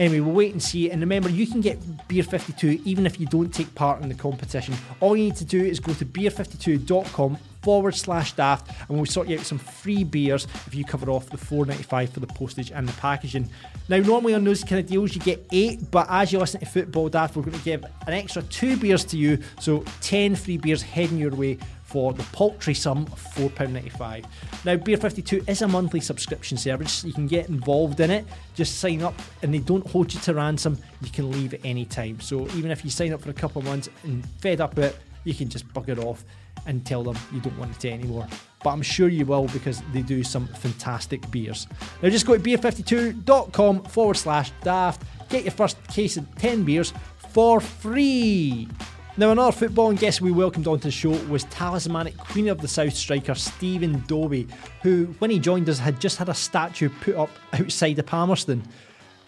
Anyway, 0.00 0.20
we'll 0.20 0.34
wait 0.34 0.52
and 0.52 0.62
see. 0.62 0.90
And 0.90 1.02
remember, 1.02 1.28
you 1.28 1.46
can 1.46 1.60
get 1.60 1.78
Beer 2.08 2.22
52 2.22 2.80
even 2.86 3.04
if 3.04 3.20
you 3.20 3.26
don't 3.26 3.52
take 3.52 3.74
part 3.74 4.00
in 4.00 4.08
the 4.08 4.14
competition. 4.14 4.74
All 5.00 5.14
you 5.14 5.24
need 5.24 5.36
to 5.36 5.44
do 5.44 5.62
is 5.62 5.78
go 5.78 5.92
to 5.92 6.06
beer52.com 6.06 7.36
forward 7.60 7.94
slash 7.94 8.32
daft 8.32 8.70
and 8.88 8.96
we'll 8.96 9.04
sort 9.04 9.28
you 9.28 9.38
out 9.38 9.44
some 9.44 9.58
free 9.58 10.02
beers 10.02 10.46
if 10.66 10.74
you 10.74 10.86
cover 10.86 11.10
off 11.10 11.28
the 11.28 11.36
4.95 11.36 12.08
for 12.08 12.20
the 12.20 12.26
postage 12.26 12.72
and 12.72 12.88
the 12.88 12.94
packaging. 12.94 13.50
Now, 13.90 13.98
normally 13.98 14.32
on 14.32 14.42
those 14.42 14.64
kind 14.64 14.80
of 14.80 14.86
deals, 14.86 15.14
you 15.14 15.20
get 15.20 15.46
eight, 15.52 15.90
but 15.90 16.06
as 16.08 16.32
you 16.32 16.38
listen 16.38 16.60
to 16.60 16.66
Football 16.66 17.10
Daft, 17.10 17.36
we're 17.36 17.42
going 17.42 17.58
to 17.58 17.64
give 17.64 17.84
an 17.84 18.14
extra 18.14 18.42
two 18.44 18.78
beers 18.78 19.04
to 19.06 19.18
you. 19.18 19.38
So, 19.60 19.84
10 20.00 20.34
free 20.34 20.56
beers 20.56 20.80
heading 20.80 21.18
your 21.18 21.34
way 21.34 21.58
for 21.90 22.12
the 22.12 22.22
paltry 22.32 22.72
sum 22.72 23.02
of 23.10 23.20
£4.95. 23.34 24.24
Now, 24.64 24.76
Beer 24.76 24.96
52 24.96 25.44
is 25.48 25.62
a 25.62 25.68
monthly 25.68 26.00
subscription 26.00 26.56
service. 26.56 27.04
You 27.04 27.12
can 27.12 27.26
get 27.26 27.48
involved 27.48 27.98
in 27.98 28.12
it. 28.12 28.24
Just 28.54 28.78
sign 28.78 29.02
up 29.02 29.14
and 29.42 29.52
they 29.52 29.58
don't 29.58 29.84
hold 29.88 30.14
you 30.14 30.20
to 30.20 30.34
ransom. 30.34 30.78
You 31.02 31.10
can 31.10 31.32
leave 31.32 31.52
at 31.52 31.60
any 31.64 31.84
time. 31.84 32.20
So, 32.20 32.46
even 32.50 32.70
if 32.70 32.84
you 32.84 32.90
sign 32.90 33.12
up 33.12 33.22
for 33.22 33.30
a 33.30 33.34
couple 33.34 33.60
of 33.60 33.66
months 33.66 33.88
and 34.04 34.24
fed 34.40 34.60
up 34.60 34.76
with 34.76 34.84
it, 34.84 34.98
you 35.24 35.34
can 35.34 35.48
just 35.48 35.66
bugger 35.74 36.02
off 36.04 36.24
and 36.66 36.86
tell 36.86 37.02
them 37.02 37.16
you 37.32 37.40
don't 37.40 37.58
want 37.58 37.84
it 37.84 37.92
anymore. 37.92 38.28
But 38.62 38.70
I'm 38.70 38.82
sure 38.82 39.08
you 39.08 39.26
will 39.26 39.46
because 39.48 39.82
they 39.92 40.02
do 40.02 40.22
some 40.22 40.46
fantastic 40.46 41.28
beers. 41.30 41.66
Now, 42.02 42.08
just 42.10 42.24
go 42.24 42.36
to 42.36 42.42
beer52.com 42.42 43.84
forward 43.84 44.16
slash 44.16 44.52
daft. 44.62 45.02
Get 45.28 45.42
your 45.44 45.52
first 45.52 45.84
case 45.88 46.16
of 46.16 46.32
10 46.36 46.62
beers 46.62 46.92
for 47.30 47.60
free. 47.60 48.68
Now, 49.16 49.32
another 49.32 49.52
footballing 49.66 49.98
guest 49.98 50.20
we 50.20 50.30
welcomed 50.30 50.66
onto 50.66 50.84
the 50.84 50.90
show 50.90 51.10
was 51.28 51.44
talismanic 51.44 52.16
Queen 52.16 52.48
of 52.48 52.60
the 52.60 52.68
South 52.68 52.94
striker 52.94 53.34
Stephen 53.34 54.02
Dobbie, 54.06 54.46
who, 54.82 55.14
when 55.18 55.30
he 55.30 55.38
joined 55.38 55.68
us, 55.68 55.78
had 55.78 56.00
just 56.00 56.16
had 56.16 56.28
a 56.28 56.34
statue 56.34 56.88
put 56.88 57.16
up 57.16 57.30
outside 57.52 57.98
of 57.98 58.06
Palmerston. 58.06 58.62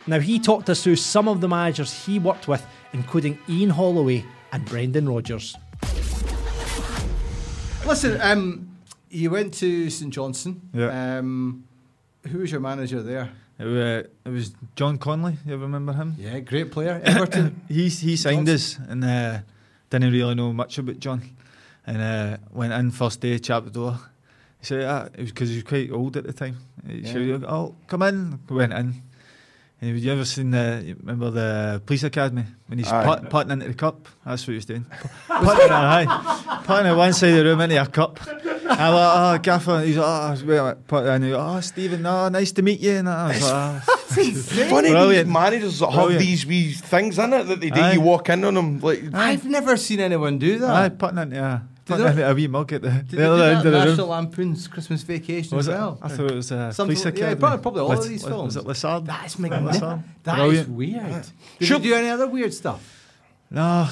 Now, 0.06 0.18
he 0.20 0.38
talked 0.38 0.70
us 0.70 0.82
through 0.82 0.96
some 0.96 1.28
of 1.28 1.40
the 1.40 1.48
managers 1.48 2.06
he 2.06 2.18
worked 2.18 2.48
with, 2.48 2.64
including 2.92 3.38
Ian 3.48 3.70
Holloway 3.70 4.24
and 4.52 4.64
Brendan 4.64 5.08
Rodgers. 5.08 5.56
Listen, 7.86 8.20
um, 8.20 8.76
you 9.10 9.30
went 9.30 9.52
to 9.54 9.90
St 9.90 10.12
Johnstone. 10.12 10.60
Yeah. 10.72 11.18
Um, 11.18 11.64
who 12.28 12.38
was 12.38 12.50
your 12.52 12.60
manager 12.60 13.02
there? 13.02 13.30
It, 13.58 13.64
wa- 13.64 14.08
it 14.30 14.32
was 14.32 14.54
John 14.76 14.96
Connolly. 14.98 15.36
You 15.44 15.56
remember 15.56 15.92
him? 15.92 16.14
Yeah, 16.18 16.38
great 16.40 16.70
player. 16.70 17.00
Everton. 17.04 17.60
he 17.68 17.88
he 17.88 18.16
signed 18.16 18.48
us 18.48 18.78
and 18.88 19.04
uh, 19.04 19.38
didn't 19.98 20.12
really 20.12 20.34
know 20.34 20.52
much 20.52 20.78
about 20.78 20.98
John. 20.98 21.22
And 21.86 22.00
uh, 22.00 22.36
went 22.50 22.72
in 22.72 22.90
first 22.90 23.20
day, 23.20 23.38
chapped 23.38 23.66
the 23.66 23.72
door. 23.72 23.98
He 24.60 24.66
said, 24.66 24.84
ah, 24.84 25.08
it 25.12 25.20
was 25.20 25.30
because 25.30 25.48
he 25.50 25.56
was 25.56 25.64
quite 25.64 25.90
old 25.90 26.16
at 26.16 26.24
the 26.24 26.32
time. 26.32 26.56
He 26.86 26.98
Yeah. 27.00 27.12
said, 27.12 27.44
oh, 27.48 27.74
come 27.88 28.02
in. 28.02 28.38
Went 28.48 28.72
in. 28.72 29.02
And 29.80 29.90
have 29.90 29.96
you 29.98 30.12
ever 30.12 30.24
seen 30.24 30.52
the, 30.52 30.94
remember 31.00 31.30
the 31.30 31.82
police 31.84 32.04
academy 32.04 32.44
when 32.68 32.78
he's 32.78 32.88
put, 32.88 33.28
putting 33.28 33.50
into 33.50 33.66
the 33.66 33.74
cup? 33.74 34.06
That's 34.24 34.42
what 34.46 34.52
he 34.52 34.54
was 34.54 34.64
doing. 34.66 34.86
putting, 35.26 35.66
it, 35.66 35.72
aye, 35.72 36.60
putting 36.64 36.92
it 36.92 36.94
one 36.94 37.12
side 37.12 37.30
of 37.30 37.36
the 37.38 37.44
room 37.46 37.60
into 37.62 37.82
a 37.82 37.86
cup. 37.86 38.20
I'm 38.28 38.94
like, 38.94 39.12
oh, 39.16 39.38
Gaffer. 39.42 39.80
He's 39.80 39.96
like, 39.96 40.06
oh, 40.06 40.46
wait 40.46 40.58
a 40.58 40.62
minute, 40.62 40.86
put 40.86 41.04
it 41.04 41.08
in. 41.08 41.22
He 41.24 41.30
goes, 41.30 41.56
oh, 41.56 41.60
Stephen, 41.60 42.02
no, 42.02 42.28
nice 42.28 42.52
to 42.52 42.62
meet 42.62 42.78
you. 42.78 42.92
And 42.92 43.08
I 43.08 43.26
was 43.28 43.42
like, 43.42 43.52
"Ah." 43.52 44.01
Funny 44.14 44.90
Brilliant. 44.90 45.26
these 45.26 45.32
managers 45.34 45.78
that 45.80 45.86
have 45.90 45.94
Brilliant. 45.94 46.20
these 46.24 46.46
wee 46.46 46.72
things 46.72 47.18
in 47.18 47.32
it 47.32 47.44
that 47.44 47.60
they 47.60 47.70
do. 47.70 47.80
Aye. 47.80 47.92
You 47.92 48.00
walk 48.00 48.28
in 48.28 48.44
on 48.44 48.54
them 48.54 48.80
like 48.80 49.02
I've 49.14 49.44
never 49.44 49.76
seen 49.76 50.00
anyone 50.00 50.38
do 50.38 50.58
that. 50.60 50.70
Aye, 50.70 50.88
putting 50.90 51.18
into 51.18 51.36
a, 51.42 51.62
Did 51.84 51.86
putting 51.86 52.06
into 52.06 52.30
a 52.30 52.34
wee 52.34 52.46
mug 52.46 52.72
at 52.72 52.82
the, 52.82 52.90
Did 52.90 53.08
the 53.10 53.16
they 53.16 53.22
do 53.24 53.30
other 53.32 53.38
that 53.38 53.56
end 53.56 53.66
of 53.66 53.72
the 53.72 53.78
National 53.78 53.96
room. 54.06 54.08
Lampoon's 54.10 54.68
Christmas 54.68 55.02
Vacation 55.02 55.56
Was 55.56 55.68
as 55.68 55.74
it? 55.74 55.78
I 56.02 56.08
thought 56.08 56.30
it 56.30 56.34
was 56.34 56.52
uh, 56.52 56.56
a 56.56 56.72
Something 56.72 56.94
police 56.96 57.04
like- 57.04 57.18
yeah, 57.18 57.34
probably, 57.34 57.58
probably 57.62 57.80
all 57.82 57.88
Lis- 57.88 57.98
of 58.04 58.08
these 58.08 58.22
was- 58.24 58.32
films. 58.32 58.56
Was 58.56 58.64
it 58.64 58.68
Lassard? 58.68 59.06
That's 59.06 59.36
Lassard. 59.36 59.38
magnificent. 59.40 60.02
That 60.24 60.38
is 60.38 60.64
Brilliant. 60.64 60.68
weird. 60.70 61.26
Did 61.58 61.66
Sure. 61.68 61.76
you 61.78 61.82
do 61.82 61.94
any 61.94 62.08
other 62.08 62.26
weird 62.28 62.54
stuff? 62.54 62.80
No, 63.50 63.88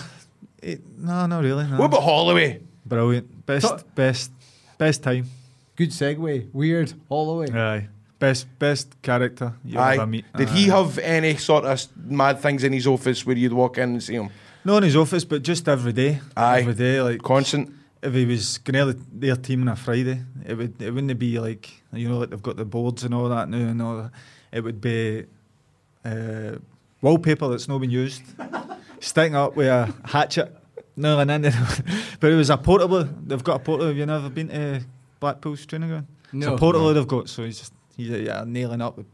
it, 0.63 0.81
no, 0.99 1.27
not 1.27 1.43
really. 1.43 1.67
No. 1.67 1.77
What 1.79 1.87
about 1.87 2.03
Holloway? 2.03 2.61
Brilliant. 2.87 3.45
Best, 3.47 3.67
So- 3.67 3.81
best, 3.95 4.31
best 4.79 5.03
time. 5.03 5.27
Good 5.77 5.91
segue. 5.91 6.53
Weird 6.53 6.93
all 7.09 7.27
the 7.45 7.53
way. 7.53 7.59
Aye. 7.61 7.89
Best, 8.21 8.47
best 8.59 9.01
character 9.03 9.55
you 9.65 9.79
Aye. 9.79 9.95
ever 9.95 10.07
meet. 10.07 10.27
Did 10.37 10.51
he 10.51 10.71
Aye. 10.71 10.77
have 10.77 10.99
any 10.99 11.37
sort 11.37 11.65
of 11.65 11.81
mad 11.97 12.39
things 12.41 12.63
in 12.63 12.73
his 12.73 12.87
office 12.87 13.25
where 13.27 13.35
you'd 13.37 13.53
walk 13.55 13.79
in 13.79 13.91
and 13.95 14.03
see 14.03 14.15
him? 14.15 14.31
Not 14.65 14.77
in 14.79 14.83
his 14.85 14.95
office, 14.97 15.25
but 15.25 15.43
just 15.43 15.67
every 15.69 15.93
day. 15.95 16.21
Aye. 16.37 16.61
Every 16.61 16.75
day, 16.75 17.01
like 17.01 17.23
Constant. 17.23 17.73
if 18.03 18.13
he 18.13 18.27
was 18.27 18.59
going 18.59 18.93
to 18.95 19.01
their 19.13 19.37
team 19.37 19.63
on 19.63 19.69
a 19.69 19.77
Friday, 19.77 20.23
it 20.47 20.55
would 20.55 20.81
it 20.83 20.91
wouldn't 20.91 21.19
be 21.19 21.41
like 21.41 21.83
you 21.95 22.09
know 22.11 22.19
like 22.19 22.29
they've 22.31 22.43
got 22.43 22.57
the 22.57 22.65
boards 22.67 23.05
and 23.05 23.15
all 23.15 23.29
that 23.31 23.49
now 23.49 23.57
and 23.57 23.81
all 23.81 23.97
that. 23.97 24.11
It 24.53 24.63
would 24.65 24.81
be 24.83 25.25
uh, 26.05 26.57
wallpaper 27.01 27.49
that's 27.49 27.69
not 27.69 27.79
been 27.81 27.91
used, 27.91 28.23
sticking 29.01 29.35
up 29.35 29.57
with 29.57 29.69
a 29.69 29.95
hatchet. 30.05 30.55
No, 30.97 31.19
and 31.21 31.31
then 31.31 31.43
but 32.21 32.31
it 32.31 32.37
was 32.37 32.51
a 32.51 32.59
portable. 32.59 33.05
They've 33.05 33.43
got 33.43 33.57
a 33.57 33.59
portable. 33.61 33.89
Have 33.89 33.97
you 33.97 34.05
never 34.05 34.29
been 34.29 34.49
to 34.49 34.83
Blackpool's 35.21 35.65
training 35.65 35.89
ground? 35.89 36.07
It's 36.25 36.35
No. 36.35 36.55
a 36.55 36.59
portable 36.59 36.93
they've 36.93 37.09
got. 37.09 37.29
So 37.31 37.45
he's 37.45 37.59
just 37.61 37.73
he's 37.97 38.09
yeah, 38.09 38.45
nailing 38.47 38.81
up 38.81 38.97
with 38.97 39.07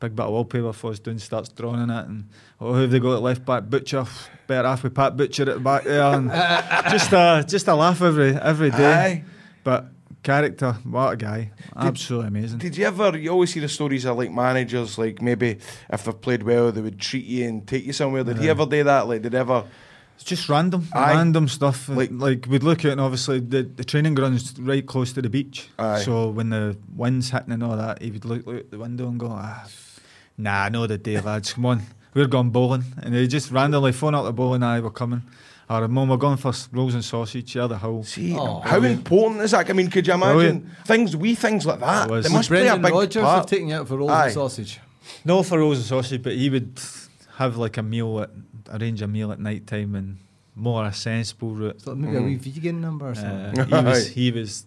big 0.00 0.14
bit 0.14 0.26
of 0.26 0.32
wallpaper 0.32 0.72
falls 0.72 0.98
down, 0.98 1.18
starts 1.18 1.48
drawing 1.48 1.82
in 1.82 1.90
it, 1.90 2.06
and 2.06 2.28
oh, 2.60 2.74
who 2.74 2.82
have 2.82 2.90
they 2.90 2.98
got 2.98 3.16
at 3.16 3.22
left 3.22 3.44
back? 3.44 3.64
Butcher, 3.64 4.04
better 4.46 4.68
half 4.68 4.82
with 4.82 4.94
Pat 4.94 5.16
Butcher 5.16 5.44
at 5.44 5.54
the 5.54 5.60
back 5.60 5.84
there, 5.84 6.02
and 6.02 6.30
just 6.90 7.12
a 7.12 7.44
just 7.46 7.68
a 7.68 7.74
laugh 7.74 8.02
every 8.02 8.34
every 8.36 8.70
day. 8.70 8.92
Aye. 8.92 9.24
But 9.64 9.86
character, 10.22 10.72
what 10.84 11.12
a 11.12 11.16
guy, 11.16 11.52
absolutely 11.74 12.28
amazing. 12.28 12.58
Did 12.58 12.76
you 12.76 12.86
ever? 12.86 13.16
You 13.16 13.30
always 13.30 13.52
hear 13.52 13.62
the 13.62 13.68
stories 13.68 14.04
of 14.04 14.16
like 14.16 14.30
managers, 14.30 14.98
like 14.98 15.22
maybe 15.22 15.58
if 15.90 16.04
they've 16.04 16.20
played 16.20 16.42
well, 16.42 16.72
they 16.72 16.80
would 16.80 17.00
treat 17.00 17.24
you 17.24 17.48
and 17.48 17.66
take 17.66 17.84
you 17.84 17.92
somewhere. 17.92 18.24
Did 18.24 18.38
he 18.38 18.48
ever 18.48 18.66
do 18.66 18.84
that? 18.84 19.08
Like, 19.08 19.22
did 19.22 19.34
ever? 19.34 19.64
It's 20.16 20.24
just 20.24 20.48
random, 20.48 20.88
Aye. 20.92 21.12
random 21.14 21.46
stuff. 21.46 21.88
Like, 21.88 22.10
like 22.12 22.46
we'd 22.48 22.62
look 22.62 22.80
at, 22.80 22.86
it 22.86 22.92
and 22.92 23.00
obviously 23.00 23.38
the, 23.40 23.62
the 23.62 23.84
training 23.84 24.14
ground's 24.14 24.58
right 24.58 24.84
close 24.84 25.12
to 25.12 25.22
the 25.22 25.28
beach. 25.30 25.68
Aye. 25.78 26.00
So 26.02 26.28
when 26.30 26.50
the 26.50 26.76
wind's 26.96 27.30
hitting 27.30 27.52
and 27.52 27.62
all 27.62 27.76
that, 27.76 28.00
he 28.02 28.10
would 28.10 28.24
look, 28.24 28.46
look 28.46 28.56
at 28.56 28.70
the 28.70 28.78
window 28.78 29.08
and 29.08 29.20
go, 29.20 29.28
ah, 29.30 29.66
"Nah, 30.38 30.64
I 30.64 30.68
know 30.70 30.86
the 30.86 30.98
day, 30.98 31.20
lads. 31.20 31.52
Come 31.52 31.66
on, 31.66 31.82
we're 32.14 32.26
going 32.26 32.50
bowling." 32.50 32.84
And 33.02 33.14
he 33.14 33.26
just 33.28 33.50
randomly 33.50 33.92
phone 33.92 34.14
out 34.14 34.24
the 34.24 34.32
bowling. 34.32 34.62
Aye, 34.62 34.80
we're 34.80 34.90
coming. 34.90 35.22
Or 35.68 35.86
mum, 35.88 36.08
we're 36.08 36.16
going 36.16 36.36
for 36.36 36.48
s- 36.48 36.68
rolls 36.72 36.94
and 36.94 37.04
sausage. 37.04 37.56
Yeah, 37.56 37.66
the 37.66 37.76
whole. 37.76 38.04
See, 38.04 38.30
how 38.30 38.82
important 38.84 39.40
is 39.42 39.50
that? 39.50 39.68
I 39.68 39.72
mean, 39.72 39.90
could 39.90 40.06
you 40.06 40.14
imagine 40.14 40.34
Brilliant. 40.36 40.66
things, 40.86 41.16
wee 41.16 41.34
things 41.34 41.66
like 41.66 41.80
that? 41.80 42.08
It 42.08 42.10
was. 42.12 42.24
They 42.24 42.28
Would 42.30 42.36
must 42.38 42.48
play 42.48 42.66
a 42.68 42.76
big 42.76 42.92
Rodgers 42.92 43.22
part. 43.22 43.36
have 43.38 43.46
taken 43.46 43.68
you 43.68 43.74
out 43.74 43.88
for 43.88 43.96
rolls 43.96 44.12
Aye. 44.12 44.24
and 44.26 44.32
sausage? 44.34 44.80
No 45.24 45.42
for 45.42 45.58
rolls 45.58 45.78
and 45.78 45.86
sausage, 45.86 46.22
but 46.22 46.34
he 46.34 46.48
would 46.50 46.80
have 47.36 47.56
like 47.56 47.76
a 47.78 47.82
meal 47.82 48.20
at 48.20 48.30
arrange 48.70 49.02
a 49.02 49.06
meal 49.08 49.32
at 49.32 49.38
night 49.40 49.66
time 49.66 49.94
and 49.94 50.18
more 50.54 50.84
a 50.86 50.92
sensible 50.92 51.50
route. 51.50 51.80
So 51.82 51.94
maybe 51.94 52.16
a 52.16 52.22
wee 52.22 52.36
vegan 52.36 52.80
number 52.80 53.08
or 53.10 53.14
something. 53.14 53.58
Uh, 53.58 53.64
he 53.66 53.84
was 53.90 54.06
he 54.08 54.30
was 54.32 54.66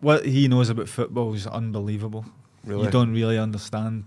what 0.00 0.26
he 0.26 0.48
knows 0.48 0.68
about 0.68 0.88
football 0.88 1.32
is 1.34 1.46
unbelievable. 1.46 2.24
Really? 2.64 2.84
You 2.84 2.90
don't 2.90 3.12
really 3.12 3.38
understand 3.38 4.04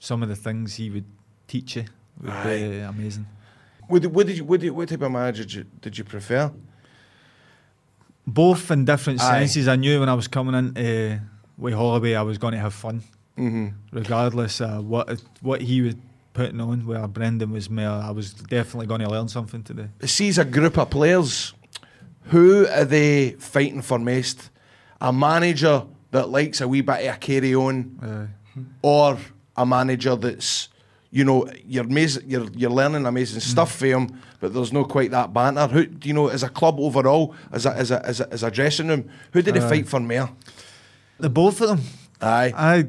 some 0.00 0.22
of 0.22 0.28
the 0.28 0.36
things 0.36 0.74
he 0.76 0.90
would 0.90 1.04
teach 1.46 1.76
you. 1.76 1.84
Would 2.22 2.42
be 2.44 2.78
amazing. 2.78 3.26
What, 3.88 4.02
did- 4.02 4.14
what 4.14 4.26
did 4.26 4.38
you? 4.38 4.44
What, 4.44 4.60
did, 4.60 4.70
what 4.70 4.88
type 4.88 5.02
of 5.02 5.10
manager 5.12 5.42
did 5.44 5.54
you, 5.54 5.64
did 5.80 5.98
you 5.98 6.04
prefer? 6.04 6.50
Both 8.26 8.70
in 8.70 8.84
different 8.84 9.20
Aye. 9.20 9.40
senses. 9.40 9.68
I 9.68 9.76
knew 9.76 10.00
when 10.00 10.08
I 10.08 10.14
was 10.14 10.28
coming 10.28 10.54
in 10.54 10.76
uh, 10.78 11.18
with 11.58 11.74
Holloway, 11.74 12.14
I 12.14 12.22
was 12.22 12.38
going 12.38 12.52
to 12.54 12.60
have 12.60 12.72
fun, 12.72 13.02
Mhm. 13.36 13.74
regardless 13.92 14.60
of 14.60 14.86
what 14.86 15.20
what 15.40 15.60
he 15.60 15.80
was 15.82 15.94
putting 16.32 16.60
on. 16.60 16.86
Where 16.86 17.06
Brendan 17.08 17.50
was 17.50 17.68
more, 17.70 17.88
I 17.88 18.10
was 18.10 18.32
definitely 18.32 18.86
going 18.86 19.00
to 19.00 19.10
learn 19.10 19.28
something 19.28 19.62
today. 19.62 19.88
See, 20.04 20.28
as 20.28 20.38
a 20.38 20.44
group 20.44 20.78
of 20.78 20.90
players, 20.90 21.54
who 22.24 22.66
are 22.68 22.84
they 22.84 23.32
fighting 23.32 23.82
for 23.82 23.98
most? 23.98 24.50
A 25.00 25.12
manager 25.12 25.84
that 26.12 26.28
likes 26.28 26.60
a 26.60 26.68
wee 26.68 26.80
bit 26.80 27.06
of 27.06 27.14
a 27.14 27.18
carry 27.18 27.54
on, 27.54 27.98
Aye. 28.02 28.60
or 28.82 29.18
a 29.56 29.66
manager 29.66 30.14
that's, 30.16 30.68
you 31.10 31.24
know, 31.24 31.48
you're 31.66 31.84
amaz- 31.84 32.22
you're 32.26 32.48
you're 32.54 32.70
learning 32.70 33.06
amazing 33.06 33.40
mm. 33.40 33.44
stuff 33.44 33.74
for 33.74 33.86
him, 33.86 34.20
but 34.40 34.54
there's 34.54 34.72
no 34.72 34.84
quite 34.84 35.10
that 35.10 35.32
banter. 35.32 35.66
Who 35.66 35.86
do 35.86 36.08
you 36.08 36.14
know 36.14 36.28
as 36.28 36.42
a 36.42 36.48
club 36.48 36.78
overall, 36.78 37.34
as 37.50 37.66
a 37.66 37.76
as 37.76 37.90
a 37.90 38.06
as 38.06 38.20
a, 38.20 38.32
as 38.32 38.42
a 38.42 38.50
dressing 38.50 38.88
room? 38.88 39.10
Who 39.32 39.42
did 39.42 39.54
they 39.54 39.60
fight 39.60 39.88
for 39.88 40.00
more? 40.00 40.30
The 41.18 41.28
both 41.28 41.60
of 41.60 41.68
them. 41.68 41.80
Aye. 42.20 42.52
I. 42.56 42.88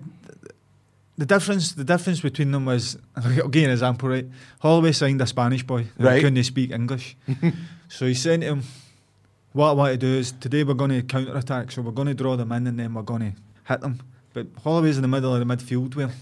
The 1.23 1.35
difference, 1.35 1.71
the 1.71 1.85
difference 1.85 2.19
between 2.19 2.51
them 2.51 2.65
was, 2.65 2.97
I'll 3.15 3.47
give 3.47 3.61
you 3.61 3.67
an 3.69 3.71
example, 3.71 4.09
right? 4.09 4.27
Holloway 4.59 4.91
signed 4.91 5.21
a 5.21 5.25
Spanish 5.25 5.63
boy 5.63 5.83
who 5.97 6.03
Right. 6.03 6.21
couldn't 6.21 6.43
speak 6.43 6.69
English, 6.71 7.15
so 7.87 8.05
he 8.05 8.13
sent 8.13 8.43
him, 8.43 8.63
"What 9.53 9.69
I 9.69 9.71
want 9.71 9.91
to 9.93 9.97
do 9.97 10.15
is 10.19 10.33
today 10.33 10.65
we're 10.65 10.73
going 10.73 10.91
to 10.91 11.01
counter 11.01 11.37
attack, 11.37 11.71
so 11.71 11.81
we're 11.81 11.93
going 11.93 12.09
to 12.09 12.13
draw 12.13 12.35
them 12.35 12.51
in 12.51 12.67
and 12.67 12.77
then 12.77 12.93
we're 12.93 13.03
going 13.03 13.21
to 13.21 13.33
hit 13.69 13.79
them." 13.79 14.01
But 14.33 14.47
Holloway's 14.65 14.97
in 14.97 15.01
the 15.01 15.07
middle 15.07 15.33
of 15.33 15.39
the 15.39 15.45
midfield 15.55 15.95
with 15.95 16.09
him, 16.09 16.17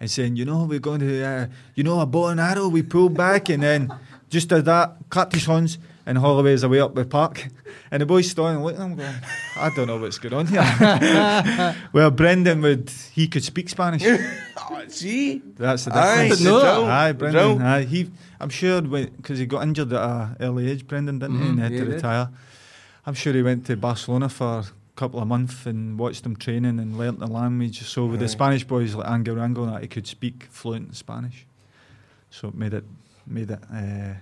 and 0.00 0.10
saying, 0.10 0.34
"You 0.34 0.44
know, 0.46 0.64
we're 0.64 0.80
going 0.80 0.98
to, 0.98 1.24
uh, 1.24 1.46
you 1.76 1.84
know, 1.84 2.00
a 2.00 2.06
bow 2.06 2.26
and 2.26 2.40
arrow. 2.40 2.66
We 2.66 2.82
pull 2.82 3.08
back 3.08 3.50
and 3.50 3.62
then 3.62 3.94
just 4.30 4.50
as 4.50 4.64
that, 4.64 4.96
clapped 5.10 5.34
his 5.34 5.44
hands, 5.46 5.78
and 6.06 6.18
Holloway's 6.18 6.62
away 6.62 6.80
up 6.80 6.94
the 6.94 7.04
park, 7.04 7.48
and 7.90 8.00
the 8.02 8.06
boys 8.06 8.30
standing 8.30 8.62
looking 8.64 8.80
at 8.80 8.86
him, 8.88 8.96
going, 8.96 9.14
I 9.56 9.70
don't 9.74 9.86
know 9.86 9.98
what's 9.98 10.18
going 10.18 10.34
on 10.34 10.46
here." 10.46 11.76
well, 11.92 12.10
Brendan 12.10 12.62
would, 12.62 12.90
he 13.12 13.28
could 13.28 13.44
speak 13.44 13.68
Spanish. 13.68 14.02
Oh, 14.04 14.82
see, 14.88 15.42
That's 15.56 15.84
the 15.84 15.94
Aye, 15.94 16.28
difference. 16.28 16.42
the 16.42 16.50
Aye, 16.86 17.12
Brendan. 17.12 17.56
drill. 17.56 17.66
Aye, 17.66 17.82
he. 17.84 18.10
I'm 18.40 18.48
sure 18.48 18.80
because 18.82 19.38
he 19.38 19.46
got 19.46 19.62
injured 19.62 19.92
at 19.92 20.02
an 20.02 20.36
early 20.40 20.70
age, 20.70 20.86
Brendan 20.86 21.18
didn't 21.18 21.36
he, 21.36 21.48
and 21.48 21.58
Mhm, 21.58 21.62
had 21.62 21.72
he 21.72 21.78
to 21.78 21.84
retire. 21.84 22.28
I'm 23.06 23.14
sure 23.14 23.32
he 23.32 23.42
went 23.42 23.66
to 23.66 23.76
Barcelona 23.76 24.28
for 24.28 24.60
a 24.60 24.64
couple 24.96 25.20
of 25.20 25.26
months 25.28 25.66
and 25.66 25.98
watched 25.98 26.22
them 26.22 26.36
training 26.36 26.78
and 26.78 26.96
learnt 26.98 27.18
the 27.18 27.26
language. 27.26 27.82
So 27.82 28.06
with 28.06 28.20
the 28.20 28.28
Spanish 28.28 28.64
boys 28.64 28.94
like 28.94 29.10
Angel 29.10 29.36
Rangel, 29.36 29.70
that 29.72 29.82
he 29.82 29.88
could 29.88 30.06
speak 30.06 30.44
fluent 30.50 30.94
Spanish. 30.96 31.46
So 32.30 32.48
it 32.48 32.54
made 32.54 32.72
it 32.74 32.84
made 33.26 33.50
it. 33.50 33.58
Uh, 33.72 34.14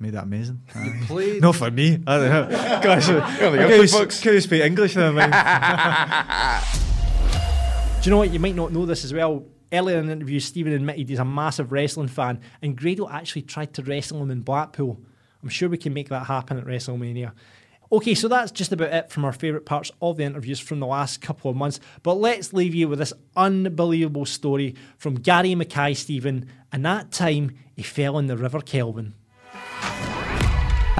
Made 0.00 0.14
that 0.14 0.24
amazing. 0.24 0.62
Aye. 0.74 1.02
played- 1.06 1.42
Not 1.42 1.56
for 1.56 1.70
me. 1.70 2.02
I 2.06 2.18
don't 2.18 2.30
know. 2.30 2.48
Gosh, 2.82 3.08
I 3.10 3.36
could 3.38 4.24
you 4.24 4.32
you 4.32 4.40
speak 4.40 4.62
English 4.62 4.96
man? 4.96 5.14
Do 8.00 8.08
you 8.08 8.10
know 8.10 8.16
what? 8.16 8.32
You 8.32 8.40
might 8.40 8.56
not 8.56 8.72
know 8.72 8.86
this 8.86 9.04
as 9.04 9.12
well. 9.12 9.44
Earlier 9.70 9.98
in 9.98 10.06
the 10.06 10.12
interview, 10.12 10.40
Stephen 10.40 10.72
admitted 10.72 11.10
he's 11.10 11.18
a 11.18 11.24
massive 11.24 11.70
wrestling 11.70 12.08
fan, 12.08 12.40
and 12.62 12.74
Grado 12.76 13.08
actually 13.10 13.42
tried 13.42 13.74
to 13.74 13.82
wrestle 13.82 14.22
him 14.22 14.30
in 14.30 14.40
Blackpool. 14.40 14.98
I'm 15.42 15.50
sure 15.50 15.68
we 15.68 15.76
can 15.76 15.92
make 15.92 16.08
that 16.08 16.26
happen 16.26 16.56
at 16.58 16.64
WrestleMania. 16.64 17.32
Okay, 17.92 18.14
so 18.14 18.26
that's 18.26 18.52
just 18.52 18.72
about 18.72 18.92
it 18.94 19.10
from 19.10 19.24
our 19.26 19.32
favourite 19.32 19.66
parts 19.66 19.90
of 20.00 20.16
the 20.16 20.24
interviews 20.24 20.60
from 20.60 20.80
the 20.80 20.86
last 20.86 21.20
couple 21.20 21.50
of 21.50 21.56
months. 21.56 21.78
But 22.02 22.14
let's 22.14 22.54
leave 22.54 22.74
you 22.74 22.88
with 22.88 23.00
this 23.00 23.12
unbelievable 23.36 24.24
story 24.24 24.76
from 24.96 25.16
Gary 25.16 25.54
Mackay-Steven, 25.54 26.46
and 26.72 26.86
that 26.86 27.12
time 27.12 27.50
he 27.76 27.82
fell 27.82 28.18
in 28.18 28.28
the 28.28 28.36
River 28.38 28.60
Kelvin. 28.60 29.14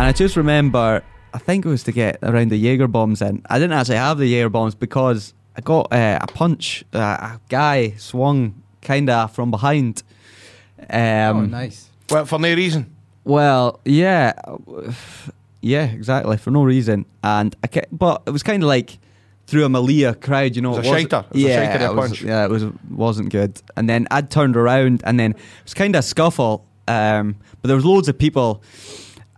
And 0.00 0.06
I 0.08 0.12
just 0.12 0.34
remember, 0.34 1.04
I 1.34 1.38
think 1.38 1.66
it 1.66 1.68
was 1.68 1.82
to 1.84 1.92
get 1.92 2.20
around 2.22 2.50
the 2.50 2.56
Jaeger 2.56 2.88
bombs 2.88 3.20
in. 3.20 3.42
I 3.50 3.58
didn't 3.58 3.74
actually 3.74 3.98
have 3.98 4.16
the 4.16 4.26
Jaeger 4.26 4.48
bombs 4.48 4.74
because 4.74 5.34
I 5.54 5.60
got 5.60 5.92
uh, 5.92 6.20
a 6.22 6.26
punch. 6.26 6.86
Uh, 6.94 6.98
a 6.98 7.40
guy 7.50 7.90
swung 7.98 8.62
kind 8.80 9.10
of 9.10 9.30
from 9.34 9.50
behind. 9.50 10.02
Um, 10.88 11.36
oh, 11.36 11.40
nice. 11.44 11.90
Well, 12.08 12.24
for 12.24 12.38
no 12.38 12.54
reason. 12.54 12.96
Well, 13.24 13.78
yeah, 13.84 14.32
yeah, 15.60 15.84
exactly 15.84 16.38
for 16.38 16.50
no 16.50 16.62
reason. 16.62 17.04
And 17.22 17.54
I 17.62 17.66
ca- 17.66 17.84
but 17.92 18.22
it 18.24 18.30
was 18.30 18.42
kind 18.42 18.62
of 18.62 18.68
like 18.70 18.96
through 19.48 19.66
a 19.66 19.68
Malia 19.68 20.14
crowd, 20.14 20.56
you 20.56 20.62
know. 20.62 20.76
It 20.76 20.78
was 20.78 20.86
a 20.86 20.90
wasn't- 20.92 21.10
shiter. 21.10 21.26
It 21.28 21.34
was 21.34 21.44
a 21.44 21.46
yeah, 21.46 21.72
shiter 21.72 21.84
it 21.84 21.94
was, 21.94 22.08
punch. 22.08 22.22
yeah, 22.22 22.44
it 22.46 22.50
was 22.50 22.64
wasn't 22.88 23.28
good. 23.28 23.60
And 23.76 23.86
then 23.86 24.08
I'd 24.10 24.30
turned 24.30 24.56
around, 24.56 25.02
and 25.04 25.20
then 25.20 25.32
it 25.32 25.38
was 25.64 25.74
kind 25.74 25.94
of 25.94 25.98
a 26.00 26.02
scuffle. 26.02 26.64
Um, 26.88 27.36
but 27.60 27.68
there 27.68 27.76
was 27.76 27.84
loads 27.84 28.08
of 28.08 28.16
people, 28.18 28.62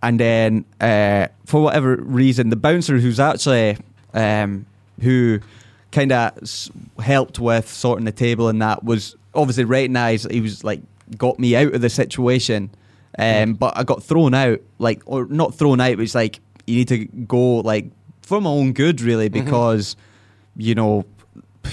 and 0.03 0.19
then 0.19 0.65
uh, 0.81 1.29
for 1.47 1.63
whatever 1.63 1.97
reason, 1.97 2.51
the 2.51 2.57
bouncer 2.57 2.99
who's 2.99 3.21
actually 3.21 3.79
um, 4.15 4.67
who 5.01 5.41
kind 5.93 6.13
of 6.13 6.37
s- 6.43 6.71
helped 6.99 7.39
with 7.39 7.69
sorting 7.69 8.05
the 8.05 8.13
table 8.13 8.49
and 8.49 8.61
that 8.63 8.83
was 8.85 9.15
obviously 9.35 9.65
recognised. 9.65 10.31
He 10.31 10.41
was 10.41 10.65
like 10.65 10.81
got 11.17 11.39
me 11.39 11.55
out 11.57 11.75
of 11.75 11.81
the 11.81 11.91
situation. 11.91 12.71
Um, 13.19 13.53
but 13.55 13.77
I 13.77 13.85
got 13.85 14.03
thrown 14.03 14.33
out, 14.33 14.61
like, 14.79 15.03
or 15.05 15.27
not 15.27 15.55
thrown 15.55 15.83
out, 15.83 15.97
but 15.97 16.03
it's 16.03 16.15
like, 16.15 16.41
you 16.67 16.77
need 16.77 16.89
to 16.89 17.05
go, 17.05 17.57
like, 17.57 17.91
for 18.23 18.41
my 18.41 18.49
own 18.49 18.73
good, 18.73 19.03
really, 19.03 19.29
because, 19.29 19.97
you 20.57 20.75
know, 20.75 21.05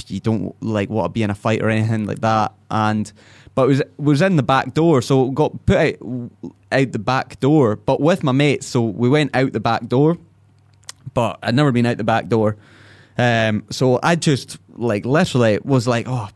you 0.07 0.19
don't, 0.19 0.53
like, 0.61 0.89
want 0.89 1.05
to 1.05 1.09
be 1.11 1.23
in 1.23 1.29
a 1.29 1.35
fight 1.35 1.61
or 1.61 1.69
anything 1.69 2.05
like 2.05 2.19
that. 2.19 2.51
And, 2.69 3.09
but 3.59 3.65
it 3.65 3.67
was, 3.67 3.81
was 3.97 4.21
in 4.21 4.37
the 4.37 4.43
back 4.43 4.73
door, 4.73 5.01
so 5.01 5.31
got 5.31 5.65
put 5.65 5.75
out, 5.75 5.95
out 6.71 6.91
the 6.93 6.99
back 6.99 7.37
door, 7.41 7.75
but 7.75 7.99
with 7.99 8.23
my 8.23 8.31
mates, 8.31 8.65
so 8.65 8.81
we 8.81 9.09
went 9.09 9.35
out 9.35 9.51
the 9.51 9.59
back 9.59 9.85
door, 9.89 10.17
but 11.13 11.39
I'd 11.43 11.55
never 11.55 11.73
been 11.73 11.85
out 11.85 11.97
the 11.97 12.05
back 12.05 12.29
door. 12.29 12.55
Um, 13.17 13.65
so 13.69 13.99
I 14.01 14.15
just, 14.15 14.59
like, 14.77 15.05
literally 15.05 15.59
was 15.61 15.89
like, 15.89 16.05
oh, 16.07 16.29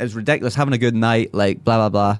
it's 0.00 0.14
ridiculous, 0.14 0.56
having 0.56 0.74
a 0.74 0.78
good 0.78 0.96
night, 0.96 1.32
like, 1.32 1.62
blah, 1.62 1.88
blah, 1.88 1.90
blah. 1.90 2.18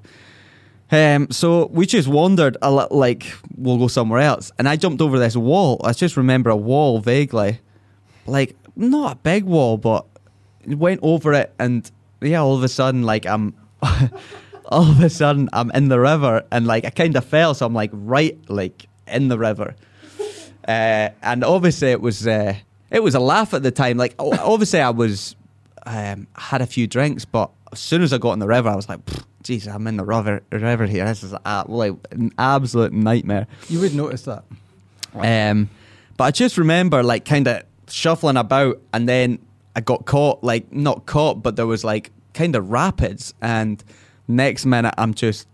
Um, 0.93 1.33
so 1.33 1.67
we 1.67 1.85
just 1.85 2.07
wandered 2.07 2.57
a 2.63 2.71
li- 2.71 2.87
like 2.93 3.27
we'll 3.57 3.79
go 3.79 3.89
somewhere 3.89 4.21
else, 4.21 4.53
and 4.57 4.69
I 4.69 4.77
jumped 4.77 5.03
over 5.03 5.19
this 5.19 5.35
wall. 5.35 5.81
I 5.83 5.95
just 5.95 6.17
remember 6.17 6.51
a 6.51 6.57
wall 6.57 7.01
vaguely, 7.01 7.59
like 8.27 8.55
not 8.77 9.13
a 9.13 9.17
big 9.17 9.43
wall, 9.43 9.79
but 9.79 10.07
went 10.65 11.01
over 11.03 11.33
it, 11.33 11.53
and 11.59 11.91
yeah, 12.21 12.41
all 12.41 12.55
of 12.55 12.63
a 12.63 12.69
sudden, 12.69 13.03
like 13.03 13.27
I'm, 13.27 13.55
all 14.67 14.91
of 14.91 15.01
a 15.01 15.11
sudden 15.11 15.49
I'm 15.53 15.71
in 15.73 15.89
the 15.89 16.01
river, 16.01 16.45
and 16.51 16.67
like 16.67 16.85
I 16.85 16.91
kind 16.91 17.17
of 17.17 17.25
fell, 17.25 17.55
so 17.55 17.67
I'm 17.67 17.75
like 17.75 17.91
right 17.93 18.39
like 18.49 18.87
in 19.07 19.29
the 19.29 19.39
river, 19.39 19.75
uh, 20.69 21.09
and 21.23 21.45
obviously 21.45 21.91
it 21.91 22.01
was 22.01 22.27
uh, 22.27 22.55
it 22.91 23.03
was 23.03 23.15
a 23.15 23.21
laugh 23.21 23.55
at 23.55 23.63
the 23.63 23.71
time. 23.71 23.97
Like 23.97 24.15
obviously 24.19 24.81
I 24.81 24.91
was 24.91 25.37
um, 25.87 26.27
had 26.37 26.63
a 26.63 26.67
few 26.67 26.87
drinks, 26.87 27.25
but 27.25 27.51
as 27.73 27.81
soon 27.81 28.03
as 28.03 28.13
I 28.13 28.19
got 28.19 28.33
in 28.33 28.39
the 28.39 28.47
river, 28.47 28.69
I 28.69 28.77
was 28.77 28.89
like, 28.89 29.01
"Jesus, 29.43 29.73
I'm 29.73 29.87
in 29.87 29.97
the 29.97 30.05
river, 30.05 30.43
river 30.51 30.87
here. 30.87 31.05
This 31.05 31.23
is 31.23 31.33
a, 31.33 31.65
like 31.69 31.95
an 32.11 32.33
absolute 32.39 32.93
nightmare." 32.93 33.47
You 33.69 33.81
would 33.81 33.95
notice 33.95 34.23
that. 34.23 34.45
Um, 35.15 35.71
but 36.17 36.25
I 36.25 36.31
just 36.31 36.59
remember 36.59 37.03
like 37.03 37.25
kind 37.25 37.47
of 37.49 37.63
shuffling 37.89 38.37
about, 38.37 38.81
and 38.93 39.09
then 39.09 39.39
I 39.77 39.81
got 39.81 40.07
caught. 40.07 40.43
Like 40.43 40.73
not 40.73 41.07
caught, 41.07 41.43
but 41.43 41.57
there 41.57 41.67
was 41.67 41.85
like 41.85 42.11
kind 42.33 42.57
of 42.57 42.71
rapids, 42.71 43.35
and 43.43 43.83
next 44.29 44.65
minute 44.67 44.95
I'm 44.99 45.15
just 45.15 45.47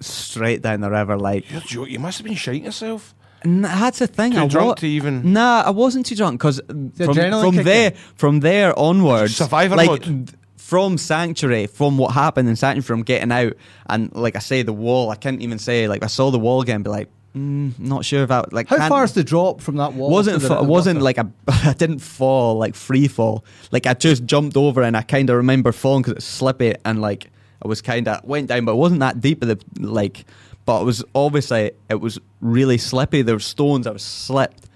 straight 0.00 0.62
down 0.62 0.80
the 0.80 0.90
river. 0.90 1.16
Like 1.18 1.50
You're 1.50 1.60
joking. 1.60 1.92
You 1.92 1.98
must 1.98 2.18
have 2.18 2.24
been 2.26 2.34
shitting 2.34 2.64
yourself. 2.64 3.14
N- 3.44 3.62
that's 3.62 3.98
the 3.98 4.06
thing. 4.06 4.32
Too 4.32 4.38
I 4.42 4.46
drunk 4.46 4.68
wa- 4.68 4.74
to 4.74 4.86
even- 4.86 5.32
Nah, 5.32 5.62
I 5.66 5.70
wasn't 5.70 6.06
too 6.06 6.14
drunk 6.14 6.38
because 6.40 6.60
from, 6.68 6.90
adrenaline 6.92 7.42
from 7.42 7.54
kick 7.56 7.64
there, 7.64 7.90
in? 7.90 7.96
from 8.14 8.40
there 8.40 8.78
onwards, 8.78 9.34
Survivor 9.36 9.76
like, 9.76 9.88
mode. 9.90 10.02
th- 10.04 10.28
From 10.56 10.96
Sanctuary, 10.96 11.66
from 11.66 11.98
what 11.98 12.12
happened 12.14 12.48
in 12.48 12.56
Sanctuary, 12.56 12.82
from 12.86 13.02
getting 13.02 13.32
out, 13.32 13.54
and 13.88 14.14
like 14.14 14.36
I 14.36 14.38
say, 14.38 14.62
the 14.62 14.72
wall. 14.72 15.10
I 15.10 15.16
can't 15.16 15.42
even 15.42 15.58
say 15.58 15.88
like 15.88 16.02
I 16.04 16.06
saw 16.06 16.30
the 16.30 16.38
wall 16.38 16.62
again, 16.62 16.82
be 16.82 16.88
like, 16.90 17.08
mm, 17.36 17.76
not 17.80 18.04
sure 18.04 18.22
about 18.22 18.52
like. 18.52 18.68
How 18.68 18.76
can't- 18.78 18.88
far 18.88 19.02
is 19.04 19.12
the 19.12 19.24
drop 19.24 19.60
from 19.60 19.76
that 19.76 19.92
wall? 19.92 20.08
wasn't 20.08 20.36
to 20.36 20.42
the 20.42 20.48
fa- 20.48 20.60
river 20.60 20.66
wasn't 20.68 21.00
bottom? 21.00 21.04
like 21.04 21.18
a 21.18 21.68
I 21.68 21.72
didn't 21.74 21.98
fall 21.98 22.56
like 22.58 22.74
free 22.76 23.08
fall 23.08 23.44
like 23.72 23.86
I 23.88 23.94
just 23.94 24.24
jumped 24.24 24.56
over 24.56 24.82
and 24.82 24.96
I 24.96 25.02
kind 25.02 25.28
of 25.30 25.36
remember 25.36 25.72
falling 25.72 26.02
because 26.02 26.14
it's 26.18 26.24
slippy 26.24 26.74
and 26.84 27.02
like 27.02 27.28
I 27.64 27.68
was 27.68 27.80
kind 27.80 28.08
of 28.08 28.24
went 28.24 28.48
down 28.48 28.64
but 28.64 28.72
it 28.72 28.76
wasn't 28.76 29.00
that 29.00 29.20
deep 29.20 29.42
of 29.42 29.48
the 29.48 29.60
like 29.78 30.24
but 30.64 30.82
it 30.82 30.84
was 30.84 31.04
obviously 31.14 31.72
it 31.88 32.00
was 32.00 32.18
really 32.40 32.78
slippy. 32.78 33.22
There 33.22 33.34
were 33.34 33.40
stones 33.40 33.86
I 33.86 33.90
was 33.90 34.02
slipped. 34.02 34.68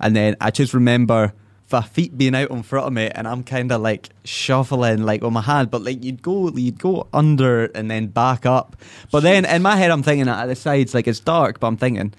And 0.00 0.14
then 0.16 0.36
I 0.40 0.50
just 0.50 0.74
remember 0.74 1.32
my 1.70 1.82
feet 1.82 2.16
being 2.16 2.36
out 2.36 2.50
in 2.50 2.62
front 2.62 2.86
of 2.86 2.92
me 2.92 3.08
and 3.08 3.26
I'm 3.26 3.42
kind 3.42 3.72
of 3.72 3.80
like 3.80 4.10
shuffling 4.22 5.02
like 5.02 5.24
on 5.24 5.32
my 5.32 5.40
hand. 5.40 5.70
But 5.70 5.82
like 5.82 6.04
you'd 6.04 6.22
go 6.22 6.48
you'd 6.50 6.78
go 6.78 7.08
under 7.12 7.64
and 7.66 7.90
then 7.90 8.06
back 8.06 8.46
up. 8.46 8.76
But 9.10 9.24
then 9.24 9.44
in 9.44 9.62
my 9.62 9.76
head 9.76 9.90
I'm 9.90 10.02
thinking 10.02 10.28
at 10.28 10.46
the 10.46 10.54
sides 10.54 10.94
like 10.94 11.08
it's 11.08 11.20
dark 11.20 11.58
but 11.58 11.66
I'm 11.66 11.76
thinking 11.76 12.14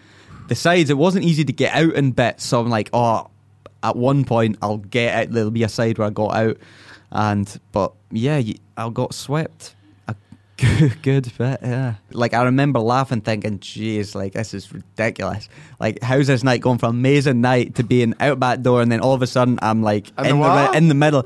the 0.49 0.55
sides 0.55 0.89
it 0.89 0.97
wasn't 0.97 1.25
easy 1.25 1.45
to 1.45 1.53
get 1.53 1.73
out 1.73 1.93
in 1.93 2.11
bits. 2.11 2.43
So 2.43 2.59
i'm 2.59 2.69
like 2.69 2.89
oh 2.91 3.29
at 3.81 3.95
one 3.95 4.25
point 4.25 4.57
i'll 4.61 4.77
get 4.77 5.15
out. 5.15 5.33
There'll 5.33 5.51
be 5.51 5.63
a 5.63 5.69
side 5.69 5.97
where 5.97 6.07
i 6.07 6.11
got 6.11 6.35
out. 6.35 6.57
And 7.11 7.59
but 7.71 7.93
yeah 8.11 8.41
I 8.75 8.89
got 8.89 9.13
swept 9.13 9.75
good, 10.79 11.01
good 11.01 11.37
bit 11.37 11.59
yeah. 11.61 11.95
Like 12.11 12.33
i 12.33 12.43
remember 12.43 12.79
laughing 12.79 13.21
thinking 13.21 13.59
jeez 13.59 14.15
like 14.15 14.33
this 14.33 14.53
is 14.53 14.71
ridiculous. 14.71 15.49
Like 15.79 16.01
how's 16.01 16.27
this 16.27 16.43
night 16.43 16.61
going 16.61 16.77
from 16.77 16.97
amazing 16.97 17.41
night 17.41 17.75
to 17.75 17.83
being 17.83 18.13
out 18.19 18.39
back 18.39 18.61
door 18.61 18.81
and 18.81 18.91
then 18.91 18.99
all 18.99 19.13
of 19.13 19.21
a 19.21 19.27
sudden 19.27 19.59
i'm 19.61 19.81
like 19.81 20.09
In 20.17 20.39
the 20.39 20.69
the, 20.71 20.77
in 20.77 20.87
the 20.87 20.95
middle 20.95 21.25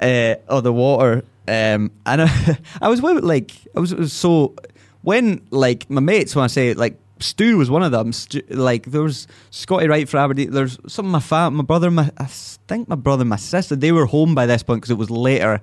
uh, 0.00 0.34
of 0.48 0.64
the 0.64 0.72
water 0.72 1.24
um, 1.48 1.90
and 2.06 2.22
I, 2.22 2.58
I 2.82 2.88
was 2.88 3.02
with 3.02 3.24
like 3.24 3.52
I 3.76 3.80
was, 3.80 3.94
was 3.94 4.12
so 4.12 4.54
when 5.02 5.46
like 5.50 5.88
my 5.90 6.00
mates 6.00 6.36
when 6.36 6.44
I 6.44 6.48
say 6.48 6.74
like 6.74 6.98
Stu 7.18 7.56
was 7.56 7.70
one 7.70 7.82
of 7.82 7.90
them 7.92 8.12
Stu, 8.12 8.42
like 8.50 8.86
there 8.86 9.02
was 9.02 9.26
Scotty 9.50 9.88
Wright 9.88 10.08
for 10.08 10.18
Aberdeen 10.18 10.52
there's 10.52 10.78
some 10.86 11.06
of 11.06 11.12
my 11.12 11.20
fam 11.20 11.54
my 11.54 11.64
brother 11.64 11.90
my 11.90 12.10
I 12.18 12.26
think 12.26 12.88
my 12.88 12.96
brother 12.96 13.22
and 13.22 13.30
my 13.30 13.36
sister 13.36 13.74
they 13.74 13.90
were 13.90 14.06
home 14.06 14.34
by 14.34 14.46
this 14.46 14.62
point 14.62 14.80
because 14.80 14.90
it 14.90 14.98
was 14.98 15.10
later 15.10 15.60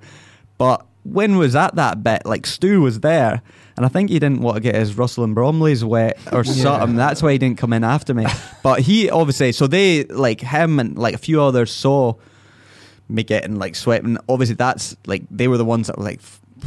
but 0.58 0.84
when 1.12 1.36
was 1.36 1.54
at 1.56 1.74
that 1.76 2.02
bit 2.02 2.22
like 2.26 2.46
Stu 2.46 2.80
was 2.82 3.00
there 3.00 3.42
and 3.76 3.86
I 3.86 3.88
think 3.88 4.10
he 4.10 4.18
didn't 4.18 4.40
want 4.40 4.56
to 4.56 4.60
get 4.60 4.74
his 4.74 4.96
Russell 4.98 5.24
and 5.24 5.34
Bromley's 5.34 5.84
wet 5.84 6.18
or 6.32 6.42
Yeah. 6.44 6.52
something 6.52 6.96
that's 6.96 7.22
why 7.22 7.32
he 7.32 7.38
didn't 7.38 7.58
come 7.58 7.72
in 7.72 7.84
after 7.84 8.12
me. 8.14 8.26
But 8.62 8.80
he 8.80 9.08
obviously 9.08 9.52
so 9.52 9.66
they 9.66 10.04
like 10.04 10.40
him 10.40 10.78
and 10.80 10.98
like 10.98 11.14
a 11.14 11.18
few 11.18 11.40
others 11.40 11.70
saw 11.72 12.14
me 13.08 13.22
getting 13.22 13.56
like 13.56 13.74
swept. 13.76 14.04
And 14.04 14.18
obviously 14.28 14.56
that's 14.56 14.96
like 15.06 15.22
they 15.30 15.48
were 15.48 15.56
the 15.58 15.64
ones 15.64 15.86
that 15.86 15.96
were 15.98 16.04
like 16.04 16.20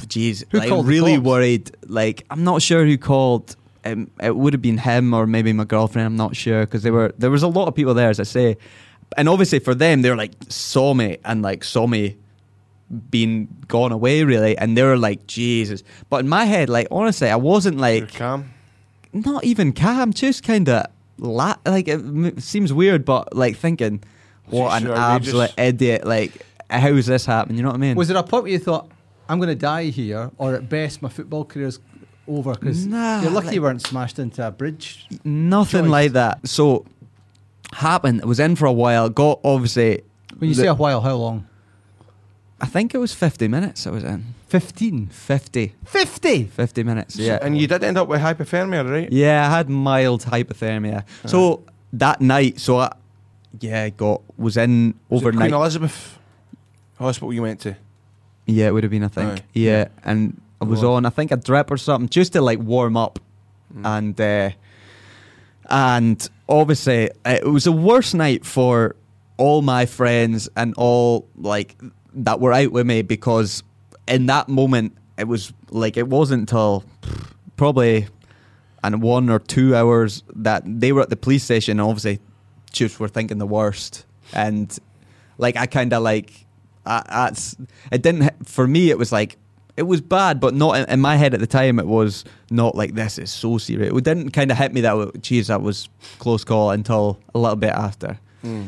jeez 0.07 0.43
Who 0.51 0.57
like, 0.59 0.69
called 0.69 0.87
really 0.87 1.17
worried. 1.17 1.71
Like 1.87 2.25
i'm 2.29 2.43
not 2.43 2.61
sure 2.61 2.85
who 2.85 2.97
called. 2.97 3.55
Um, 3.83 4.11
it 4.21 4.35
would 4.35 4.53
have 4.53 4.61
been 4.61 4.77
him 4.77 5.13
or 5.13 5.25
maybe 5.27 5.51
my 5.53 5.65
girlfriend. 5.65 6.05
I'm 6.05 6.15
not 6.15 6.35
sure 6.35 6.61
because 6.61 6.83
there 6.83 6.93
were 6.93 7.13
there 7.17 7.31
was 7.31 7.43
a 7.43 7.47
lot 7.47 7.67
of 7.67 7.75
people 7.75 7.93
there 7.93 8.09
as 8.09 8.19
i 8.19 8.23
say. 8.23 8.57
And 9.17 9.27
obviously 9.27 9.59
for 9.59 9.75
them 9.75 10.01
they 10.01 10.09
were 10.09 10.15
like 10.15 10.31
saw 10.49 10.93
me 10.93 11.17
and 11.25 11.41
like 11.41 11.63
saw 11.63 11.87
me 11.87 12.15
being 13.09 13.47
gone 13.67 13.91
away 13.91 14.23
really 14.23 14.57
and 14.57 14.75
they 14.77 14.83
were 14.83 14.97
like 14.97 15.25
jesus 15.27 15.81
but 16.09 16.17
in 16.21 16.27
my 16.29 16.43
head 16.45 16.67
like 16.69 16.87
honestly 16.91 17.29
i 17.29 17.35
wasn't 17.35 17.77
like 17.77 18.13
calm 18.13 18.51
not 19.13 19.43
even 19.45 19.71
calm 19.71 20.11
just 20.11 20.43
kind 20.43 20.67
of 20.67 20.85
la- 21.17 21.55
like 21.65 21.87
it 21.87 21.93
m- 21.99 22.37
seems 22.39 22.73
weird 22.73 23.05
but 23.05 23.33
like 23.35 23.55
thinking 23.55 24.03
what 24.47 24.67
It's 24.67 24.75
an 24.81 24.87
just 24.89 24.99
outrageous. 24.99 25.27
absolute 25.33 25.53
idiot 25.57 26.05
like 26.05 26.45
how 26.69 26.89
is 26.89 27.05
this 27.05 27.25
happening 27.25 27.57
you 27.57 27.63
know 27.63 27.69
what 27.69 27.75
i 27.75 27.79
mean 27.79 27.95
Was 27.95 28.09
there 28.09 28.17
a 28.17 28.23
point 28.23 28.43
where 28.43 28.51
you 28.51 28.59
thought, 28.59 28.89
I'm 29.29 29.39
going 29.39 29.47
to 29.49 29.55
die 29.55 29.85
here, 29.85 30.29
or 30.37 30.55
at 30.55 30.67
best, 30.67 31.01
my 31.01 31.07
football 31.07 31.45
career's 31.45 31.79
over? 32.27 32.51
Because 32.53 32.85
Nah, 32.85 33.21
you're 33.21 33.31
lucky 33.31 33.47
like- 33.47 33.55
you 33.55 33.61
weren't 33.61 33.81
smashed 33.81 34.19
into 34.19 34.45
a 34.45 34.51
bridge. 34.51 35.07
Nothing 35.23 35.83
Joist. 35.83 35.91
like 35.91 36.11
that. 36.13 36.45
So 36.49 36.85
happened. 37.73 38.19
It 38.19 38.25
was 38.25 38.39
in 38.41 38.55
for 38.57 38.65
a 38.65 38.73
while. 38.73 39.07
Got 39.09 39.39
obviously. 39.45 40.01
When 40.37 40.49
you 40.49 40.55
the- 40.55 40.63
say 40.63 40.67
a 40.67 40.73
while, 40.73 40.99
how 41.01 41.15
long? 41.15 41.47
I 42.62 42.68
think 42.68 42.93
it 42.93 42.99
was 42.99 43.14
fifty 43.14 43.47
minutes. 43.47 43.88
I 43.88 43.89
was 43.89 44.03
in 44.03 44.36
15? 44.47 45.07
50. 45.07 45.76
50? 45.86 46.43
50 46.43 46.84
minutes. 46.84 47.16
Yeah. 47.16 47.39
And 47.41 47.57
you 47.57 47.68
did 47.68 47.84
end 47.84 47.97
up 47.97 48.07
with 48.07 48.22
hypothermia, 48.22 48.89
right? 48.89 49.12
Yeah, 49.12 49.47
I 49.47 49.57
had 49.57 49.70
mild 49.70 50.24
hypothermia. 50.24 51.03
So 51.26 51.64
that 51.93 52.20
night, 52.22 52.59
so 52.59 52.78
I, 52.80 52.91
yeah, 53.62 53.84
I 53.84 53.89
got 53.89 54.22
was 54.38 54.57
in 54.57 54.93
Was 55.09 55.22
it 55.22 55.26
overnight. 55.28 55.49
Queen 55.51 55.53
Elizabeth 55.59 56.20
Hospital 56.99 57.34
you 57.34 57.41
went 57.41 57.62
to. 57.62 57.76
Yeah, 58.45 58.68
it 58.68 58.74
would 58.74 58.84
have 58.84 58.91
been, 58.91 59.03
I 59.05 59.07
think. 59.07 59.39
Aye. 59.39 59.43
Yeah, 59.53 59.88
and 60.03 60.39
I 60.59 60.66
was 60.66 60.82
Go 60.82 60.91
on. 60.91 60.97
on, 60.97 61.05
I 61.05 61.09
think, 61.09 61.32
a 61.32 61.38
drip 61.38 61.72
or 61.72 61.78
something 61.78 62.09
just 62.09 62.34
to 62.34 62.41
like 62.41 62.59
warm 62.59 62.95
up, 62.97 63.20
and 63.84 64.20
uh, 64.20 64.51
and 65.70 66.30
obviously 66.49 67.09
it 67.26 67.45
was 67.47 67.64
the 67.64 67.72
worst 67.72 68.14
night 68.14 68.45
for 68.45 68.95
all 69.38 69.62
my 69.62 69.86
friends 69.86 70.49
and 70.55 70.74
all 70.78 71.28
like 71.38 71.76
that 72.14 72.39
were 72.39 72.53
out 72.53 72.72
with 72.72 72.86
me 72.86 73.01
because 73.01 73.64
in 74.07 74.26
that 74.26 74.49
moment 74.49 74.95
it 75.18 75.28
was 75.28 75.53
like 75.70 75.97
it 75.97 76.07
wasn't 76.07 76.41
until 76.41 76.84
probably 77.55 78.07
and 78.84 79.01
one 79.01 79.30
or 79.30 79.39
two 79.39 79.76
hours 79.76 80.24
that 80.36 80.64
they 80.66 80.91
were 80.91 81.01
at 81.01 81.09
the 81.09 81.16
police 81.16 81.43
station 81.43 81.80
and 81.80 81.88
obviously 81.88 82.20
just 82.72 82.99
were 82.99 83.07
thinking 83.07 83.38
the 83.38 83.45
worst. 83.45 84.05
And 84.34 84.76
like 85.38 85.55
I 85.55 85.66
kind 85.66 85.93
of 85.93 86.03
like 86.03 86.45
I, 86.86 87.03
that's 87.07 87.55
it 87.91 88.01
didn't 88.01 88.47
for 88.47 88.68
me 88.68 88.89
it 88.89 88.97
was 88.97 89.12
like 89.12 89.38
it 89.78 89.84
was 89.84 90.01
bad 90.01 90.39
but 90.39 90.53
not 90.53 90.78
in, 90.78 90.89
in 90.89 90.99
my 90.99 91.16
head 91.16 91.34
at 91.34 91.39
the 91.39 91.47
time 91.47 91.80
it 91.80 91.88
was 91.88 92.26
not 92.49 92.76
like 92.76 92.95
this 92.95 93.18
is 93.18 93.32
so 93.32 93.57
serious. 93.57 93.93
It 93.93 94.03
didn't 94.03 94.32
kind 94.32 94.51
of 94.51 94.57
hit 94.57 94.74
me 94.74 94.82
that 94.82 95.22
geez 95.22 95.47
that 95.47 95.62
was 95.62 95.89
close 96.20 96.43
call 96.43 96.72
until 96.72 97.20
a 97.36 97.39
little 97.39 97.55
bit 97.55 97.72
after 97.72 98.20
hmm. 98.41 98.68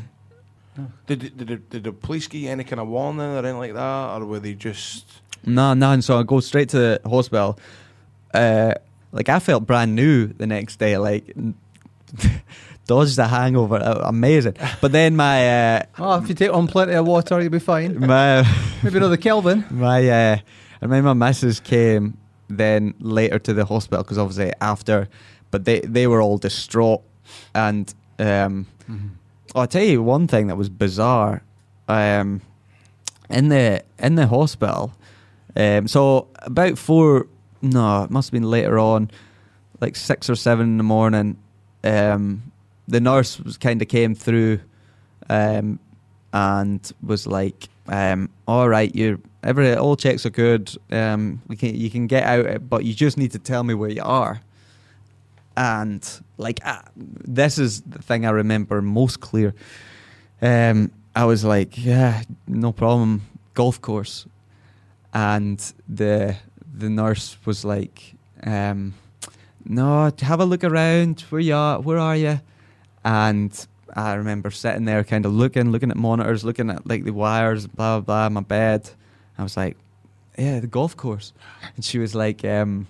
Did, 1.07 1.19
did, 1.19 1.37
did, 1.37 1.47
the- 1.47 1.57
did 1.57 1.83
the 1.83 1.91
police 1.91 2.27
give 2.27 2.41
you 2.41 2.49
any 2.49 2.63
kind 2.63 2.79
of 2.79 2.87
warning 2.87 3.21
or 3.21 3.37
anything 3.39 3.57
like 3.57 3.73
that, 3.73 4.21
or 4.21 4.25
were 4.25 4.39
they 4.39 4.53
just? 4.55 5.05
No, 5.45 5.73
no, 5.73 5.91
and 5.91 6.03
so 6.03 6.19
I 6.19 6.23
go 6.23 6.39
straight 6.39 6.69
to 6.69 6.77
the 6.79 7.01
hospital. 7.09 7.59
Uh, 8.33 8.73
like 9.11 9.29
I 9.29 9.39
felt 9.39 9.67
brand 9.67 9.93
new 9.95 10.27
the 10.27 10.47
next 10.47 10.77
day, 10.79 10.97
like 10.97 11.35
dodged 12.87 13.15
the 13.17 13.27
hangover, 13.27 13.75
uh, 13.75 14.01
amazing. 14.07 14.55
But 14.81 14.91
then 14.91 15.15
my 15.15 15.75
uh, 15.77 15.83
Oh, 15.99 16.21
if 16.21 16.29
you 16.29 16.35
take 16.35 16.51
on 16.53 16.67
plenty 16.67 16.93
of 16.93 17.05
water, 17.07 17.39
you'll 17.41 17.51
be 17.51 17.59
fine. 17.59 17.99
my 18.07 18.43
Maybe 18.83 18.97
another 18.97 19.17
Kelvin. 19.17 19.65
my 19.69 20.07
uh, 20.09 20.37
I 20.37 20.85
remember 20.85 21.13
my 21.15 21.27
missus 21.29 21.59
came 21.59 22.17
then 22.49 22.93
later 22.99 23.39
to 23.39 23.53
the 23.53 23.65
hospital 23.65 24.03
because 24.03 24.17
obviously 24.17 24.51
after, 24.61 25.07
but 25.51 25.65
they 25.65 25.79
they 25.81 26.07
were 26.07 26.21
all 26.21 26.37
distraught 26.37 27.01
and 27.55 27.93
um, 28.19 28.67
oh, 28.89 28.95
I'll 29.55 29.67
tell 29.67 29.83
you 29.83 30.01
one 30.01 30.27
thing 30.27 30.47
that 30.47 30.55
was 30.55 30.69
bizarre. 30.69 31.43
Um, 31.87 32.41
in 33.29 33.49
the 33.49 33.83
in 33.99 34.15
the 34.15 34.27
hospital, 34.27 34.93
um, 35.55 35.87
so 35.87 36.27
about 36.39 36.77
four, 36.77 37.27
no, 37.61 38.03
it 38.03 38.11
must 38.11 38.29
have 38.29 38.33
been 38.33 38.49
later 38.49 38.79
on, 38.79 39.11
like 39.81 39.95
six 39.95 40.29
or 40.29 40.35
seven 40.35 40.67
in 40.67 40.77
the 40.77 40.83
morning. 40.83 41.37
Um, 41.83 42.51
the 42.87 42.99
nurse 42.99 43.39
was 43.39 43.57
kind 43.57 43.81
of 43.81 43.87
came 43.87 44.15
through, 44.15 44.59
um, 45.29 45.79
and 46.31 46.91
was 47.01 47.27
like, 47.27 47.69
um, 47.87 48.29
"All 48.47 48.67
right, 48.69 48.93
you 48.95 49.21
every 49.43 49.75
all 49.75 49.95
checks 49.95 50.25
are 50.25 50.31
good. 50.31 50.75
Um, 50.91 51.41
we 51.47 51.55
can 51.55 51.75
you 51.75 51.89
can 51.89 52.07
get 52.07 52.23
out, 52.23 52.69
but 52.69 52.85
you 52.85 52.93
just 52.93 53.17
need 53.17 53.31
to 53.31 53.39
tell 53.39 53.63
me 53.63 53.73
where 53.73 53.89
you 53.89 54.03
are." 54.03 54.41
And 55.55 56.07
like 56.37 56.59
uh, 56.65 56.81
this 56.95 57.59
is 57.59 57.81
the 57.81 58.01
thing 58.01 58.25
I 58.25 58.31
remember 58.31 58.81
most 58.81 59.19
clear. 59.19 59.53
Um, 60.41 60.91
I 61.15 61.25
was 61.25 61.43
like, 61.43 61.83
"Yeah, 61.83 62.23
no 62.47 62.71
problem, 62.71 63.21
golf 63.53 63.79
course," 63.81 64.25
and 65.13 65.59
the 65.87 66.35
the 66.75 66.89
nurse 66.89 67.37
was 67.45 67.63
like, 67.63 68.15
um, 68.43 68.95
"No, 69.63 70.11
have 70.21 70.39
a 70.39 70.45
look 70.45 70.63
around. 70.63 71.21
Where 71.29 71.41
you? 71.41 71.55
Where 71.83 71.99
are 71.99 72.15
you?" 72.15 72.39
And 73.05 73.67
I 73.95 74.15
remember 74.15 74.49
sitting 74.49 74.85
there, 74.85 75.03
kind 75.03 75.25
of 75.25 75.33
looking, 75.33 75.71
looking 75.71 75.91
at 75.91 75.97
monitors, 75.97 76.43
looking 76.43 76.69
at 76.71 76.87
like 76.87 77.03
the 77.03 77.13
wires, 77.13 77.67
blah 77.67 77.99
blah 77.99 78.27
blah, 78.27 78.29
my 78.29 78.41
bed. 78.41 78.89
I 79.37 79.43
was 79.43 79.55
like, 79.55 79.77
"Yeah, 80.37 80.59
the 80.59 80.67
golf 80.67 80.97
course," 80.97 81.31
and 81.75 81.85
she 81.85 81.99
was 81.99 82.15
like, 82.15 82.43
um, 82.43 82.87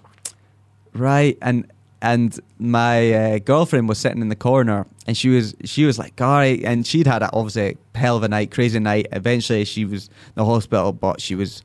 "Right," 0.93 1.37
and 1.41 1.69
and 2.03 2.37
my 2.59 3.13
uh, 3.13 3.39
girlfriend 3.39 3.87
was 3.87 3.97
sitting 3.97 4.21
in 4.21 4.27
the 4.27 4.35
corner, 4.35 4.85
and 5.07 5.17
she 5.17 5.29
was 5.29 5.55
she 5.63 5.85
was 5.85 5.97
like, 5.97 6.19
"All 6.21 6.33
right," 6.33 6.61
and 6.63 6.85
she'd 6.85 7.07
had 7.07 7.23
a, 7.23 7.31
obviously 7.31 7.77
a 7.95 7.97
hell 7.97 8.17
of 8.17 8.23
a 8.23 8.27
night, 8.27 8.51
crazy 8.51 8.77
night. 8.77 9.07
Eventually, 9.13 9.63
she 9.63 9.85
was 9.85 10.07
in 10.07 10.13
the 10.35 10.45
hospital, 10.45 10.91
but 10.91 11.21
she 11.21 11.33
was 11.33 11.63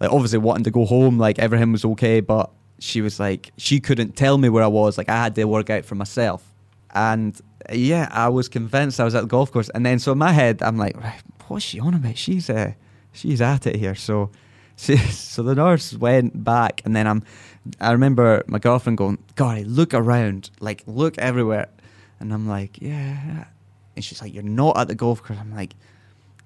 like 0.00 0.10
obviously 0.10 0.38
wanting 0.38 0.64
to 0.64 0.70
go 0.70 0.86
home, 0.86 1.18
like 1.18 1.38
everything 1.38 1.70
was 1.70 1.84
okay, 1.84 2.20
but 2.20 2.50
she 2.78 3.02
was 3.02 3.20
like 3.20 3.52
she 3.58 3.78
couldn't 3.78 4.16
tell 4.16 4.38
me 4.38 4.48
where 4.48 4.64
I 4.64 4.68
was. 4.68 4.96
Like 4.96 5.10
I 5.10 5.22
had 5.22 5.34
to 5.34 5.44
work 5.44 5.68
out 5.68 5.84
for 5.84 5.96
myself, 5.96 6.42
and 6.94 7.38
yeah, 7.70 8.08
I 8.10 8.30
was 8.30 8.48
convinced 8.48 8.98
I 9.00 9.04
was 9.04 9.14
at 9.14 9.20
the 9.20 9.28
golf 9.28 9.52
course. 9.52 9.68
And 9.74 9.84
then 9.84 9.98
so 9.98 10.12
in 10.12 10.18
my 10.18 10.32
head, 10.32 10.62
I'm 10.62 10.78
like, 10.78 10.96
what's 11.48 11.64
she 11.64 11.78
on 11.78 11.92
about? 11.92 12.16
She's 12.16 12.48
uh, 12.48 12.72
she's 13.12 13.42
at 13.42 13.66
it 13.66 13.76
here. 13.76 13.94
So, 13.94 14.30
she, 14.76 14.96
so 14.96 15.42
the 15.42 15.54
nurse 15.54 15.94
went 15.94 16.44
back, 16.44 16.82
and 16.84 16.94
then 16.94 17.06
I'm, 17.06 17.22
I 17.80 17.92
remember 17.92 18.42
my 18.46 18.58
girlfriend 18.58 18.98
going, 18.98 19.18
God, 19.36 19.66
look 19.66 19.94
around, 19.94 20.50
like 20.60 20.82
look 20.86 21.18
everywhere, 21.18 21.68
and 22.20 22.32
I'm 22.32 22.48
like, 22.48 22.80
yeah, 22.80 23.44
and 23.96 24.04
she's 24.04 24.20
like, 24.20 24.34
you're 24.34 24.42
not 24.42 24.78
at 24.78 24.88
the 24.88 24.94
golf 24.94 25.22
course. 25.22 25.38
I'm 25.38 25.54
like, 25.54 25.74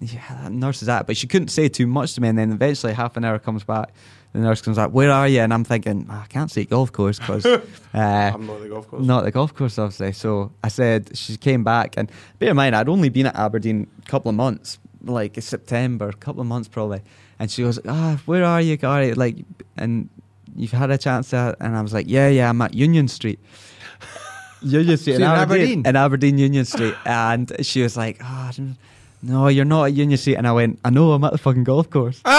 yeah, 0.00 0.22
that 0.42 0.52
nurse 0.52 0.82
is 0.82 0.88
at, 0.88 1.06
but 1.06 1.16
she 1.16 1.26
couldn't 1.26 1.48
say 1.48 1.68
too 1.68 1.86
much 1.86 2.14
to 2.14 2.20
me. 2.20 2.28
And 2.28 2.38
then 2.38 2.52
eventually, 2.52 2.92
half 2.92 3.16
an 3.16 3.24
hour 3.24 3.38
comes 3.38 3.64
back. 3.64 3.90
The 4.32 4.40
nurse 4.40 4.60
comes 4.60 4.76
back, 4.76 4.90
where 4.90 5.10
are 5.10 5.26
you? 5.26 5.40
And 5.40 5.54
I'm 5.54 5.64
thinking, 5.64 6.06
"Ah, 6.10 6.24
I 6.24 6.26
can't 6.26 6.50
say 6.50 6.64
golf 6.66 6.92
course 6.92 7.18
because 7.18 7.46
uh, 7.46 7.58
I'm 7.94 8.46
not 8.46 8.56
at 8.56 8.62
the 8.62 8.68
golf 8.68 8.88
course. 8.88 9.04
Not 9.04 9.24
the 9.24 9.30
golf 9.30 9.54
course, 9.54 9.78
obviously. 9.78 10.12
So 10.12 10.52
I 10.62 10.68
said, 10.68 11.16
she 11.16 11.36
came 11.38 11.64
back. 11.64 11.96
And 11.96 12.12
bear 12.38 12.50
in 12.50 12.56
mind, 12.56 12.76
I'd 12.76 12.90
only 12.90 13.08
been 13.08 13.26
at 13.26 13.36
Aberdeen 13.36 13.86
a 14.04 14.08
couple 14.08 14.28
of 14.28 14.34
months, 14.34 14.78
like 15.02 15.40
September, 15.40 16.10
a 16.10 16.12
couple 16.12 16.42
of 16.42 16.46
months 16.46 16.68
probably. 16.68 17.00
And 17.38 17.50
she 17.50 17.62
goes, 17.62 17.78
ah, 17.86 18.20
where 18.26 18.44
are 18.44 18.60
you, 18.60 18.76
Gary? 18.76 19.14
Like, 19.14 19.36
and 19.76 20.08
you've 20.56 20.72
had 20.72 20.90
a 20.90 20.98
chance 20.98 21.30
to, 21.30 21.56
and 21.60 21.76
I 21.76 21.82
was 21.82 21.94
like, 21.94 22.06
yeah, 22.08 22.28
yeah, 22.28 22.48
I'm 22.50 22.60
at 22.62 22.74
Union 22.74 23.08
Street. 23.08 23.38
Union 24.62 24.96
Street 24.96 25.16
in 25.16 25.22
in 25.22 25.28
Aberdeen, 25.28 25.60
Aberdeen? 25.62 25.86
in 25.86 25.96
Aberdeen 25.96 26.38
Union 26.38 26.64
Street, 26.64 26.94
and 27.06 27.52
she 27.64 27.80
was 27.82 27.96
like, 27.96 28.20
"Oh, 28.24 28.50
no, 29.22 29.46
you're 29.46 29.64
not 29.64 29.84
at 29.84 29.92
Union 29.92 30.18
Street," 30.18 30.34
and 30.34 30.48
I 30.48 30.52
went, 30.52 30.80
"I 30.84 30.90
know, 30.90 31.12
I'm 31.12 31.22
at 31.22 31.30
the 31.30 31.38
fucking 31.38 31.62
golf 31.62 31.88
course." 31.90 32.20
and 32.24 32.34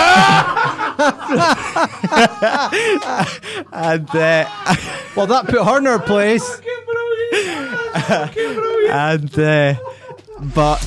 uh, 4.10 4.46
well, 5.16 5.28
that 5.28 5.46
put 5.48 5.64
her 5.64 5.78
in 5.78 5.86
her 5.86 6.00
place. 6.00 6.62
and 8.92 9.40
uh, 9.40 9.76
but 10.54 10.86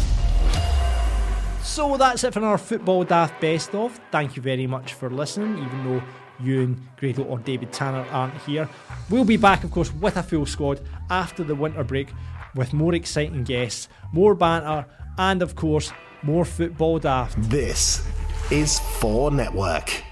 So 1.62 1.96
that's 1.96 2.22
it 2.24 2.34
for 2.34 2.44
our 2.44 2.58
Football 2.58 3.04
Daft 3.04 3.40
Best 3.40 3.74
of. 3.74 3.98
Thank 4.10 4.36
you 4.36 4.42
very 4.42 4.66
much 4.66 4.92
for 4.94 5.08
listening, 5.08 5.58
even 5.58 5.84
though 5.84 6.02
Ewan, 6.42 6.88
Grado, 6.96 7.22
or 7.22 7.38
David 7.38 7.72
Tanner 7.72 8.04
aren't 8.10 8.36
here. 8.42 8.68
We'll 9.08 9.24
be 9.24 9.36
back, 9.36 9.64
of 9.64 9.70
course, 9.70 9.92
with 9.94 10.16
a 10.16 10.22
full 10.22 10.44
squad 10.44 10.80
after 11.08 11.44
the 11.44 11.54
winter 11.54 11.82
break 11.82 12.12
with 12.54 12.72
more 12.72 12.94
exciting 12.94 13.44
guests, 13.44 13.88
more 14.12 14.34
banter, 14.34 14.86
and 15.18 15.40
of 15.40 15.56
course, 15.56 15.92
more 16.22 16.44
Football 16.44 16.98
Daft. 16.98 17.40
This 17.48 18.06
is 18.50 18.78
4 19.00 19.30
Network. 19.30 20.04